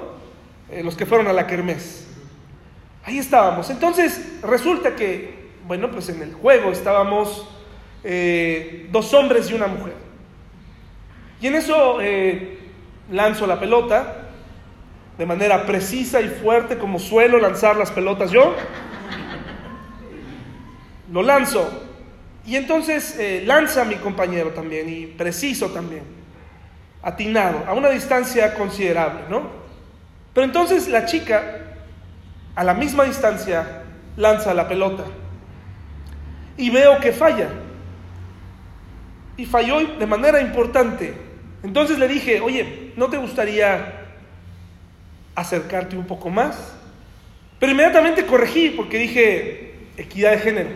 Eh, 0.70 0.82
los 0.82 0.96
que 0.96 1.04
fueron 1.04 1.26
a 1.26 1.34
la 1.34 1.46
kermés. 1.46 2.08
Ahí 3.04 3.18
estábamos. 3.18 3.68
Entonces, 3.68 4.40
resulta 4.40 4.96
que, 4.96 5.50
bueno, 5.66 5.90
pues 5.90 6.08
en 6.08 6.22
el 6.22 6.32
juego 6.32 6.72
estábamos 6.72 7.46
eh, 8.04 8.88
dos 8.90 9.12
hombres 9.12 9.50
y 9.50 9.52
una 9.52 9.66
mujer. 9.66 9.92
Y 11.42 11.48
en 11.48 11.56
eso 11.56 11.98
lanzo 13.10 13.46
la 13.46 13.60
pelota 13.60 14.30
de 15.18 15.26
manera 15.26 15.66
precisa 15.66 16.22
y 16.22 16.30
fuerte, 16.30 16.78
como 16.78 16.98
suelo 16.98 17.38
lanzar 17.38 17.76
las 17.76 17.90
pelotas 17.90 18.30
yo. 18.30 18.54
lo 21.12 21.22
lanzo. 21.22 21.90
Y 22.46 22.56
entonces 22.56 23.16
eh, 23.18 23.42
lanza 23.46 23.82
a 23.82 23.84
mi 23.84 23.96
compañero 23.96 24.50
también, 24.50 24.88
y 24.88 25.06
preciso 25.06 25.70
también, 25.70 26.02
atinado, 27.02 27.64
a 27.66 27.72
una 27.72 27.88
distancia 27.90 28.54
considerable, 28.54 29.22
¿no? 29.30 29.48
Pero 30.34 30.44
entonces 30.44 30.88
la 30.88 31.06
chica, 31.06 31.60
a 32.54 32.64
la 32.64 32.74
misma 32.74 33.04
distancia, 33.04 33.82
lanza 34.16 34.52
la 34.52 34.68
pelota. 34.68 35.04
Y 36.56 36.70
veo 36.70 36.98
que 37.00 37.12
falla. 37.12 37.48
Y 39.36 39.46
falló 39.46 39.80
de 39.98 40.06
manera 40.06 40.40
importante. 40.40 41.14
Entonces 41.62 41.98
le 41.98 42.08
dije, 42.08 42.40
oye, 42.40 42.92
¿no 42.96 43.08
te 43.08 43.16
gustaría 43.16 44.02
acercarte 45.34 45.96
un 45.96 46.06
poco 46.06 46.30
más? 46.30 46.74
Pero 47.58 47.72
inmediatamente 47.72 48.26
corregí 48.26 48.70
porque 48.70 48.98
dije, 48.98 49.74
equidad 49.96 50.32
de 50.32 50.38
género. 50.38 50.70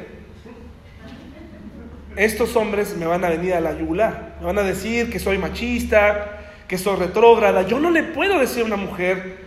Estos 2.18 2.56
hombres 2.56 2.96
me 2.96 3.06
van 3.06 3.24
a 3.24 3.28
venir 3.28 3.54
a 3.54 3.60
la 3.60 3.78
yugular, 3.78 4.34
me 4.40 4.46
van 4.46 4.58
a 4.58 4.64
decir 4.64 5.08
que 5.08 5.20
soy 5.20 5.38
machista, 5.38 6.40
que 6.66 6.76
soy 6.76 6.96
retrógrada. 6.96 7.62
Yo 7.62 7.78
no 7.78 7.92
le 7.92 8.02
puedo 8.02 8.40
decir 8.40 8.64
a 8.64 8.66
una 8.66 8.76
mujer, 8.76 9.38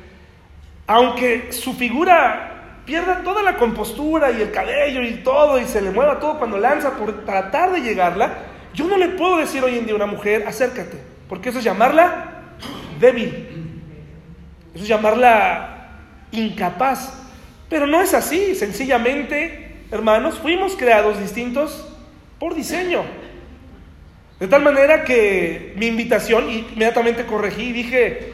aunque 0.88 1.52
su 1.52 1.74
figura 1.74 2.80
pierda 2.86 3.24
toda 3.24 3.44
la 3.44 3.58
compostura 3.58 4.32
y 4.32 4.42
el 4.42 4.52
cabello 4.52 5.02
y 5.02 5.16
todo 5.16 5.60
y 5.60 5.66
se 5.66 5.82
le 5.82 5.92
mueva 5.92 6.18
todo 6.22 6.38
cuando 6.38 6.58
lanza 6.58 6.92
por 6.92 7.26
tratar 7.26 7.74
de 7.74 7.82
llegarla, 7.82 8.38
yo 8.74 8.88
no 8.88 8.96
le 8.96 9.10
puedo 9.10 9.36
decir 9.36 9.62
hoy 9.62 9.78
en 9.78 9.84
día 9.84 9.92
a 9.92 9.98
una 9.98 10.06
mujer, 10.06 10.46
acércate, 10.48 10.98
porque 11.28 11.50
eso 11.50 11.60
es 11.60 11.66
llamarla 11.66 12.54
débil, 13.02 13.82
eso 14.74 14.84
es 14.84 14.88
llamarla 14.88 15.90
incapaz. 16.32 17.22
Pero 17.68 17.86
no 17.86 18.02
es 18.02 18.14
así, 18.14 18.56
sencillamente, 18.56 19.88
hermanos, 19.92 20.40
fuimos 20.40 20.78
creados 20.78 21.20
distintos 21.20 21.91
por 22.42 22.56
diseño. 22.56 23.04
De 24.40 24.48
tal 24.48 24.64
manera 24.64 25.04
que 25.04 25.76
mi 25.78 25.86
invitación, 25.86 26.50
inmediatamente 26.50 27.28
corregí 27.28 27.66
y 27.66 27.72
dije, 27.72 28.34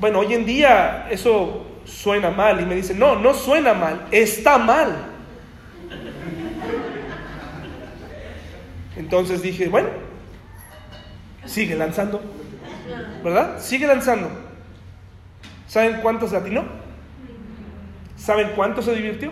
bueno, 0.00 0.20
hoy 0.20 0.32
en 0.32 0.46
día 0.46 1.06
eso 1.10 1.66
suena 1.84 2.30
mal. 2.30 2.62
Y 2.62 2.64
me 2.64 2.74
dice, 2.74 2.94
no, 2.94 3.16
no 3.16 3.34
suena 3.34 3.74
mal, 3.74 4.06
está 4.10 4.56
mal. 4.56 4.96
Entonces 8.96 9.42
dije, 9.42 9.68
bueno, 9.68 9.90
sigue 11.44 11.74
lanzando, 11.74 12.22
¿verdad? 13.22 13.60
Sigue 13.60 13.86
lanzando. 13.86 14.30
¿Saben 15.66 16.00
cuántos 16.00 16.32
latinó? 16.32 16.64
¿Saben 18.16 18.52
cuánto 18.56 18.80
se 18.80 18.94
divirtió? 18.94 19.30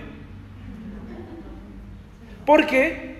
Porque 2.45 3.12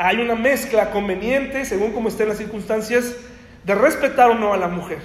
hay 0.00 0.18
una 0.18 0.36
mezcla 0.36 0.92
conveniente, 0.92 1.64
según 1.64 1.92
como 1.92 2.08
estén 2.08 2.28
las 2.28 2.38
circunstancias, 2.38 3.16
de 3.64 3.74
respetar 3.74 4.30
o 4.30 4.34
no 4.36 4.54
a 4.54 4.56
la 4.56 4.68
mujer. 4.68 5.00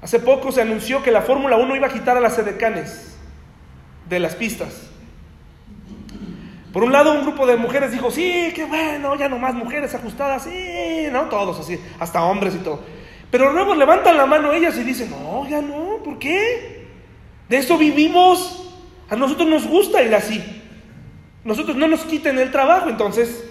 Hace 0.00 0.20
poco 0.20 0.52
se 0.52 0.62
anunció 0.62 1.02
que 1.02 1.10
la 1.10 1.20
Fórmula 1.20 1.56
1 1.56 1.74
iba 1.74 1.88
a 1.88 1.92
quitar 1.92 2.16
a 2.16 2.20
las 2.20 2.38
edecanes 2.38 3.18
de 4.08 4.20
las 4.20 4.36
pistas. 4.36 4.88
Por 6.72 6.84
un 6.84 6.92
lado, 6.92 7.12
un 7.12 7.22
grupo 7.22 7.44
de 7.44 7.56
mujeres 7.56 7.90
dijo, 7.90 8.08
sí, 8.12 8.52
qué 8.54 8.66
bueno, 8.66 9.16
ya 9.16 9.28
no 9.28 9.36
más 9.36 9.54
mujeres 9.54 9.92
ajustadas, 9.96 10.44
sí, 10.44 11.06
no, 11.10 11.22
todos 11.22 11.58
así, 11.58 11.80
hasta 11.98 12.22
hombres 12.22 12.54
y 12.54 12.58
todo. 12.58 12.82
Pero 13.32 13.52
luego 13.52 13.74
levantan 13.74 14.16
la 14.16 14.26
mano 14.26 14.52
ellas 14.52 14.78
y 14.78 14.84
dicen, 14.84 15.10
no, 15.10 15.48
ya 15.48 15.60
no, 15.60 15.98
¿por 16.04 16.20
qué? 16.20 16.86
De 17.48 17.56
eso 17.56 17.76
vivimos. 17.76 18.60
A 19.10 19.16
nosotros 19.16 19.48
nos 19.48 19.66
gusta 19.66 20.02
ir 20.04 20.14
así. 20.14 20.63
Nosotros 21.44 21.76
no 21.76 21.86
nos 21.88 22.00
quiten 22.04 22.38
el 22.38 22.50
trabajo. 22.50 22.88
Entonces, 22.88 23.44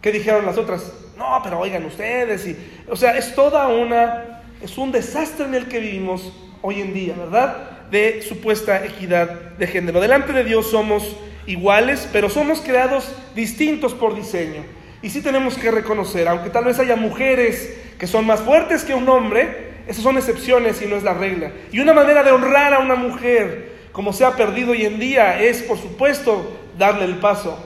¿qué 0.00 0.10
dijeron 0.10 0.46
las 0.46 0.58
otras? 0.58 0.92
No, 1.16 1.40
pero 1.44 1.60
oigan 1.60 1.84
ustedes. 1.84 2.46
Y, 2.46 2.56
o 2.88 2.96
sea, 2.96 3.16
es 3.16 3.34
toda 3.34 3.68
una, 3.68 4.42
es 4.62 4.78
un 4.78 4.90
desastre 4.90 5.44
en 5.44 5.54
el 5.54 5.68
que 5.68 5.80
vivimos 5.80 6.32
hoy 6.62 6.80
en 6.80 6.94
día, 6.94 7.14
¿verdad? 7.16 7.88
De 7.90 8.22
supuesta 8.22 8.84
equidad 8.84 9.28
de 9.58 9.66
género. 9.66 10.00
Delante 10.00 10.32
de 10.32 10.44
Dios 10.44 10.70
somos 10.70 11.16
iguales, 11.46 12.08
pero 12.12 12.30
somos 12.30 12.60
creados 12.60 13.12
distintos 13.34 13.94
por 13.94 14.14
diseño. 14.14 14.64
Y 15.02 15.10
sí 15.10 15.22
tenemos 15.22 15.56
que 15.56 15.70
reconocer, 15.70 16.28
aunque 16.28 16.50
tal 16.50 16.64
vez 16.64 16.78
haya 16.78 16.96
mujeres 16.96 17.76
que 17.98 18.06
son 18.06 18.26
más 18.26 18.40
fuertes 18.40 18.84
que 18.84 18.94
un 18.94 19.08
hombre, 19.08 19.70
esas 19.86 20.02
son 20.02 20.16
excepciones 20.16 20.80
y 20.82 20.86
no 20.86 20.96
es 20.96 21.02
la 21.02 21.14
regla. 21.14 21.52
Y 21.72 21.80
una 21.80 21.94
manera 21.94 22.22
de 22.22 22.30
honrar 22.30 22.74
a 22.74 22.78
una 22.78 22.94
mujer, 22.94 23.72
como 23.92 24.12
se 24.12 24.24
ha 24.24 24.36
perdido 24.36 24.72
hoy 24.72 24.84
en 24.84 24.98
día, 24.98 25.42
es, 25.42 25.62
por 25.62 25.78
supuesto, 25.78 26.59
darle 26.78 27.04
el 27.04 27.16
paso. 27.16 27.58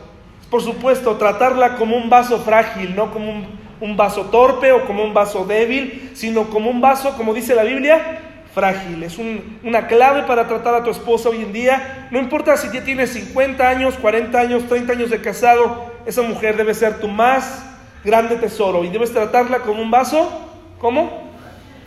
Por 0.50 0.62
supuesto, 0.62 1.16
tratarla 1.16 1.76
como 1.76 1.96
un 1.96 2.09
vaso 2.09 2.38
frágil, 2.40 2.94
no 2.94 3.11
como 3.11 3.32
un, 3.80 3.96
vaso 3.96 4.22
torpe 4.26 4.72
o 4.72 4.86
como 4.86 5.05
un 5.05 5.12
vaso 5.12 5.44
débil, 5.44 6.11
sino 6.14 6.44
como 6.44 6.70
un 6.70 6.80
vaso, 6.80 7.16
como 7.16 7.34
dice 7.34 7.55
la 7.55 7.64
Biblia, 7.64 8.20
frágil. 8.55 9.02
Es 9.02 9.18
una 9.62 9.86
clave 9.86 10.22
para 10.22 10.46
tratar 10.46 10.74
a 10.74 10.84
tu 10.84 10.90
esposa 10.90 11.28
hoy 11.28 11.42
en 11.42 11.52
día. 11.52 12.09
No 12.11 12.18
importa 12.18 12.57
si 12.57 12.70
ya 12.72 12.82
tienes 12.84 13.11
50 13.11 13.68
años, 13.68 13.94
40 14.00 14.38
años, 14.38 14.68
30 14.68 14.92
años 14.92 15.11
de 15.11 15.20
casado, 15.20 15.92
esa 16.07 16.22
mujer 16.22 16.57
debe 16.57 16.72
ser 16.74 17.00
tu 17.00 17.09
más 17.09 17.64
grande 18.05 18.36
tesoro 18.36 18.84
y 18.84 18.88
debes 18.88 19.12
tratarla 19.12 19.61
como 19.61 19.82
un 19.82 19.90
vaso, 19.90 20.30
¿cómo? 20.78 21.24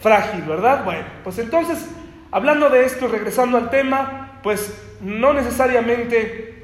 frágil, 0.01 0.41
¿verdad? 0.43 0.83
Bueno, 0.83 1.05
pues 1.23 1.37
entonces, 1.39 1.89
hablando 2.31 2.69
de 2.69 2.85
esto, 2.85 3.07
regresando 3.07 3.57
al 3.57 3.69
tema, 3.69 4.39
pues 4.43 4.73
no 5.01 5.33
necesariamente 5.33 6.56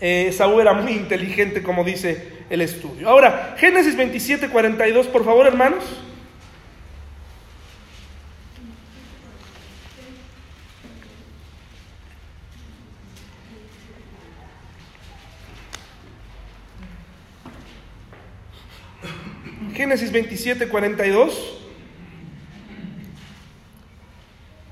eh, 0.00 0.30
Saúl 0.32 0.60
era 0.60 0.72
muy 0.72 0.92
inteligente, 0.92 1.62
como 1.62 1.84
dice 1.84 2.38
el 2.50 2.60
estudio. 2.60 3.08
Ahora, 3.08 3.56
Génesis 3.58 3.96
27, 3.96 4.48
42, 4.48 5.06
por 5.08 5.24
favor, 5.24 5.46
hermanos. 5.46 5.84
Génesis 19.74 20.10
27, 20.10 20.68
42. 20.68 21.58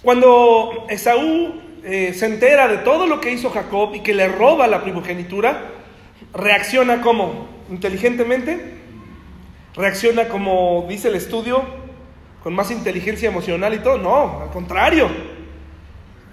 Cuando 0.02 0.86
Esaú 0.88 1.65
eh, 1.88 2.12
se 2.14 2.26
entera 2.26 2.66
de 2.66 2.78
todo 2.78 3.06
lo 3.06 3.20
que 3.20 3.30
hizo 3.30 3.48
Jacob 3.50 3.94
y 3.94 4.00
que 4.00 4.12
le 4.12 4.26
roba 4.26 4.66
la 4.66 4.82
primogenitura, 4.82 5.70
reacciona 6.34 7.00
como 7.00 7.46
inteligentemente, 7.70 8.74
reacciona 9.72 10.26
como 10.26 10.84
dice 10.88 11.06
el 11.06 11.14
estudio, 11.14 11.62
con 12.42 12.54
más 12.54 12.72
inteligencia 12.72 13.28
emocional 13.28 13.72
y 13.72 13.78
todo. 13.78 13.98
No, 13.98 14.40
al 14.42 14.50
contrario. 14.50 15.08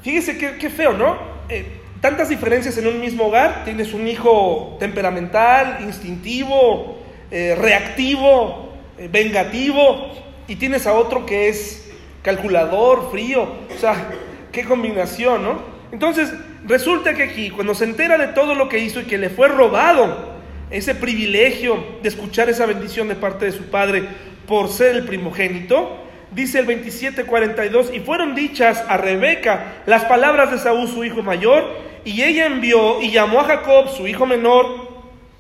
Fíjese 0.02 0.40
qué, 0.40 0.70
feo, 0.72 0.94
¿no? 0.94 1.18
Eh, 1.50 1.66
tantas 2.02 2.30
diferencias 2.30 2.76
en 2.80 2.88
un 2.88 3.00
mismo 3.00 3.26
hogar. 3.28 3.64
Tienes 3.64 3.94
un 3.94 4.08
hijo 4.08 4.76
temperamental, 4.80 5.84
instintivo, 5.84 6.98
eh, 7.30 7.56
reactivo, 7.56 8.74
vengativo, 9.12 10.14
y 10.48 10.56
tienes 10.56 10.88
a 10.88 10.94
otro 10.94 11.28
que 11.28 11.50
es 11.50 11.92
calculador, 12.24 13.12
frío, 13.12 13.44
o 13.44 13.80
sea, 13.80 14.10
qué 14.54 14.64
combinación, 14.64 15.44
¿no? 15.44 15.62
Entonces, 15.92 16.32
resulta 16.66 17.14
que 17.14 17.24
aquí, 17.24 17.50
cuando 17.50 17.76
se 17.76 17.84
entera 17.84 18.18
de 18.18 18.28
todo 18.28 18.56
lo 18.56 18.70
que 18.70 18.80
hizo 18.80 19.02
y 19.02 19.04
que 19.04 19.18
le 19.18 19.30
fue 19.30 19.50
robado 19.50 20.32
ese 20.72 20.96
privilegio 20.96 21.84
de 22.02 22.08
escuchar 22.08 22.50
esa 22.50 22.66
bendición 22.66 23.10
de 23.10 23.16
parte 23.16 23.46
de 23.46 23.52
su 23.52 23.70
padre 23.70 24.04
por 24.48 24.70
ser 24.70 24.96
el 24.96 25.06
primogénito, 25.06 25.98
dice 26.32 26.60
el 26.60 26.68
27:42, 26.68 27.94
y 27.94 28.00
fueron 28.00 28.36
dichas 28.36 28.84
a 28.88 28.98
Rebeca 28.98 29.84
las 29.86 30.06
palabras 30.06 30.52
de 30.52 30.58
Saúl, 30.58 30.88
su 30.88 31.04
hijo 31.04 31.22
mayor, 31.22 31.66
y 32.06 32.22
ella 32.22 32.46
envió 32.46 33.02
y 33.02 33.12
llamó 33.12 33.42
a 33.42 33.46
Jacob, 33.46 33.90
su 33.90 34.08
hijo 34.08 34.26
menor, 34.26 34.94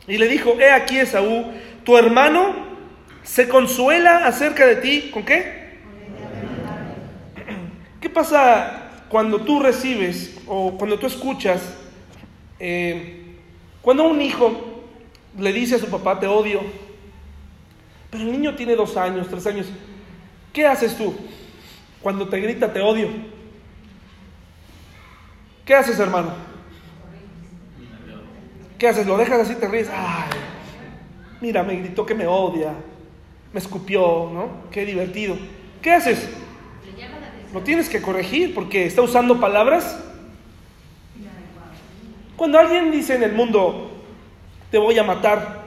y 0.07 0.17
le 0.17 0.27
dijo, 0.27 0.57
he 0.59 0.71
aquí 0.71 0.97
Esaú, 0.97 1.45
tu 1.83 1.97
hermano 1.97 2.73
se 3.23 3.47
consuela 3.47 4.25
acerca 4.25 4.65
de 4.65 4.75
ti, 4.77 5.09
¿con 5.13 5.23
qué? 5.23 5.63
¿Qué 8.01 8.09
pasa 8.09 8.82
cuando 9.13 9.41
tú 9.41 9.59
recibes 9.59 10.39
o 10.47 10.71
cuando 10.75 10.97
tú 10.97 11.05
escuchas, 11.05 11.61
eh, 12.59 13.37
cuando 13.79 14.05
un 14.05 14.19
hijo 14.19 14.81
le 15.37 15.53
dice 15.53 15.75
a 15.75 15.77
su 15.77 15.85
papá, 15.85 16.19
te 16.19 16.25
odio, 16.25 16.61
pero 18.09 18.23
el 18.23 18.31
niño 18.31 18.55
tiene 18.55 18.75
dos 18.75 18.97
años, 18.97 19.27
tres 19.29 19.45
años, 19.45 19.67
¿qué 20.51 20.65
haces 20.65 20.97
tú 20.97 21.13
cuando 22.01 22.27
te 22.27 22.39
grita, 22.39 22.73
te 22.73 22.81
odio? 22.81 23.07
¿Qué 25.63 25.75
haces, 25.75 25.99
hermano? 25.99 26.33
¿Qué 28.79 28.87
haces? 28.87 29.05
¿Lo 29.05 29.15
dejas 29.15 29.41
así, 29.41 29.53
te 29.53 29.67
ríes? 29.67 29.91
Ay, 29.93 30.31
mira, 31.39 31.61
me 31.61 31.75
gritó 31.75 32.03
que 32.03 32.15
me 32.15 32.25
odia, 32.25 32.73
me 33.53 33.59
escupió, 33.59 34.31
¿no? 34.33 34.71
Qué 34.71 34.83
divertido. 34.87 35.37
¿Qué 35.83 35.91
haces? 35.91 36.27
Lo 37.53 37.61
tienes 37.61 37.87
que 37.87 38.01
corregir 38.01 38.55
porque 38.55 38.85
está 38.87 39.03
usando 39.03 39.39
palabras. 39.39 40.03
Cuando 42.35 42.57
alguien 42.57 42.91
dice 42.91 43.15
en 43.15 43.21
el 43.21 43.33
mundo, 43.33 43.91
te 44.71 44.79
voy 44.79 44.97
a 44.97 45.03
matar. 45.03 45.61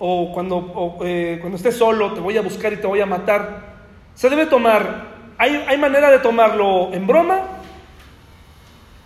O 0.00 0.32
cuando, 0.34 0.98
eh, 1.04 1.38
cuando 1.40 1.56
estés 1.56 1.76
solo, 1.76 2.12
te 2.12 2.20
voy 2.20 2.36
a 2.36 2.42
buscar 2.42 2.72
y 2.72 2.78
te 2.78 2.88
voy 2.88 3.00
a 3.00 3.06
matar. 3.06 3.76
Se 4.16 4.28
debe 4.28 4.46
tomar, 4.46 5.06
hay, 5.38 5.64
hay 5.68 5.78
manera 5.78 6.10
de 6.10 6.18
tomarlo 6.18 6.92
en 6.92 7.06
broma 7.06 7.40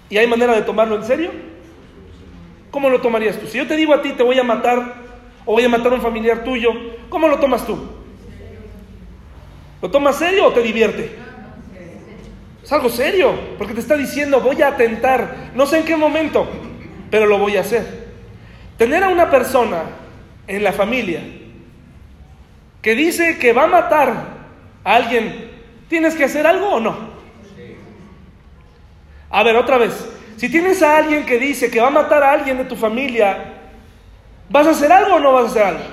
y 0.08 0.16
hay 0.16 0.26
manera 0.26 0.54
de 0.54 0.62
tomarlo 0.62 0.96
en 0.96 1.04
serio. 1.04 1.30
¿Cómo 2.70 2.88
lo 2.88 3.02
tomarías 3.02 3.38
tú? 3.38 3.46
Si 3.46 3.58
yo 3.58 3.66
te 3.66 3.76
digo 3.76 3.92
a 3.92 4.00
ti, 4.00 4.12
te 4.12 4.22
voy 4.22 4.38
a 4.38 4.42
matar 4.42 4.94
o 5.44 5.52
voy 5.52 5.64
a 5.64 5.68
matar 5.68 5.92
a 5.92 5.96
un 5.96 6.00
familiar 6.00 6.44
tuyo, 6.44 6.70
¿cómo 7.10 7.28
lo 7.28 7.38
tomas 7.38 7.66
tú? 7.66 7.95
¿Lo 9.86 9.92
tomas 9.92 10.16
serio 10.16 10.46
o 10.46 10.52
te 10.52 10.62
divierte? 10.62 11.16
Es 12.60 12.72
algo 12.72 12.88
serio, 12.88 13.32
porque 13.56 13.72
te 13.72 13.78
está 13.78 13.96
diciendo, 13.96 14.40
voy 14.40 14.60
a 14.60 14.66
atentar, 14.66 15.52
no 15.54 15.64
sé 15.64 15.78
en 15.78 15.84
qué 15.84 15.94
momento, 15.94 16.44
pero 17.08 17.26
lo 17.26 17.38
voy 17.38 17.56
a 17.56 17.60
hacer. 17.60 18.08
Tener 18.76 19.04
a 19.04 19.10
una 19.10 19.30
persona 19.30 19.84
en 20.48 20.64
la 20.64 20.72
familia 20.72 21.20
que 22.82 22.96
dice 22.96 23.38
que 23.38 23.52
va 23.52 23.62
a 23.62 23.66
matar 23.68 24.12
a 24.82 24.96
alguien, 24.96 25.52
¿tienes 25.88 26.16
que 26.16 26.24
hacer 26.24 26.48
algo 26.48 26.68
o 26.68 26.80
no? 26.80 26.96
A 29.30 29.44
ver, 29.44 29.54
otra 29.54 29.78
vez, 29.78 30.04
si 30.36 30.48
tienes 30.48 30.82
a 30.82 30.96
alguien 30.96 31.24
que 31.24 31.38
dice 31.38 31.70
que 31.70 31.80
va 31.80 31.86
a 31.86 31.90
matar 31.90 32.24
a 32.24 32.32
alguien 32.32 32.58
de 32.58 32.64
tu 32.64 32.74
familia, 32.74 33.54
¿vas 34.50 34.66
a 34.66 34.70
hacer 34.70 34.90
algo 34.90 35.14
o 35.14 35.20
no 35.20 35.32
vas 35.32 35.44
a 35.44 35.46
hacer 35.46 35.62
algo? 35.62 35.84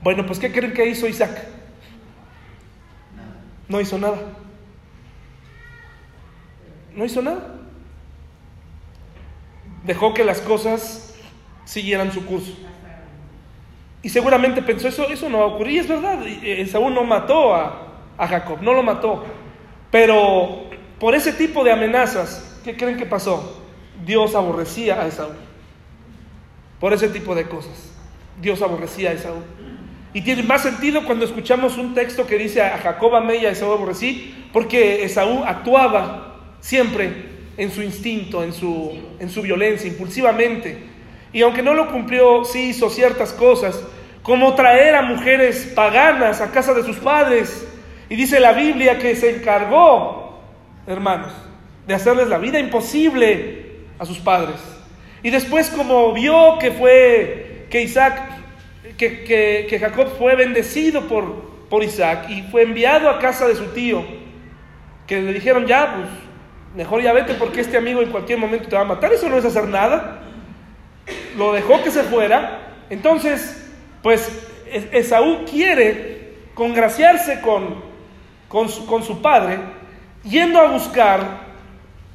Bueno, 0.00 0.24
pues 0.24 0.38
¿qué 0.38 0.52
creen 0.52 0.72
que 0.72 0.86
hizo 0.86 1.08
Isaac? 1.08 1.58
No 3.70 3.80
hizo 3.80 3.98
nada. 3.98 4.18
No 6.92 7.04
hizo 7.04 7.22
nada. 7.22 7.54
Dejó 9.84 10.12
que 10.12 10.24
las 10.24 10.40
cosas 10.40 11.14
siguieran 11.64 12.10
su 12.10 12.26
curso. 12.26 12.52
Y 14.02 14.08
seguramente 14.08 14.60
pensó, 14.60 14.88
eso, 14.88 15.08
eso 15.08 15.28
no 15.28 15.38
va 15.38 15.44
a 15.44 15.48
ocurrir. 15.48 15.74
Y 15.74 15.78
es 15.78 15.88
verdad, 15.88 16.26
Esaú 16.26 16.90
no 16.90 17.04
mató 17.04 17.54
a, 17.54 17.92
a 18.18 18.26
Jacob, 18.26 18.58
no 18.60 18.74
lo 18.74 18.82
mató. 18.82 19.24
Pero 19.92 20.64
por 20.98 21.14
ese 21.14 21.32
tipo 21.32 21.62
de 21.62 21.70
amenazas, 21.70 22.60
¿qué 22.64 22.76
creen 22.76 22.96
que 22.96 23.06
pasó? 23.06 23.62
Dios 24.04 24.34
aborrecía 24.34 25.00
a 25.00 25.06
Esaú. 25.06 25.30
Por 26.80 26.92
ese 26.92 27.08
tipo 27.08 27.36
de 27.36 27.44
cosas. 27.48 27.92
Dios 28.42 28.62
aborrecía 28.62 29.10
a 29.10 29.12
Esaú. 29.12 29.42
Y 30.12 30.22
tiene 30.22 30.42
más 30.42 30.62
sentido 30.62 31.04
cuando 31.04 31.24
escuchamos 31.24 31.78
un 31.78 31.94
texto 31.94 32.26
que 32.26 32.36
dice 32.36 32.62
a 32.62 32.78
Jacob 32.78 33.14
amé 33.14 33.36
y 33.36 33.46
a 33.46 33.50
Esaú 33.50 33.72
aborrecí, 33.72 34.34
porque 34.52 35.04
Esaú 35.04 35.44
actuaba 35.44 36.36
siempre 36.60 37.30
en 37.56 37.70
su 37.70 37.82
instinto, 37.82 38.42
en 38.42 38.52
su, 38.52 38.98
en 39.20 39.30
su 39.30 39.42
violencia, 39.42 39.88
impulsivamente. 39.88 40.78
Y 41.32 41.42
aunque 41.42 41.62
no 41.62 41.74
lo 41.74 41.92
cumplió, 41.92 42.44
sí 42.44 42.70
hizo 42.70 42.90
ciertas 42.90 43.32
cosas, 43.32 43.80
como 44.22 44.54
traer 44.54 44.96
a 44.96 45.02
mujeres 45.02 45.72
paganas 45.76 46.40
a 46.40 46.50
casa 46.50 46.74
de 46.74 46.82
sus 46.82 46.96
padres. 46.96 47.66
Y 48.08 48.16
dice 48.16 48.40
la 48.40 48.52
Biblia 48.52 48.98
que 48.98 49.14
se 49.14 49.36
encargó, 49.36 50.40
hermanos, 50.88 51.32
de 51.86 51.94
hacerles 51.94 52.28
la 52.28 52.38
vida 52.38 52.58
imposible 52.58 53.86
a 53.98 54.04
sus 54.04 54.18
padres. 54.18 54.56
Y 55.22 55.30
después 55.30 55.70
como 55.70 56.12
vio 56.12 56.58
que 56.58 56.72
fue, 56.72 57.66
que 57.70 57.82
Isaac 57.82 58.39
que, 58.96 59.78
Jacob 59.80 60.08
fue 60.18 60.36
bendecido 60.36 61.08
por, 61.08 61.50
por 61.68 61.82
Isaac 61.82 62.28
y 62.30 62.42
fue 62.42 62.62
enviado 62.62 63.08
a 63.08 63.18
casa 63.18 63.46
de 63.46 63.54
su 63.54 63.66
tío, 63.66 64.04
que 65.06 65.20
le 65.20 65.32
dijeron, 65.32 65.66
ya, 65.66 65.94
pues, 65.96 66.08
mejor 66.74 67.02
ya 67.02 67.12
vete 67.12 67.34
porque 67.34 67.60
este 67.60 67.76
amigo 67.76 68.00
en 68.00 68.10
cualquier 68.10 68.38
momento 68.38 68.68
te 68.68 68.76
va 68.76 68.82
a 68.82 68.86
matar, 68.86 69.12
eso 69.12 69.28
no 69.28 69.36
es 69.36 69.44
hacer 69.44 69.68
nada. 69.68 70.22
Lo 71.36 71.52
dejó 71.52 71.82
que 71.82 71.90
se 71.90 72.02
fuera. 72.04 72.74
Entonces, 72.90 73.68
pues 74.02 74.46
Esaú 74.92 75.44
quiere 75.44 76.34
congraciarse 76.54 77.40
con, 77.40 77.82
con, 78.48 78.68
su, 78.68 78.86
con 78.86 79.02
su 79.02 79.20
padre, 79.20 79.58
yendo 80.22 80.60
a 80.60 80.70
buscar 80.70 81.50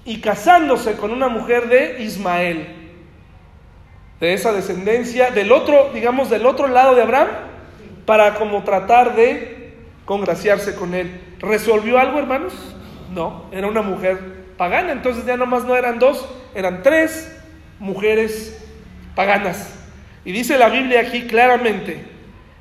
y 0.06 0.22
casándose 0.22 0.94
con 0.94 1.12
una 1.12 1.28
mujer 1.28 1.68
de 1.68 2.04
Ismael 2.04 2.85
de 4.20 4.34
esa 4.34 4.54
descendencia, 4.54 5.32
del 5.32 5.52
otro, 5.52 5.92
digamos, 5.94 6.30
del 6.30 6.46
otro 6.46 6.68
lado 6.68 6.96
de 6.96 7.02
Abraham, 7.02 7.28
para 8.06 8.36
como 8.36 8.64
tratar 8.64 9.16
de 9.16 9.74
congraciarse 10.06 10.76
con 10.76 10.94
él. 10.94 11.20
¿Resolvió 11.40 12.00
algo, 12.00 12.20
hermanos? 12.20 12.54
No, 13.14 13.46
era 13.52 13.68
una 13.68 13.82
mujer 13.82 14.46
pagana, 14.58 14.92
entonces 14.92 15.26
ya 15.26 15.38
nomás 15.38 15.66
no 15.66 15.76
eran 15.76 16.00
dos, 16.00 16.28
eran 16.54 16.82
tres 16.84 17.36
mujeres 17.80 18.64
paganas. 19.16 19.74
Y 20.24 20.32
dice 20.32 20.58
la 20.58 20.70
Biblia 20.70 21.02
aquí 21.02 21.24
claramente, 21.24 22.04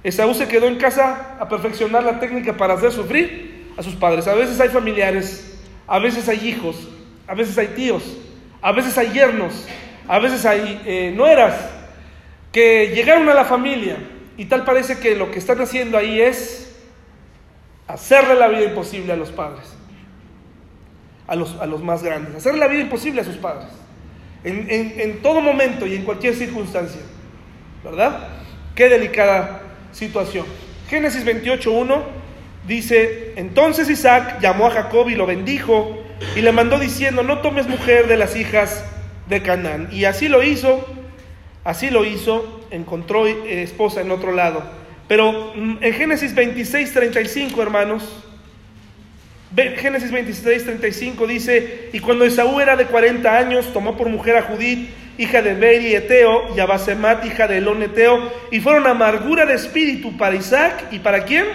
Esaú 0.02 0.34
se 0.34 0.48
quedó 0.48 0.66
en 0.66 0.76
casa 0.76 1.36
a 1.40 1.48
perfeccionar 1.48 2.05
la 2.05 2.20
técnica 2.20 2.52
para 2.55 2.74
hacer 2.74 2.92
sufrir 2.92 3.72
a 3.76 3.82
sus 3.82 3.94
padres. 3.94 4.26
A 4.28 4.34
veces 4.34 4.61
hay 4.61 4.68
familiares, 4.68 5.59
a 5.86 5.98
veces 5.98 6.28
hay 6.28 6.46
hijos, 6.46 6.88
a 7.26 7.34
veces 7.34 7.57
hay 7.57 7.68
tíos, 7.68 8.02
a 8.61 8.72
veces 8.72 8.96
hay 8.98 9.12
yernos, 9.12 9.66
a 10.09 10.18
veces 10.18 10.44
hay 10.44 10.80
eh, 10.84 11.12
nueras 11.14 11.55
que 12.52 12.92
llegaron 12.94 13.28
a 13.28 13.34
la 13.34 13.44
familia 13.44 13.96
y 14.36 14.46
tal 14.46 14.64
parece 14.64 14.98
que 14.98 15.16
lo 15.16 15.30
que 15.30 15.38
están 15.38 15.61
haciendo 15.61 15.96
ahí 15.96 16.20
es 16.20 16.76
hacerle 17.86 18.34
la 18.34 18.48
vida 18.48 18.64
imposible 18.64 19.12
a 19.12 19.16
los 19.16 19.30
padres, 19.30 19.64
a 21.26 21.34
los, 21.34 21.59
a 21.61 21.66
los 21.66 21.82
más 21.82 22.02
grandes, 22.02 22.34
hacerle 22.36 22.61
la 22.61 22.68
vida 22.68 22.80
imposible 22.80 23.20
a 23.20 23.24
sus 23.24 23.36
padres, 23.36 23.68
en, 24.44 24.68
en 24.70 25.22
todo 25.22 25.40
momento 25.40 25.86
y 25.86 25.94
en 25.94 26.05
cualquier 26.05 26.34
circunstancia, 26.34 27.00
¿verdad? 27.82 28.28
Qué 28.74 28.88
delicada 28.88 29.62
situación. 29.92 30.46
Génesis 30.88 31.24
28.1 31.24 32.02
dice, 32.66 33.32
entonces 33.36 33.88
Isaac 33.88 34.40
llamó 34.40 34.66
a 34.66 34.70
Jacob 34.70 35.09
y 35.09 35.14
lo 35.14 35.26
bendijo 35.26 35.98
y 36.36 36.40
le 36.40 36.52
mandó 36.52 36.78
diciendo, 36.78 37.22
no 37.22 37.38
tomes 37.38 37.68
mujer 37.68 38.07
de 38.07 38.16
las 38.16 38.36
hijas 38.36 38.84
de 39.29 39.43
Canaán. 39.43 39.89
Y 39.93 40.05
así 40.05 40.29
lo 40.29 40.43
hizo, 40.43 40.87
así 41.64 41.91
lo 41.91 42.05
hizo, 42.05 42.66
encontró 42.70 43.27
eh, 43.27 43.62
esposa 43.62 44.01
en 44.01 44.11
otro 44.11 44.33
lado. 44.33 44.62
Pero 45.09 45.53
mm, 45.55 45.79
en 45.81 45.93
Génesis 45.93 46.35
26, 46.35 46.93
35, 46.93 47.62
hermanos, 47.62 48.25
Génesis 49.77 50.11
26, 50.11 50.64
35 50.64 51.27
dice, 51.27 51.91
y 51.93 52.01
cuando 52.01 52.25
Esaú 52.25 52.61
era 52.61 52.75
de 52.75 52.87
40 52.87 53.37
años, 53.37 53.72
tomó 53.72 53.97
por 53.97 54.09
mujer 54.09 54.37
a 54.37 54.43
Judith, 54.43 54.89
hija 55.16 55.43
de 55.43 55.55
Beri 55.55 55.95
Eteo, 55.95 56.57
y 56.57 56.61
a 56.61 56.66
Basemat, 56.66 57.25
hija 57.25 57.47
de 57.47 57.59
Elón 57.59 57.83
Eteo, 57.83 58.33
y 58.51 58.59
fueron 58.59 58.87
amargura 58.89 59.47
de 59.47 59.55
espíritu 59.55 60.16
para 60.16 60.35
Isaac, 60.35 60.87
¿y 60.91 60.99
para 60.99 61.25
quién? 61.25 61.47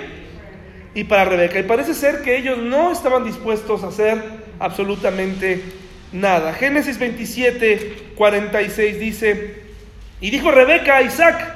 Y 0.93 1.03
para 1.03 1.25
Rebeca. 1.25 1.59
Y 1.59 1.63
parece 1.63 1.93
ser 1.93 2.21
que 2.21 2.37
ellos 2.37 2.57
no 2.57 2.91
estaban 2.93 3.25
dispuestos 3.25 3.83
a 3.83 3.87
hacer 3.87 4.17
absolutamente 4.59 5.61
nada. 6.11 6.53
Génesis 6.53 6.97
27, 6.97 8.13
46 8.15 8.99
dice, 8.99 9.63
y 10.21 10.29
dijo 10.29 10.51
Rebeca 10.51 10.97
a 10.97 11.01
Isaac, 11.01 11.55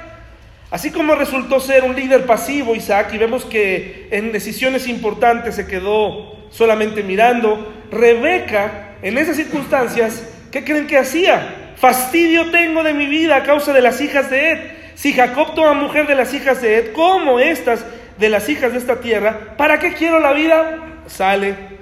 así 0.70 0.90
como 0.90 1.14
resultó 1.14 1.60
ser 1.60 1.84
un 1.84 1.94
líder 1.94 2.26
pasivo 2.26 2.74
Isaac, 2.74 3.10
y 3.12 3.18
vemos 3.18 3.44
que 3.44 4.08
en 4.10 4.32
decisiones 4.32 4.88
importantes 4.88 5.54
se 5.56 5.66
quedó 5.66 6.48
solamente 6.50 7.02
mirando, 7.02 7.72
Rebeca, 7.90 8.96
en 9.02 9.18
esas 9.18 9.36
circunstancias, 9.36 10.26
¿qué 10.50 10.64
creen 10.64 10.86
que 10.86 10.98
hacía? 10.98 11.74
Fastidio 11.76 12.50
tengo 12.50 12.82
de 12.82 12.94
mi 12.94 13.06
vida 13.06 13.36
a 13.36 13.42
causa 13.42 13.72
de 13.72 13.82
las 13.82 14.00
hijas 14.00 14.30
de 14.30 14.52
Ed. 14.52 14.58
Si 14.94 15.12
Jacob 15.12 15.54
toma 15.54 15.74
mujer 15.74 16.06
de 16.06 16.14
las 16.14 16.32
hijas 16.32 16.62
de 16.62 16.78
Ed, 16.78 16.92
como 16.92 17.40
estas 17.40 17.84
de 18.18 18.28
las 18.28 18.48
hijas 18.48 18.72
de 18.72 18.78
esta 18.78 19.00
tierra, 19.00 19.56
¿para 19.56 19.80
qué 19.80 19.92
quiero 19.92 20.20
la 20.20 20.32
vida? 20.32 20.78
Sale 21.06 21.73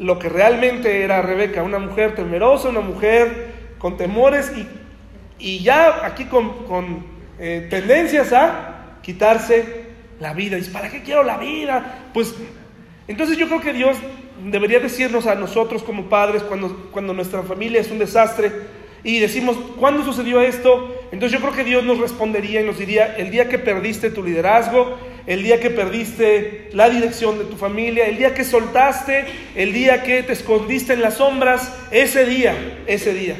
lo 0.00 0.18
que 0.18 0.30
realmente 0.30 1.02
era 1.02 1.20
Rebeca, 1.20 1.62
una 1.62 1.78
mujer 1.78 2.14
temerosa, 2.14 2.70
una 2.70 2.80
mujer 2.80 3.74
con 3.78 3.98
temores 3.98 4.50
y, 4.56 4.66
y 5.38 5.62
ya 5.62 6.06
aquí 6.06 6.24
con, 6.24 6.64
con 6.64 7.04
eh, 7.38 7.66
tendencias 7.68 8.32
a 8.32 8.96
quitarse 9.02 9.84
la 10.18 10.32
vida. 10.32 10.56
Dice, 10.56 10.70
¿para 10.70 10.90
qué 10.90 11.02
quiero 11.02 11.22
la 11.22 11.36
vida? 11.36 12.08
Pues 12.14 12.34
entonces 13.08 13.36
yo 13.36 13.46
creo 13.46 13.60
que 13.60 13.74
Dios 13.74 13.98
debería 14.42 14.80
decirnos 14.80 15.26
a 15.26 15.34
nosotros 15.34 15.82
como 15.82 16.08
padres 16.08 16.42
cuando, 16.42 16.88
cuando 16.92 17.12
nuestra 17.12 17.42
familia 17.42 17.80
es 17.80 17.90
un 17.90 17.98
desastre 17.98 18.52
y 19.04 19.18
decimos, 19.18 19.56
¿cuándo 19.78 20.02
sucedió 20.02 20.40
esto? 20.40 20.94
Entonces 21.12 21.38
yo 21.38 21.44
creo 21.44 21.54
que 21.54 21.64
Dios 21.64 21.84
nos 21.84 21.98
respondería 21.98 22.62
y 22.62 22.64
nos 22.64 22.78
diría, 22.78 23.16
el 23.16 23.30
día 23.30 23.48
que 23.48 23.58
perdiste 23.58 24.10
tu 24.10 24.22
liderazgo, 24.22 24.96
el 25.26 25.42
día 25.42 25.60
que 25.60 25.70
perdiste 25.70 26.70
la 26.72 26.88
dirección 26.88 27.38
de 27.38 27.44
tu 27.44 27.56
familia, 27.56 28.06
el 28.06 28.16
día 28.16 28.34
que 28.34 28.44
soltaste, 28.44 29.24
el 29.54 29.72
día 29.72 30.02
que 30.02 30.22
te 30.22 30.32
escondiste 30.32 30.92
en 30.92 31.02
las 31.02 31.14
sombras, 31.14 31.72
ese 31.90 32.24
día, 32.26 32.54
ese 32.86 33.14
día, 33.14 33.36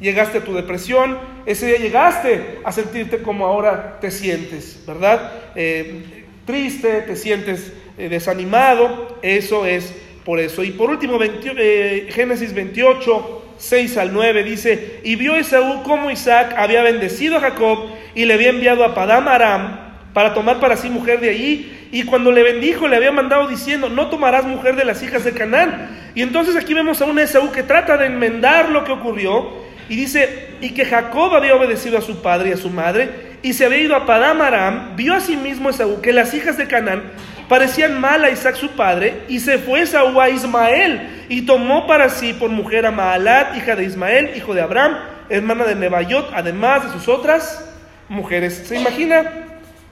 llegaste 0.00 0.38
a 0.38 0.44
tu 0.44 0.54
depresión, 0.54 1.18
ese 1.46 1.66
día 1.66 1.78
llegaste 1.78 2.58
a 2.64 2.72
sentirte 2.72 3.22
como 3.22 3.46
ahora 3.46 3.98
te 4.00 4.10
sientes, 4.10 4.82
¿verdad? 4.86 5.32
Eh, 5.54 6.24
triste, 6.44 7.02
te 7.02 7.16
sientes 7.16 7.72
eh, 7.98 8.08
desanimado, 8.08 9.18
eso 9.22 9.66
es 9.66 9.92
por 10.24 10.40
eso. 10.40 10.64
Y 10.64 10.72
por 10.72 10.90
último, 10.90 11.18
eh, 11.22 12.08
Génesis 12.10 12.52
28, 12.52 13.44
6 13.58 13.96
al 13.96 14.12
9 14.12 14.42
dice, 14.42 15.00
y 15.04 15.16
vio 15.16 15.36
Esaú 15.36 15.82
cómo 15.82 16.10
Isaac 16.10 16.54
había 16.56 16.82
bendecido 16.82 17.36
a 17.36 17.40
Jacob 17.40 17.90
y 18.14 18.24
le 18.24 18.34
había 18.34 18.50
enviado 18.50 18.84
a 18.84 18.94
Padam 18.94 19.28
Aram 19.28 19.85
para 20.16 20.32
tomar 20.32 20.60
para 20.60 20.78
sí 20.78 20.88
mujer 20.88 21.20
de 21.20 21.28
allí, 21.28 21.88
y 21.92 22.04
cuando 22.04 22.32
le 22.32 22.42
bendijo 22.42 22.88
le 22.88 22.96
había 22.96 23.12
mandado 23.12 23.48
diciendo, 23.48 23.90
no 23.90 24.06
tomarás 24.06 24.46
mujer 24.46 24.74
de 24.74 24.86
las 24.86 25.02
hijas 25.02 25.24
de 25.24 25.32
Canaán. 25.32 25.90
Y 26.14 26.22
entonces 26.22 26.56
aquí 26.56 26.72
vemos 26.72 27.02
a 27.02 27.04
un 27.04 27.18
Esaú 27.18 27.52
que 27.52 27.62
trata 27.62 27.98
de 27.98 28.06
enmendar 28.06 28.70
lo 28.70 28.82
que 28.82 28.92
ocurrió, 28.92 29.46
y 29.90 29.96
dice, 29.96 30.54
y 30.62 30.70
que 30.70 30.86
Jacob 30.86 31.34
había 31.34 31.54
obedecido 31.54 31.98
a 31.98 32.00
su 32.00 32.22
padre 32.22 32.48
y 32.48 32.52
a 32.54 32.56
su 32.56 32.70
madre, 32.70 33.10
y 33.42 33.52
se 33.52 33.66
había 33.66 33.76
ido 33.76 33.94
a 33.94 34.06
Padam 34.06 34.40
Aram, 34.40 34.96
vio 34.96 35.12
a 35.12 35.20
sí 35.20 35.36
mismo 35.36 35.68
Esaú 35.68 36.00
que 36.00 36.14
las 36.14 36.32
hijas 36.32 36.56
de 36.56 36.66
Canaán 36.66 37.02
parecían 37.46 38.00
mal 38.00 38.24
a 38.24 38.30
Isaac 38.30 38.54
su 38.54 38.70
padre, 38.70 39.24
y 39.28 39.40
se 39.40 39.58
fue 39.58 39.82
Esaú 39.82 40.18
a 40.18 40.30
Ismael, 40.30 41.26
y 41.28 41.42
tomó 41.42 41.86
para 41.86 42.08
sí 42.08 42.32
por 42.32 42.48
mujer 42.48 42.86
a 42.86 42.90
Maalat, 42.90 43.54
hija 43.54 43.76
de 43.76 43.84
Ismael, 43.84 44.30
hijo 44.34 44.54
de 44.54 44.62
Abraham, 44.62 44.96
hermana 45.28 45.64
de 45.64 45.74
Nebayot, 45.74 46.30
además 46.32 46.86
de 46.86 46.92
sus 46.98 47.06
otras 47.06 47.70
mujeres. 48.08 48.62
¿Se 48.66 48.80
imagina 48.80 49.42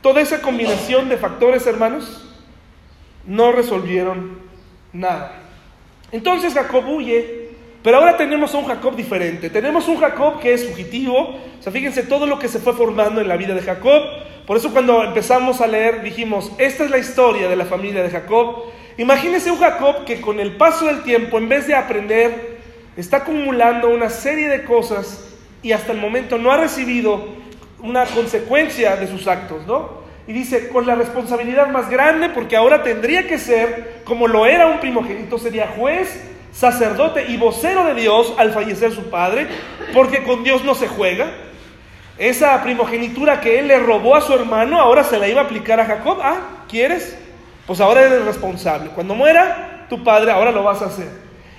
toda 0.05 0.21
esa 0.21 0.43
combinación 0.43 1.09
de 1.09 1.17
factores, 1.17 1.67
hermanos? 1.67 2.23
No 3.27 3.53
resolvieron 3.53 4.39
nada. 4.93 5.33
Entonces 6.13 6.53
Jacob 6.53 6.87
huye, 6.87 7.53
pero 7.83 7.97
ahora 7.97 8.19
tenemos 8.19 8.55
a 8.55 8.59
un 8.59 8.67
Jacob 8.67 8.97
diferente. 8.97 9.49
Tenemos 9.49 9.89
un 9.89 9.97
Jacob 9.97 10.41
que 10.41 10.53
es 10.53 10.69
fugitivo. 10.69 11.41
O 11.59 11.63
sea, 11.63 11.73
fíjense 11.73 12.03
todo 12.03 12.27
lo 12.27 12.39
que 12.39 12.49
se 12.49 12.59
fue 12.59 12.75
formando 12.75 13.23
en 13.23 13.29
la 13.29 13.39
vida 13.39 13.55
de 13.55 13.63
Jacob. 13.63 14.03
Por 14.47 14.59
eso 14.59 14.73
cuando 14.73 15.03
empezamos 15.05 15.63
a 15.63 15.67
leer 15.67 16.03
dijimos, 16.03 16.53
esta 16.59 16.85
es 16.85 16.91
la 16.91 16.99
historia 16.99 17.49
de 17.49 17.57
la 17.57 17.65
familia 17.65 18.03
de 18.03 18.11
Jacob. 18.11 18.65
Imagínense 18.99 19.51
un 19.51 19.59
Jacob 19.59 20.05
que 20.05 20.21
con 20.21 20.39
el 20.39 20.59
paso 20.59 20.85
del 20.85 21.03
tiempo, 21.03 21.39
en 21.39 21.49
vez 21.49 21.67
de 21.67 21.77
aprender, 21.77 22.59
está 22.95 23.17
acumulando 23.19 23.89
una 23.89 24.11
serie 24.11 24.49
de 24.49 24.65
cosas 24.65 25.35
y 25.63 25.73
hasta 25.73 25.93
el 25.93 25.99
momento 25.99 26.37
no 26.37 26.53
ha 26.53 26.59
recibido 26.59 27.43
una 27.85 28.07
consecuencia 28.07 28.97
de 28.97 29.07
sus 29.07 29.29
actos, 29.29 29.67
¿no? 29.67 30.03
Y 30.27 30.33
dice, 30.33 30.69
con 30.69 30.87
la 30.87 30.95
responsabilidad 30.95 31.69
más 31.69 31.91
grande, 31.91 32.31
porque 32.31 32.57
ahora 32.57 32.83
tendría 32.83 33.29
que 33.29 33.39
ser, 33.39 34.01
como 34.05 34.27
lo 34.27 34.47
era 34.47 34.67
un 34.67 34.81
primogénito, 34.81 35.39
sería 35.39 35.69
juez, 35.77 36.19
sacerdote 36.51 37.27
y 37.29 37.37
vocero 37.37 37.85
de 37.85 37.95
Dios 37.95 38.33
al 38.39 38.53
fallecer 38.53 38.93
su 38.93 39.11
padre, 39.11 39.49
porque 39.93 40.23
con 40.23 40.43
Dios 40.43 40.65
no 40.65 40.75
se 40.75 40.89
juega. 40.89 41.27
Esa 42.17 42.63
primogenitura 42.63 43.41
que 43.41 43.59
él 43.59 43.69
le 43.69 43.79
robó 43.79 44.17
a 44.17 44.23
su 44.23 44.33
hermano, 44.33 44.81
ahora 44.81 45.05
se 45.05 45.19
la 45.19 45.29
iba 45.29 45.43
a 45.43 45.45
aplicar 45.45 45.79
a 45.79 45.85
Jacob. 45.85 46.19
Ah, 46.23 46.65
¿quieres? 46.69 47.19
Pues 47.67 47.81
ahora 47.81 48.03
eres 48.03 48.25
responsable. 48.25 48.91
Cuando 48.95 49.15
muera 49.15 49.87
tu 49.91 50.03
padre, 50.03 50.31
ahora 50.31 50.53
lo 50.53 50.63
vas 50.63 50.81
a 50.81 50.87
hacer. 50.87 51.09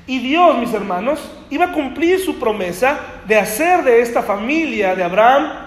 Y 0.07 0.19
Dios, 0.19 0.57
mis 0.57 0.73
hermanos, 0.73 1.19
iba 1.51 1.65
a 1.65 1.71
cumplir 1.71 2.19
su 2.19 2.39
promesa 2.39 2.99
de 3.27 3.37
hacer 3.37 3.83
de 3.83 4.01
esta 4.01 4.23
familia 4.23 4.95
de 4.95 5.03
Abraham 5.03 5.64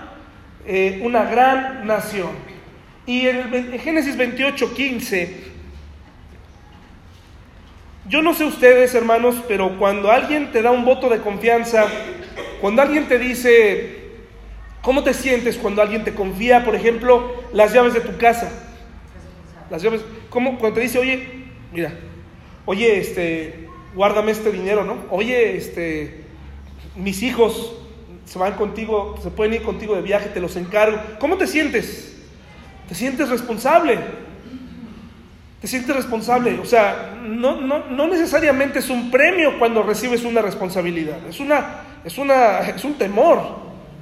eh, 0.68 1.00
una 1.02 1.24
gran 1.24 1.86
nación. 1.86 2.28
Y 3.06 3.26
en, 3.26 3.54
en 3.54 3.78
Génesis 3.78 4.18
28, 4.18 4.74
15, 4.74 5.36
yo 8.06 8.20
no 8.20 8.34
sé 8.34 8.44
ustedes, 8.44 8.94
hermanos, 8.94 9.36
pero 9.48 9.78
cuando 9.78 10.10
alguien 10.10 10.52
te 10.52 10.60
da 10.60 10.70
un 10.70 10.84
voto 10.84 11.08
de 11.08 11.20
confianza, 11.20 11.86
cuando 12.60 12.82
alguien 12.82 13.08
te 13.08 13.18
dice, 13.18 14.10
¿cómo 14.82 15.02
te 15.02 15.14
sientes 15.14 15.56
cuando 15.56 15.80
alguien 15.80 16.04
te 16.04 16.14
confía, 16.14 16.66
por 16.66 16.74
ejemplo, 16.74 17.34
las 17.54 17.72
llaves 17.72 17.94
de 17.94 18.00
tu 18.00 18.18
casa? 18.18 18.50
Las 19.70 19.82
llaves, 19.82 20.02
¿cómo? 20.28 20.58
Cuando 20.58 20.74
te 20.76 20.82
dice, 20.82 20.98
oye, 20.98 21.46
mira, 21.72 21.94
oye, 22.66 22.98
este, 22.98 23.68
guárdame 23.94 24.32
este 24.32 24.52
dinero, 24.52 24.84
¿no? 24.84 25.06
Oye, 25.10 25.56
este, 25.56 26.24
mis 26.94 27.22
hijos 27.22 27.74
se 28.28 28.38
van 28.38 28.54
contigo, 28.54 29.18
se 29.22 29.30
pueden 29.30 29.54
ir 29.54 29.62
contigo 29.62 29.96
de 29.96 30.02
viaje, 30.02 30.28
te 30.28 30.40
los 30.40 30.56
encargo. 30.56 31.00
¿Cómo 31.18 31.38
te 31.38 31.46
sientes? 31.46 32.14
¿Te 32.86 32.94
sientes 32.94 33.30
responsable? 33.30 33.98
Te 35.62 35.66
sientes 35.66 35.96
responsable. 35.96 36.58
O 36.60 36.66
sea, 36.66 37.16
no, 37.22 37.58
no, 37.60 37.86
no, 37.86 38.06
necesariamente 38.06 38.80
es 38.80 38.90
un 38.90 39.10
premio 39.10 39.58
cuando 39.58 39.82
recibes 39.82 40.24
una 40.24 40.42
responsabilidad. 40.42 41.16
Es, 41.26 41.40
una, 41.40 41.80
es, 42.04 42.18
una, 42.18 42.60
es 42.60 42.84
un 42.84 42.94
temor. 42.94 43.40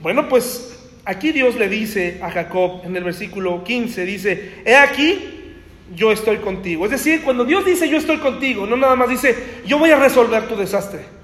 Bueno, 0.03 0.29
pues 0.29 0.77
aquí 1.05 1.31
Dios 1.31 1.55
le 1.55 1.68
dice 1.68 2.18
a 2.20 2.31
Jacob 2.31 2.81
en 2.85 2.97
el 2.97 3.05
versículo 3.05 3.62
15, 3.62 4.05
dice, 4.05 4.55
he 4.64 4.74
aquí, 4.74 5.55
yo 5.95 6.11
estoy 6.11 6.39
contigo. 6.39 6.85
Es 6.85 6.91
decir, 6.91 7.22
cuando 7.22 7.45
Dios 7.45 7.64
dice 7.64 7.89
yo 7.89 7.97
estoy 7.97 8.18
contigo, 8.18 8.66
no 8.66 8.77
nada 8.77 8.97
más 8.97 9.09
dice, 9.09 9.62
yo 9.66 9.79
voy 9.79 9.91
a 9.91 10.01
resolver 10.01 10.49
tu 10.49 10.57
desastre. 10.57 11.16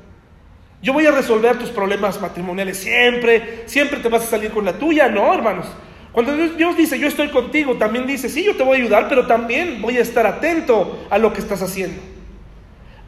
Yo 0.82 0.92
voy 0.92 1.06
a 1.06 1.12
resolver 1.12 1.58
tus 1.58 1.70
problemas 1.70 2.20
matrimoniales 2.20 2.76
siempre, 2.76 3.62
siempre 3.66 4.00
te 4.00 4.08
vas 4.08 4.24
a 4.24 4.26
salir 4.26 4.50
con 4.50 4.64
la 4.64 4.72
tuya. 4.72 5.08
No, 5.08 5.32
hermanos. 5.32 5.66
Cuando 6.10 6.36
Dios 6.36 6.76
dice, 6.76 6.98
yo 6.98 7.06
estoy 7.06 7.28
contigo, 7.28 7.76
también 7.76 8.06
dice, 8.06 8.28
sí, 8.28 8.44
yo 8.44 8.56
te 8.56 8.64
voy 8.64 8.76
a 8.76 8.80
ayudar, 8.82 9.08
pero 9.08 9.26
también 9.26 9.80
voy 9.80 9.96
a 9.96 10.02
estar 10.02 10.26
atento 10.26 11.06
a 11.08 11.18
lo 11.18 11.32
que 11.32 11.40
estás 11.40 11.62
haciendo. 11.62 12.02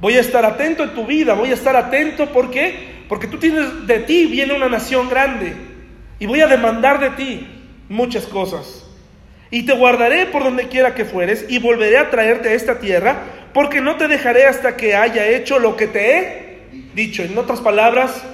Voy 0.01 0.15
a 0.15 0.21
estar 0.21 0.45
atento 0.47 0.85
en 0.85 0.95
tu 0.95 1.05
vida, 1.05 1.35
voy 1.35 1.51
a 1.51 1.55
estar 1.55 1.77
atento, 1.77 2.27
¿por 2.33 2.51
qué? 2.51 3.05
Porque 3.09 3.27
tú 3.27 3.39
tienes, 3.39 3.87
de 3.87 3.99
ti 4.01 4.27
viene 4.27 4.55
una 4.55 4.69
nación 4.69 5.11
grande 5.11 5.55
y 6.19 6.27
voy 6.27 6.41
a 6.41 6.47
demandar 6.47 7.01
de 7.01 7.11
ti 7.11 7.47
muchas 7.89 8.25
cosas. 8.25 8.87
Y 9.51 9.65
te 9.65 9.75
guardaré 9.75 10.27
por 10.27 10.43
donde 10.43 10.69
quiera 10.69 10.95
que 10.95 11.05
fueres 11.05 11.45
y 11.49 11.59
volveré 11.59 11.99
a 11.99 12.11
traerte 12.11 12.51
a 12.51 12.55
esta 12.55 12.79
tierra, 12.79 13.19
porque 13.53 13.81
no 13.81 13.97
te 13.97 14.09
dejaré 14.09 14.47
hasta 14.47 14.77
que 14.77 14.95
haya 14.95 15.27
hecho 15.29 15.59
lo 15.59 15.77
que 15.77 15.89
te 15.89 16.17
he 16.19 16.44
dicho. 16.95 17.23
En 17.23 17.37
otras 17.37 17.61
palabras, 17.61 18.25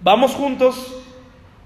vamos 0.00 0.32
juntos, 0.32 1.02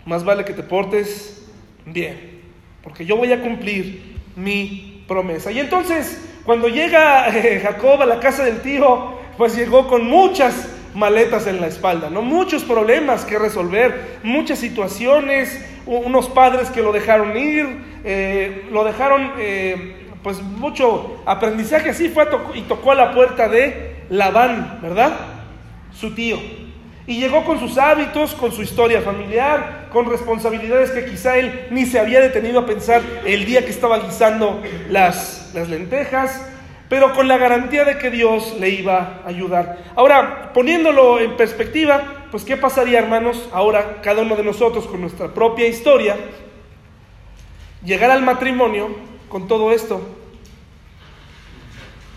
más 0.05 0.25
vale 0.25 0.45
que 0.45 0.53
te 0.53 0.62
portes 0.62 1.47
bien, 1.85 2.41
porque 2.83 3.05
yo 3.05 3.17
voy 3.17 3.33
a 3.33 3.41
cumplir 3.41 4.17
mi 4.37 5.05
promesa. 5.07 5.51
Y 5.53 5.61
entonces, 5.61 6.23
cuando 6.45 6.69
llega 6.69 7.29
eh, 7.29 7.61
Jacob 7.61 8.03
a 8.03 8.07
la 8.07 8.21
casa 8.21 8.45
del 8.45 8.61
tío, 8.61 9.14
pues 9.37 9.57
llegó 9.57 9.89
con 9.89 10.07
muchas 10.07 10.69
maletas 10.95 11.47
en 11.47 11.61
la 11.61 11.67
espalda, 11.67 12.09
¿no? 12.09 12.23
Muchos 12.23 12.64
problemas 12.64 13.25
que 13.25 13.39
resolver, 13.39 14.19
muchas 14.23 14.59
situaciones, 14.59 15.64
unos 15.85 16.29
padres 16.29 16.71
que 16.71 16.83
lo 16.83 16.93
dejaron 16.93 17.37
ir, 17.37 17.67
eh, 18.05 18.67
lo 18.73 18.83
dejaron, 18.85 19.33
eh, 19.39 20.09
pues 20.23 20.41
mucho 20.41 21.23
aprendizaje, 21.27 21.91
así 21.91 22.09
fue 22.09 22.27
y 22.55 22.62
tocó 22.62 22.93
a 22.93 22.95
la 22.95 23.12
puerta 23.12 23.49
de 23.49 23.97
Labán, 24.09 24.79
¿verdad? 24.83 25.36
Su 25.99 26.14
tío. 26.14 26.38
Y 27.07 27.20
llegó 27.20 27.44
con 27.44 27.61
sus 27.61 27.78
hábitos, 27.78 28.34
con 28.34 28.51
su 28.51 28.62
historia 28.62 29.01
familiar, 29.01 29.88
con 29.92 30.11
responsabilidades 30.11 30.90
que 30.90 31.05
quizá 31.07 31.38
él 31.38 31.68
ni 31.70 31.86
se 31.86 32.01
había 32.01 32.20
detenido 32.20 32.61
a 32.61 32.66
pensar 32.66 33.01
el 33.24 33.44
día 33.44 33.64
que 33.64 33.70
estaba 33.70 34.01
guisando 34.01 34.61
las, 34.90 35.53
las 35.55 35.68
lentejas, 35.68 36.44
pero 36.88 37.14
con 37.14 37.28
la 37.28 37.38
garantía 37.38 37.84
de 37.84 37.99
que 37.99 38.11
Dios 38.11 38.57
le 38.59 38.70
iba 38.70 39.22
a 39.24 39.28
ayudar. 39.28 39.78
Ahora, 39.94 40.53
poniéndolo 40.53 41.20
en 41.20 41.36
perspectiva, 41.36 42.26
pues 42.32 42.44
¿qué 42.44 42.57
pasaría, 42.57 42.99
hermanos, 42.99 43.49
ahora 43.53 44.01
cada 44.03 44.22
uno 44.22 44.34
de 44.34 44.42
nosotros 44.42 44.86
con 44.86 45.01
nuestra 45.01 45.32
propia 45.32 45.68
historia, 45.68 46.16
llegar 47.84 48.11
al 48.11 48.22
matrimonio 48.22 48.88
con 49.28 49.47
todo 49.47 49.70
esto? 49.70 50.01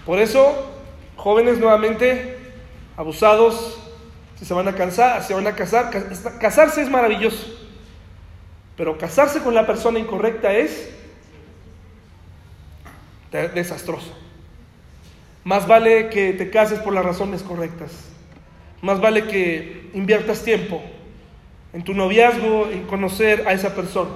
Por 0.03 0.17
eso, 0.17 0.71
jóvenes 1.15 1.59
nuevamente, 1.59 2.38
abusados, 2.99 3.79
si 4.37 4.43
se 4.43 4.53
van 4.53 4.67
a 4.67 4.75
cansar, 4.75 5.23
se 5.23 5.33
van 5.33 5.47
a 5.47 5.55
casar, 5.55 5.89
casarse 6.37 6.81
es 6.81 6.89
maravilloso. 6.89 7.47
Pero 8.75 8.97
casarse 8.97 9.39
con 9.39 9.55
la 9.55 9.65
persona 9.65 9.99
incorrecta 9.99 10.53
es 10.53 10.89
desastroso. 13.31 14.13
Más 15.45 15.65
vale 15.65 16.09
que 16.09 16.33
te 16.33 16.49
cases 16.49 16.79
por 16.79 16.91
las 16.93 17.05
razones 17.05 17.41
correctas. 17.41 17.91
Más 18.81 18.99
vale 18.99 19.27
que 19.27 19.91
inviertas 19.93 20.43
tiempo 20.43 20.83
en 21.71 21.85
tu 21.85 21.93
noviazgo, 21.93 22.67
en 22.69 22.85
conocer 22.85 23.47
a 23.47 23.53
esa 23.53 23.75
persona. 23.75 24.11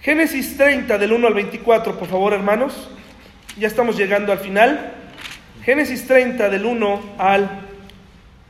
Génesis 0.00 0.56
30 0.56 0.98
del 0.98 1.12
1 1.12 1.28
al 1.28 1.34
24, 1.34 1.96
por 2.00 2.08
favor, 2.08 2.32
hermanos. 2.32 2.90
Ya 3.56 3.68
estamos 3.68 3.96
llegando 3.96 4.32
al 4.32 4.38
final. 4.38 5.03
Génesis 5.64 6.06
30 6.06 6.50
del 6.50 6.66
1 6.66 7.14
al 7.16 7.48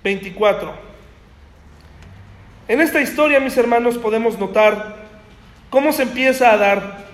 24. 0.03 0.75
En 2.67 2.81
esta 2.81 3.01
historia, 3.01 3.39
mis 3.39 3.57
hermanos, 3.57 3.99
podemos 3.99 4.37
notar 4.37 4.97
cómo 5.71 5.93
se 5.93 6.03
empieza 6.03 6.53
a 6.53 6.57
dar 6.57 7.05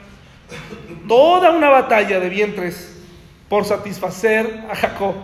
toda 1.07 1.51
una 1.51 1.69
batalla 1.69 2.19
de 2.19 2.31
vientres 2.31 2.99
por 3.51 3.67
satisfacer 3.67 4.65
a 4.71 4.75
Jacob. 4.75 5.17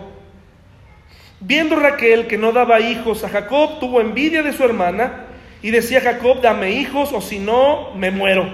Viendo 1.39 1.75
Raquel 1.75 2.27
que 2.27 2.37
no 2.37 2.51
daba 2.51 2.79
hijos 2.79 3.23
a 3.23 3.29
Jacob, 3.29 3.79
tuvo 3.79 3.99
envidia 3.99 4.43
de 4.43 4.53
su 4.53 4.63
hermana 4.63 5.25
y 5.63 5.71
decía 5.71 6.01
Jacob, 6.01 6.39
dame 6.41 6.69
hijos 6.73 7.13
o 7.13 7.21
si 7.21 7.39
no, 7.39 7.95
me 7.95 8.11
muero. 8.11 8.53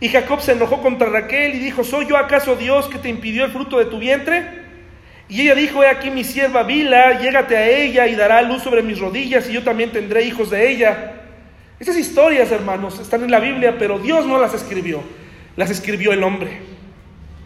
Y 0.00 0.08
Jacob 0.08 0.40
se 0.40 0.52
enojó 0.52 0.82
contra 0.82 1.08
Raquel 1.08 1.54
y 1.54 1.60
dijo, 1.60 1.84
¿soy 1.84 2.08
yo 2.08 2.16
acaso 2.16 2.56
Dios 2.56 2.88
que 2.88 2.98
te 2.98 3.08
impidió 3.08 3.44
el 3.44 3.52
fruto 3.52 3.78
de 3.78 3.84
tu 3.84 4.00
vientre? 4.00 4.61
Y 5.32 5.40
ella 5.40 5.54
dijo, 5.54 5.82
he 5.82 5.86
aquí 5.86 6.10
mi 6.10 6.24
sierva 6.24 6.62
Bila, 6.62 7.18
llégate 7.18 7.56
a 7.56 7.66
ella 7.66 8.06
y 8.06 8.14
dará 8.14 8.42
luz 8.42 8.62
sobre 8.62 8.82
mis 8.82 8.98
rodillas 8.98 9.48
y 9.48 9.54
yo 9.54 9.62
también 9.62 9.90
tendré 9.90 10.26
hijos 10.26 10.50
de 10.50 10.70
ella. 10.70 11.22
Esas 11.80 11.96
historias, 11.96 12.52
hermanos, 12.52 13.00
están 13.00 13.22
en 13.22 13.30
la 13.30 13.40
Biblia, 13.40 13.76
pero 13.78 13.98
Dios 13.98 14.26
no 14.26 14.38
las 14.38 14.52
escribió, 14.52 15.02
las 15.56 15.70
escribió 15.70 16.12
el 16.12 16.22
hombre. 16.22 16.58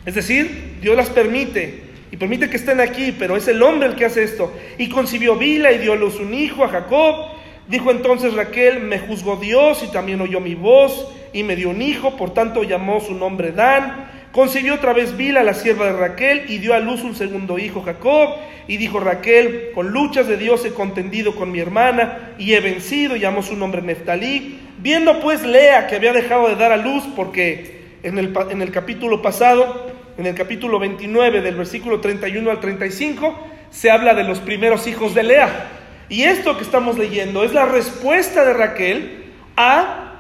Es 0.05 0.16
decir, 0.16 0.78
Dios 0.82 0.97
las 0.97 1.11
permite 1.11 1.84
y 2.11 2.16
permite 2.16 2.51
que 2.51 2.57
estén 2.57 2.80
aquí, 2.80 3.14
pero 3.16 3.37
es 3.37 3.47
el 3.47 3.62
hombre 3.62 3.91
el 3.91 3.95
que 3.95 4.07
hace 4.07 4.24
esto. 4.24 4.53
Y 4.78 4.89
concibió 4.89 5.37
Bila 5.37 5.70
y 5.70 5.78
dio 5.78 5.95
luz 5.95 6.18
un 6.18 6.34
hijo 6.34 6.64
a 6.64 6.68
Jacob. 6.68 7.28
Dijo 7.68 7.93
entonces 7.93 8.34
Raquel, 8.34 8.80
me 8.80 8.99
juzgó 8.99 9.37
Dios 9.37 9.84
y 9.84 9.93
también 9.93 10.20
oyó 10.20 10.41
mi 10.41 10.57
voz 10.57 11.07
y 11.32 11.45
me 11.45 11.55
dio 11.55 11.70
un 11.70 11.80
hijo, 11.80 12.16
por 12.16 12.34
tanto 12.34 12.64
llamó 12.64 12.99
su 12.99 13.14
nombre 13.14 13.53
Dan. 13.53 14.11
Concibió 14.37 14.74
otra 14.74 14.93
vez 14.93 15.16
Bila, 15.16 15.43
la 15.43 15.55
sierva 15.55 15.87
de 15.87 15.95
Raquel, 15.95 16.45
y 16.49 16.59
dio 16.59 16.74
a 16.74 16.78
luz 16.78 17.03
un 17.03 17.14
segundo 17.14 17.59
hijo, 17.59 17.80
Jacob. 17.80 18.34
Y 18.68 18.76
dijo 18.76 19.01
Raquel, 19.01 19.70
con 19.74 19.93
luchas 19.93 20.26
de 20.26 20.37
Dios 20.37 20.62
he 20.66 20.74
contendido 20.74 21.34
con 21.34 21.51
mi 21.51 21.59
hermana 21.59 22.34
y 22.37 22.53
he 22.53 22.61
vencido, 22.61 23.16
y 23.16 23.20
llamó 23.20 23.43
su 23.43 23.57
nombre 23.57 23.80
Neftalí. 23.80 24.61
Viendo 24.76 25.20
pues 25.20 25.43
Lea 25.43 25.87
que 25.87 25.97
había 25.97 26.12
dejado 26.12 26.49
de 26.49 26.57
dar 26.57 26.70
a 26.70 26.76
luz, 26.76 27.05
porque 27.16 27.80
en 28.03 28.18
el, 28.18 28.34
en 28.51 28.61
el 28.61 28.72
capítulo 28.72 29.22
pasado, 29.22 29.87
en 30.18 30.26
el 30.26 30.34
capítulo 30.34 30.78
29 30.80 31.41
del 31.41 31.55
versículo 31.55 32.03
31 32.03 32.51
al 32.51 32.61
35, 32.61 33.39
se 33.70 33.91
habla 33.91 34.12
de 34.12 34.24
los 34.24 34.41
primeros 34.41 34.87
hijos 34.87 35.14
de 35.14 35.22
Lea. 35.22 35.70
Y 36.11 36.24
esto 36.24 36.59
que 36.59 36.64
estamos 36.64 36.99
leyendo 36.99 37.43
es 37.43 37.55
la 37.55 37.64
respuesta 37.64 38.45
de 38.45 38.53
Raquel 38.53 39.32
a 39.57 40.18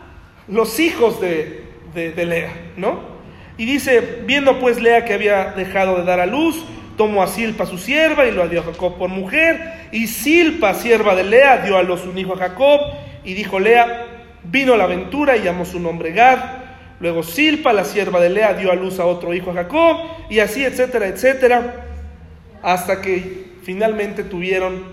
los 0.48 0.80
hijos 0.80 1.20
de, 1.20 1.64
de, 1.92 2.12
de 2.12 2.24
Lea, 2.24 2.52
¿no? 2.78 3.15
Y 3.58 3.64
dice, 3.64 4.22
viendo 4.26 4.58
pues 4.58 4.80
Lea 4.80 5.04
que 5.04 5.14
había 5.14 5.52
dejado 5.52 5.96
de 5.96 6.04
dar 6.04 6.20
a 6.20 6.26
luz, 6.26 6.62
tomó 6.96 7.22
a 7.22 7.26
Silpa 7.26 7.66
su 7.66 7.78
sierva 7.78 8.26
y 8.26 8.32
lo 8.32 8.46
dio 8.48 8.60
a 8.60 8.64
Jacob 8.64 8.96
por 8.98 9.08
mujer. 9.08 9.88
Y 9.92 10.08
Silpa, 10.08 10.74
sierva 10.74 11.14
de 11.14 11.24
Lea, 11.24 11.58
dio 11.58 11.76
a 11.76 11.82
luz 11.82 12.04
un 12.04 12.18
hijo 12.18 12.34
a 12.34 12.38
Jacob. 12.38 12.80
Y 13.24 13.34
dijo 13.34 13.58
Lea, 13.58 14.06
vino 14.44 14.76
la 14.76 14.84
aventura 14.84 15.36
y 15.36 15.42
llamó 15.42 15.64
su 15.64 15.80
nombre 15.80 16.12
Gad. 16.12 16.38
Luego 17.00 17.22
Silpa, 17.22 17.72
la 17.72 17.84
sierva 17.84 18.20
de 18.20 18.30
Lea, 18.30 18.54
dio 18.54 18.70
a 18.70 18.74
luz 18.74 18.98
a 18.98 19.06
otro 19.06 19.32
hijo 19.34 19.50
a 19.50 19.54
Jacob. 19.54 19.98
Y 20.28 20.40
así, 20.40 20.64
etcétera, 20.64 21.06
etcétera. 21.06 21.86
Hasta 22.62 23.00
que 23.00 23.46
finalmente 23.62 24.22
tuvieron 24.22 24.84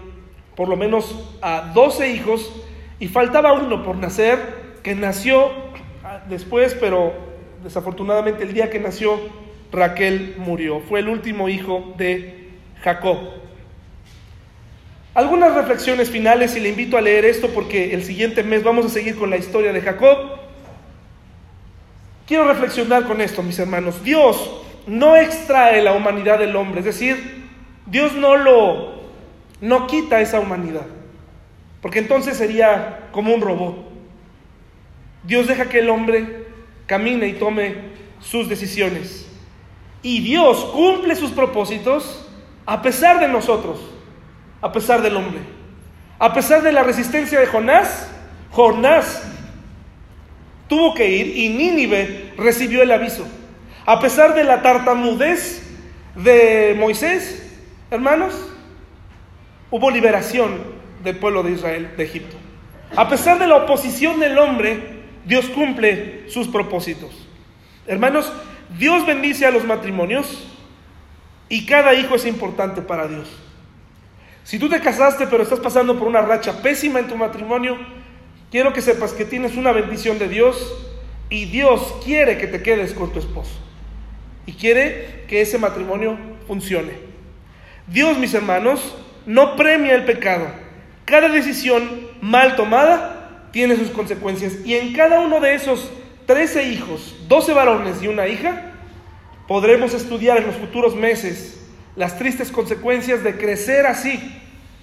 por 0.56 0.70
lo 0.70 0.78
menos 0.78 1.38
a 1.42 1.72
doce 1.74 2.10
hijos. 2.12 2.54
Y 3.00 3.08
faltaba 3.08 3.52
uno 3.54 3.84
por 3.84 3.98
nacer, 3.98 4.40
que 4.84 4.96
nació 4.96 5.52
después, 6.30 6.76
pero 6.80 7.33
desafortunadamente 7.64 8.44
el 8.44 8.54
día 8.54 8.70
que 8.70 8.80
nació 8.80 9.20
Raquel 9.72 10.36
murió. 10.38 10.82
Fue 10.82 11.00
el 11.00 11.10
último 11.10 11.50
hijo 11.50 11.94
de 11.98 12.50
Jacob. 12.82 13.18
Algunas 15.14 15.54
reflexiones 15.54 16.10
finales 16.10 16.56
y 16.56 16.60
le 16.60 16.70
invito 16.70 16.98
a 16.98 17.02
leer 17.02 17.26
esto 17.26 17.50
porque 17.50 17.94
el 17.94 18.04
siguiente 18.04 18.44
mes 18.44 18.64
vamos 18.64 18.86
a 18.86 18.90
seguir 18.90 19.16
con 19.16 19.30
la 19.30 19.38
historia 19.38 19.72
de 19.72 19.82
Jacob. 19.82 20.18
Quiero 22.28 22.46
reflexionar 22.46 23.06
con 23.06 23.22
esto, 23.22 23.44
mis 23.44 23.60
hermanos. 23.60 24.04
Dios 24.04 24.62
no 24.88 25.16
extrae 25.16 25.82
la 25.82 25.94
humanidad 25.94 26.40
del 26.40 26.56
hombre, 26.56 26.80
es 26.80 26.86
decir, 26.86 27.46
Dios 27.86 28.14
no 28.14 28.36
lo 28.36 29.04
no 29.62 29.88
quita 29.88 30.20
esa 30.20 30.42
humanidad, 30.42 30.86
porque 31.82 32.00
entonces 32.00 32.36
sería 32.36 33.08
como 33.12 33.34
un 33.34 33.40
robot. 33.40 33.78
Dios 35.24 35.48
deja 35.48 35.70
que 35.70 35.80
el 35.80 35.90
hombre 35.90 36.43
camine 36.86 37.28
y 37.28 37.34
tome 37.34 37.76
sus 38.20 38.50
decisiones. 38.50 39.28
Y 40.02 40.22
Dios 40.22 40.66
cumple 40.66 41.16
sus 41.16 41.32
propósitos 41.32 42.28
a 42.66 42.82
pesar 42.82 43.20
de 43.20 43.28
nosotros, 43.28 43.80
a 44.62 44.72
pesar 44.72 45.02
del 45.02 45.16
hombre. 45.16 45.40
A 46.20 46.34
pesar 46.34 46.62
de 46.62 46.72
la 46.72 46.84
resistencia 46.84 47.40
de 47.40 47.48
Jonás, 47.48 48.10
Jonás 48.52 49.24
tuvo 50.68 50.94
que 50.94 51.10
ir 51.10 51.38
y 51.38 51.50
Nínive 51.50 52.34
recibió 52.38 52.82
el 52.82 52.92
aviso. 52.92 53.28
A 53.86 54.00
pesar 54.00 54.34
de 54.34 54.44
la 54.44 54.62
tartamudez 54.62 55.62
de 56.16 56.76
Moisés, 56.80 57.60
hermanos, 57.92 58.34
hubo 59.72 59.92
liberación 59.92 60.62
del 61.04 61.18
pueblo 61.18 61.44
de 61.44 61.52
Israel 61.52 61.92
de 61.98 62.04
Egipto. 62.04 62.38
A 62.96 63.10
pesar 63.10 63.40
de 63.40 63.48
la 63.48 63.58
oposición 63.58 64.20
del 64.20 64.38
hombre, 64.38 64.93
Dios 65.26 65.46
cumple 65.48 66.30
sus 66.30 66.48
propósitos. 66.48 67.12
Hermanos, 67.88 68.32
Dios 68.78 69.06
bendice 69.06 69.46
a 69.46 69.52
los 69.52 69.66
matrimonios 69.66 70.48
y 71.50 71.66
cada 71.66 71.94
hijo 71.94 72.16
es 72.16 72.26
importante 72.26 72.82
para 72.82 73.08
Dios. 73.08 73.30
Si 74.44 74.60
tú 74.60 74.70
te 74.70 74.82
casaste 74.82 75.28
pero 75.28 75.44
estás 75.44 75.60
pasando 75.60 75.98
por 75.98 76.08
una 76.08 76.22
racha 76.22 76.62
pésima 76.62 77.00
en 77.00 77.08
tu 77.08 77.16
matrimonio, 77.16 77.78
quiero 78.52 78.74
que 78.74 78.82
sepas 78.82 79.14
que 79.14 79.26
tienes 79.26 79.56
una 79.56 79.72
bendición 79.72 80.20
de 80.20 80.28
Dios 80.28 80.76
y 81.30 81.46
Dios 81.46 81.96
quiere 82.04 82.38
que 82.38 82.48
te 82.48 82.62
quedes 82.62 82.94
con 82.94 83.12
tu 83.12 83.20
esposo 83.20 83.54
y 84.46 84.54
quiere 84.54 85.24
que 85.28 85.42
ese 85.42 85.58
matrimonio 85.58 86.18
funcione. 86.48 86.92
Dios, 87.88 88.18
mis 88.18 88.34
hermanos, 88.34 88.96
no 89.26 89.56
premia 89.56 89.96
el 89.96 90.06
pecado. 90.06 90.48
Cada 91.06 91.30
decisión 91.30 92.08
mal 92.22 92.56
tomada 92.56 93.13
tiene 93.54 93.78
sus 93.78 93.90
consecuencias. 93.90 94.54
Y 94.66 94.74
en 94.74 94.94
cada 94.94 95.22
uno 95.22 95.40
de 95.40 95.54
esos 95.54 95.90
13 96.26 96.64
hijos, 96.64 97.16
12 97.30 97.54
varones 97.54 98.02
y 98.02 98.08
una 98.10 98.28
hija, 98.28 98.74
podremos 99.48 99.94
estudiar 99.94 100.40
en 100.40 100.48
los 100.48 100.56
futuros 100.56 100.96
meses 100.96 101.62
las 101.96 102.18
tristes 102.18 102.52
consecuencias 102.52 103.24
de 103.24 103.38
crecer 103.38 103.86
así, 103.86 104.20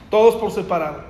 todos 0.08 0.36
por 0.36 0.52
separado. 0.52 1.04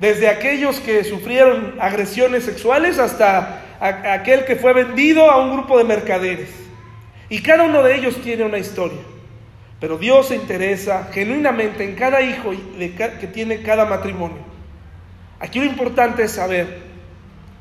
Desde 0.00 0.28
aquellos 0.28 0.80
que 0.80 1.04
sufrieron 1.04 1.76
agresiones 1.80 2.44
sexuales 2.44 2.98
hasta 2.98 3.62
aquel 3.80 4.44
que 4.44 4.56
fue 4.56 4.72
vendido 4.72 5.30
a 5.30 5.40
un 5.42 5.52
grupo 5.52 5.78
de 5.78 5.84
mercaderes. 5.84 6.50
Y 7.28 7.42
cada 7.42 7.62
uno 7.62 7.82
de 7.84 7.96
ellos 7.96 8.20
tiene 8.22 8.44
una 8.44 8.58
historia. 8.58 8.98
Pero 9.78 9.98
Dios 9.98 10.28
se 10.28 10.34
interesa 10.34 11.10
genuinamente 11.12 11.84
en 11.84 11.94
cada 11.94 12.22
hijo 12.22 12.50
que 12.50 13.26
tiene 13.32 13.62
cada 13.62 13.84
matrimonio. 13.84 14.55
Aquí 15.38 15.58
lo 15.58 15.66
importante 15.66 16.22
es 16.22 16.32
saber 16.32 16.80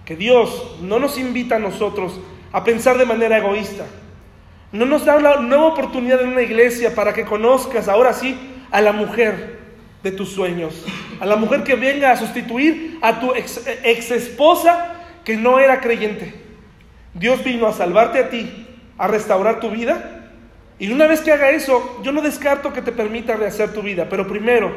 que 0.05 0.15
Dios 0.15 0.77
no 0.81 0.99
nos 0.99 1.17
invita 1.17 1.57
a 1.57 1.59
nosotros 1.59 2.19
a 2.51 2.63
pensar 2.63 2.97
de 2.97 3.05
manera 3.05 3.37
egoísta. 3.37 3.85
No 4.71 4.85
nos 4.85 5.05
da 5.05 5.17
una 5.17 5.37
nueva 5.37 5.65
oportunidad 5.65 6.21
en 6.21 6.29
una 6.29 6.41
iglesia 6.41 6.95
para 6.95 7.13
que 7.13 7.25
conozcas 7.25 7.87
ahora 7.87 8.13
sí 8.13 8.37
a 8.71 8.81
la 8.81 8.93
mujer 8.93 9.59
de 10.03 10.11
tus 10.11 10.29
sueños, 10.29 10.85
a 11.19 11.25
la 11.25 11.35
mujer 11.35 11.63
que 11.63 11.75
venga 11.75 12.11
a 12.11 12.17
sustituir 12.17 12.99
a 13.01 13.19
tu 13.19 13.33
ex, 13.33 13.65
ex 13.83 14.11
esposa 14.11 14.93
que 15.23 15.35
no 15.35 15.59
era 15.59 15.81
creyente. 15.81 16.33
Dios 17.13 17.43
vino 17.43 17.67
a 17.67 17.73
salvarte 17.73 18.19
a 18.19 18.29
ti, 18.29 18.67
a 18.97 19.07
restaurar 19.07 19.59
tu 19.59 19.71
vida. 19.71 20.31
Y 20.77 20.91
una 20.91 21.07
vez 21.07 21.21
que 21.21 21.31
haga 21.31 21.49
eso, 21.49 21.99
yo 22.03 22.11
no 22.11 22.21
descarto 22.21 22.73
que 22.73 22.81
te 22.81 22.91
permita 22.91 23.35
rehacer 23.35 23.73
tu 23.73 23.81
vida, 23.81 24.07
pero 24.09 24.27
primero 24.27 24.71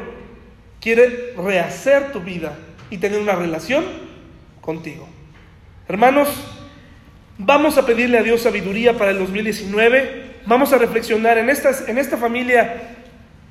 quiere 0.79 1.33
rehacer 1.37 2.11
tu 2.11 2.21
vida 2.21 2.57
y 2.89 2.97
tener 2.97 3.19
una 3.19 3.33
relación 3.33 3.83
contigo. 4.61 5.07
Hermanos, 5.87 6.29
vamos 7.37 7.77
a 7.77 7.85
pedirle 7.85 8.17
a 8.17 8.23
Dios 8.23 8.41
sabiduría 8.41 8.97
para 8.97 9.11
el 9.11 9.19
2019. 9.19 10.39
Vamos 10.45 10.73
a 10.73 10.77
reflexionar 10.77 11.37
en, 11.37 11.49
en 11.49 11.97
esta 11.97 12.17
familia 12.17 12.95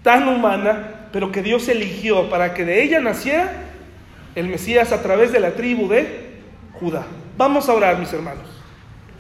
tan 0.02 0.28
humana, 0.28 1.08
pero 1.12 1.32
que 1.32 1.42
Dios 1.42 1.68
eligió 1.68 2.30
para 2.30 2.54
que 2.54 2.64
de 2.64 2.82
ella 2.82 3.00
naciera 3.00 3.52
el 4.34 4.48
Mesías 4.48 4.92
a 4.92 5.02
través 5.02 5.32
de 5.32 5.40
la 5.40 5.52
tribu 5.52 5.88
de 5.88 6.06
Judá. 6.74 7.06
Vamos 7.36 7.68
a 7.68 7.74
orar, 7.74 7.98
mis 7.98 8.12
hermanos. 8.12 8.57